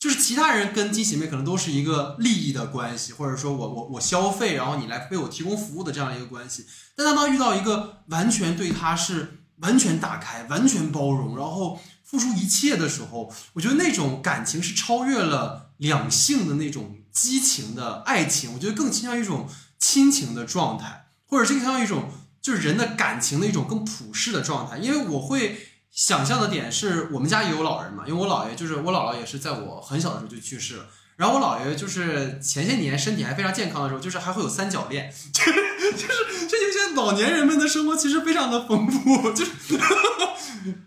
[0.00, 6.64] 就是其他人跟金喜妹可能都是一个利益的关系，或者说我我我消费，然后你来为我提供服务的这样一个关系。
[6.96, 19.46] 但当他遇到一个完全对他是完全打开、完全包容，然后付出一切的时候，我觉得那种感情是超越了两性的那种激情的爱情，我觉得更倾向于一种
[19.78, 22.10] 亲情的状态，或者是倾向于一种
[22.40, 24.78] 就是人的感情的一种更普世的状态。
[24.78, 25.66] 因为我会。
[25.92, 30.86] 想象的点是我们家也有老人嘛，因为我姥爷就是我姥姥也是在我很小的时候就去世了。
[31.16, 35.52] 然后我姥爷就是前些年身体还非常健康的时候，就是还会有三角恋， 就是
[35.92, 39.50] 就是这些老年人们的生活其实非常的丰富，就是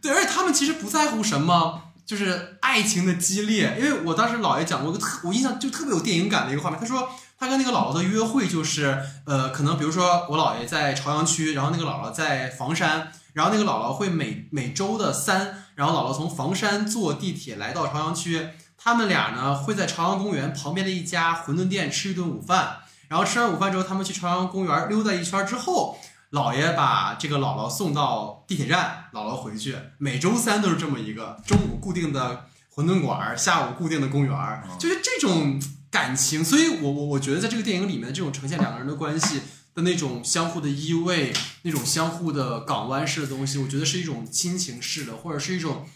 [0.02, 3.78] 对，而且他们其实不在乎什么，就是爱情的激烈。
[3.80, 7.08] 因为我当时姥爷讲过一个特我印象就特别有电影感的一个画面，他说
[7.38, 8.98] 他跟那个姥姥的约会就是
[9.28, 13.12] 呃，可能比如说我姥爷在朝阳区，然后那个姥姥在房山。
[13.34, 22.78] 然后那个姥姥会每每周的三，然后姥姥从房山坐地铁来到朝阳区，他们俩呢会在朝阳公园旁边的一家馄饨店吃一顿午饭，
[23.08, 25.98] 然后吃完午饭之后，他们去朝阳公园溜达一圈之后，
[26.32, 29.76] 姥爷把这个姥姥送到地铁站，姥姥回去。
[29.98, 32.46] 每周三都是这么一个中午固定的
[32.76, 36.46] 馄饨馆，下午固定的公园，就是这种感情。
[36.46, 39.42] 所以我我我觉得在这个电影里面的这种呈现两个人的关系。
[39.74, 45.88] 的那种相互的依偎，那种相互的港湾式的东西，我觉得是一种亲情式的，或者是一种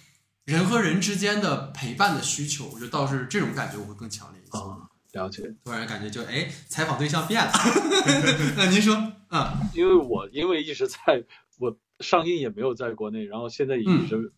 [0.46, 2.66] 人和人之间的陪伴的需求。
[2.74, 4.58] 我觉得倒是这种感觉我会更强烈一些。
[4.58, 5.54] 啊，了解。
[5.64, 7.52] 突然感觉就哎，采访对象变了。
[8.58, 8.96] 那您说，
[9.30, 10.98] 嗯，因为我因为一直在
[11.60, 14.32] 我上映也没有在国内，然后现在也一直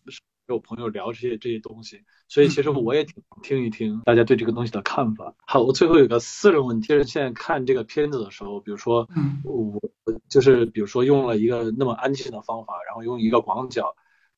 [0.54, 5.34] 有朋友聊这些这些东西，所以其实我也挺听一听大家对这个东西的看法。
[5.46, 9.40] 好，我最后有个私人问题，就是现在看这个片子的时候，比如说，嗯。
[9.44, 13.94] 我我就是比如说用了一个那么安静的方法，然后用一个广角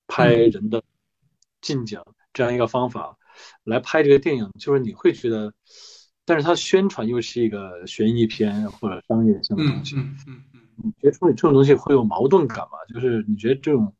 [0.06, 0.82] 拍人的
[1.60, 2.00] 近景
[2.32, 3.18] 这样一个方法
[3.64, 5.52] 来拍这个电影，就是你会觉得，
[6.24, 12.78] 但是它宣传又是一个悬疑片或者商业性的嗯东西，嗯嗯嗯，你觉得处理这种东西会有矛盾感吗？
[12.92, 13.94] 就是你觉得这种，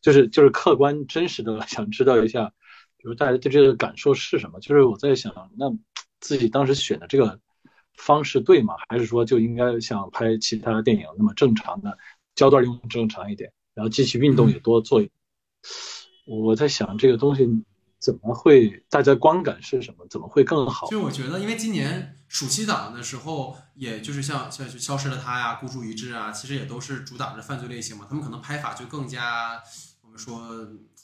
[0.00, 2.52] 就是就是客观真实的 想知道一下，
[2.96, 4.60] 比如大家对这个感受是什么？
[4.60, 5.66] 就是我在想，那
[6.20, 7.40] 自己当时选的这个
[7.96, 8.74] 方式对吗？
[8.88, 11.98] 还是说就应该像拍其他电影那么正常的
[12.34, 15.12] 焦段用正常一点，然后机器运动也多做一点？
[16.26, 17.48] 我在想这个东西
[17.98, 20.06] 怎么会，大家观感是什么？
[20.08, 21.00] 怎么会更好就？
[21.00, 29.60] 我觉得，因为今年暑期档的时候，也就是像像就消失了他呀、孤注一掷啊，其实也都是主打着犯罪类型嘛，他们可能拍法就更加，
[30.02, 30.48] 我们说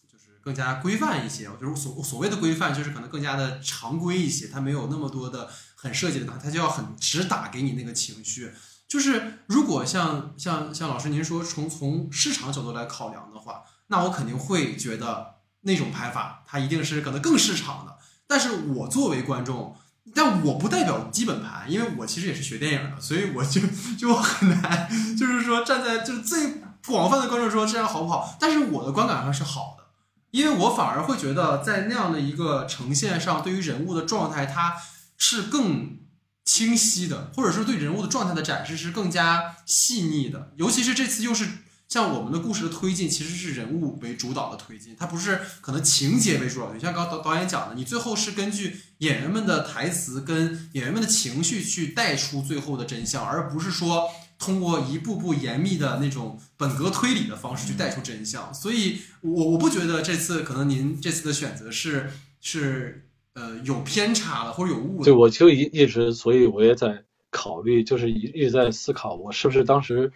[0.07, 1.49] 就是更加规范一些。
[1.49, 8.53] 我就是所所谓的规范，就是可能更加的常规一些，它没有那么多的很设计的，它就要很直打给你那个情绪。
[8.87, 17.97] 就是如果像像像老师您说从从市场角度来考量的话，那我肯定会觉得那种拍法它一定是可能更市场的。
[18.27, 19.77] 但是我作为观众，
[20.13, 23.61] 但我不代表基本盘，因为我其实也是学电影的，所以我就
[23.97, 28.37] 就很难，就是说站在就是最广泛的观众说这样好不好？
[28.39, 29.85] 但是我的观感上是好的，
[30.31, 34.75] 因为我反而会觉得在那样的一个呈现上，对于人物的状态，它
[35.17, 35.99] 是更
[36.45, 40.53] 清晰的，或者说对人物的状态的展示是更加细腻的。
[40.57, 41.49] 尤其是这次又是
[41.95, 46.81] 像我们的故事的推进，其实是人物为主导的推进，它不是可能情节为主导就。
[46.81, 54.09] 像刚导导演讲的，你最后是根据演员们的台词跟演员们的情绪去带出最后的真相，而不是说
[54.41, 58.53] 通过一步步严密的那种本格推理的方式去带出真相。
[58.53, 62.11] 所以我我不觉得这次可能您这次的选择是
[62.41, 65.13] 是呃有偏差的或者有误的对，。
[65.13, 70.13] 我就一一直，所以我也在考虑，就是一一直在思考，我是不是当时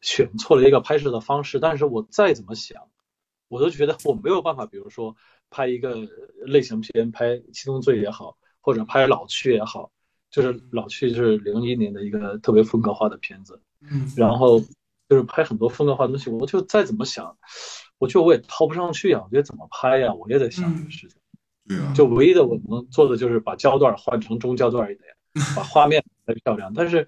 [0.00, 1.58] 选错了一个拍摄的方式。
[1.58, 2.88] 但是我再怎么想，
[3.48, 5.16] 我都觉得我没有办法，比如说
[5.50, 5.96] 拍一个
[6.46, 9.90] 类型片，拍《七宗罪》也好，或者拍《老去》也好，
[10.30, 14.60] 就是《老去》就是零一年的一个特别风格化的片子，嗯然后
[15.08, 17.36] 就是拍很多风格化的东西，我就再怎么想，
[17.98, 21.16] 我觉得我也掏不上去呀，我觉得怎么拍呀，我也在想这个事情。
[21.68, 25.14] 对啊，就唯一的我能做的就是把焦段换成中焦段一点，
[25.54, 26.72] 把画面拍漂亮。
[26.74, 27.06] 但是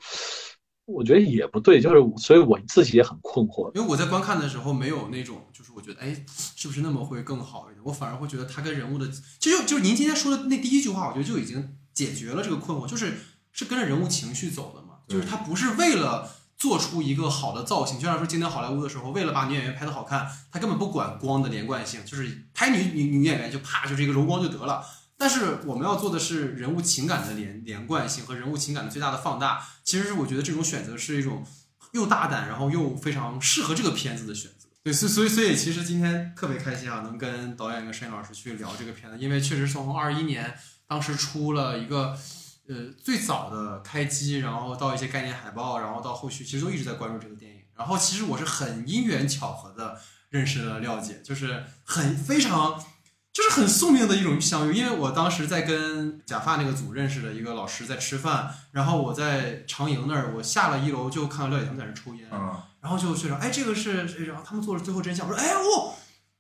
[0.93, 3.75] 我觉得也不对，就是所以我自己也很困惑。
[3.75, 6.25] 因为我在观看的时候没有那种，就是我觉得，哎，
[6.57, 7.81] 是不是那么会更好一点？
[7.85, 9.09] 我反而会觉得他跟人物的，
[9.39, 13.15] 其实就就是您今天说的那第一句话，我觉得就已经解决了这个困惑，就是
[13.53, 24.85] 是跟着人物情绪走的嘛，就是他不是为了做出一个好的造型，就像说今天好莱坞的时候，为了把女演员拍的好看，他根本不管光的连贯性，就是拍女女女演员就啪就是一个柔光就得了。
[25.23, 29.65] 但是我们要做的是人物情感的连连贯性和人物情感的最大的放大。
[29.85, 31.47] 其实我觉得这种选择是一种
[31.93, 34.67] 又大胆，然后又非常适合这个片子的选择。
[34.83, 40.53] 对，所以所以所以其实今天特别开心啊，能跟导演跟摄影老师去聊这个片子，因为确实从二一年
[40.89, 42.19] 当时出了一个
[42.67, 47.61] 呃最早的开机，然后到一些概念海报，然后到后续其实都一直在关注这个电影。
[47.77, 50.01] 然后其实我是很因缘巧合的
[50.31, 52.85] 认识了廖姐，就是很非常。
[53.33, 64.27] 就是很宿命的一种相遇，因为我当时在跟假发那个组认识的一个老师在吃饭，然后我在长营那儿，我下了一楼就看到廖姐他们在那抽烟，啊，然后就学长，哎，这个是谁？
[64.27, 65.95] 然后他们做了最后真相，我说，哎哦，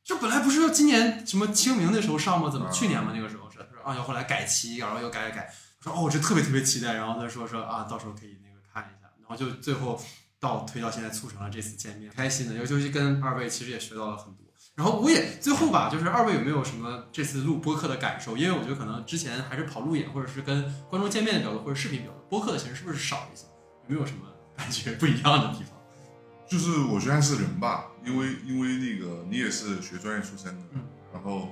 [0.05, 2.51] 这本来不是说今年什么清明那时候上吗？
[2.51, 3.13] 怎么啊去年吗？
[3.15, 9.99] 那个时候是，他说啊，要后来改期，然后又改改改，我说哦，我这特别特别期待，然后他说说啊，到时候可以那个看一下，然后就最后
[10.39, 14.45] 到推到现在促成了这次见面，开心的，尤其是跟二位其实也学到了很多。
[14.75, 18.37] 然后我也最后吧，就是二位有没有什么这次录播客的感受？
[18.37, 23.45] 因为我觉得可能之前还是跑路演，或者是跟观众见面的比较多，或者视频比较多，播客的形式是不是少一些？
[23.89, 24.21] 有没有什么
[24.57, 25.79] 感觉不一样的地方？
[26.49, 30.81] 就是我觉得还是人吧，因为因为那个你也是学专业出身的，嗯
[31.13, 31.49] 然后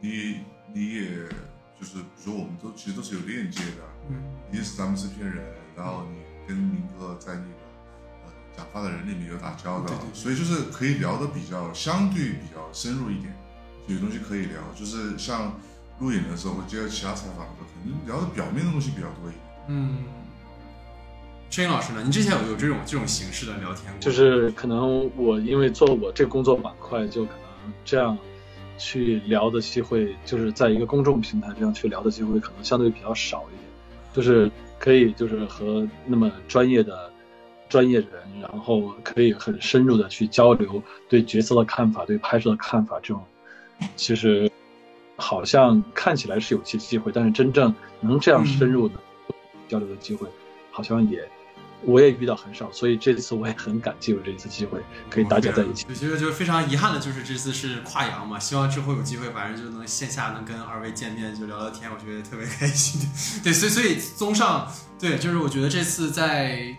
[0.00, 0.40] 你
[0.74, 1.10] 你也
[1.78, 4.16] 就是比如说我们都其实都是有链接的，嗯
[4.50, 5.44] 你也是咱们制片人，
[5.76, 7.42] 然后你跟明哥在那
[8.58, 13.32] 个呃假发的人里面有打交道，对对对所以就是可以聊的比较相对比较深入一点，
[13.86, 15.54] 有东西可以聊，就是像
[16.00, 19.40] 录影的时候或者接受其他采访的时候，可能聊的表面的东西比较多一点。
[19.68, 19.98] 嗯，
[21.50, 22.02] 摄影老师呢？
[22.04, 24.00] 你之前有有这种这种形式的聊天过？
[24.00, 28.16] 就是可能我因为做我这工作板块，就可能这样
[28.78, 33.68] 去聊的机会，就是在一个公众平台这样去聊的机会，可能相对比较少一点。
[34.14, 37.10] 就是可以就是和那么专业的
[37.68, 38.08] 专业人，
[38.50, 43.22] 然后可以很深入的去交流对角色的看法、对拍摄的看法，这种
[43.94, 44.50] 其实
[45.16, 48.94] 好像看起来是有些机会，但是真正能这样深入的
[49.68, 50.26] 交流的机会，
[50.70, 51.28] 好像也
[51.84, 54.80] 我也遇到很少，所以这次我也很感激有这一次机会
[55.10, 55.84] 可以大家在一起。
[55.88, 62.98] 我觉得就是非常遗憾的，就是这次是跨洋嘛，希望之后有机会，反正就能线下能跟二位见面就聊聊天，我觉得特别开心。
[63.44, 64.66] 对，所以所以综上，
[64.98, 66.74] 对，就是我觉得这次在。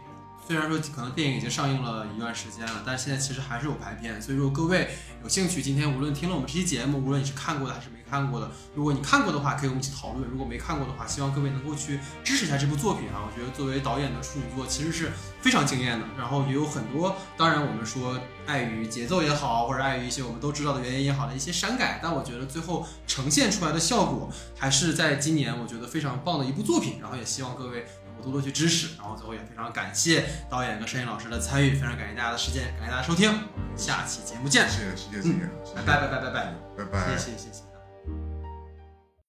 [0.49, 4.89] 虽然说可能电影已经上映了一段时间了，但是现在其实还是有排片，所以说各位
[5.21, 13.21] 有兴趣，今天无论听了我们这期节目，无论你是看过的还是没看过的，如果你看过的话，可以我们一起讨论；如果没看过的话，希望各位能够去支持一下这部作品啊！
[13.23, 24.27] 我觉得作为导演的处女作，其实是非常惊艳的，然后也有很多，当然我们说碍于节奏也好，或者碍于一些我们都知道的原因也好的一些删改，但我觉得最后呈现出来的效果
[24.57, 27.85] 还是在今年我觉得非常棒的一部作品，然后也希望各位。
[28.21, 33.31] 多多去支持，然后最后也非常感谢导演跟摄影老师的参与，非常感谢大家的时间，感谢大家收听，
[33.75, 35.29] 下期节目见，谢谢谢谢谢。
[35.29, 36.53] 谢，拜拜拜拜拜。
[36.77, 37.68] 拜拜，谢谢谢谢。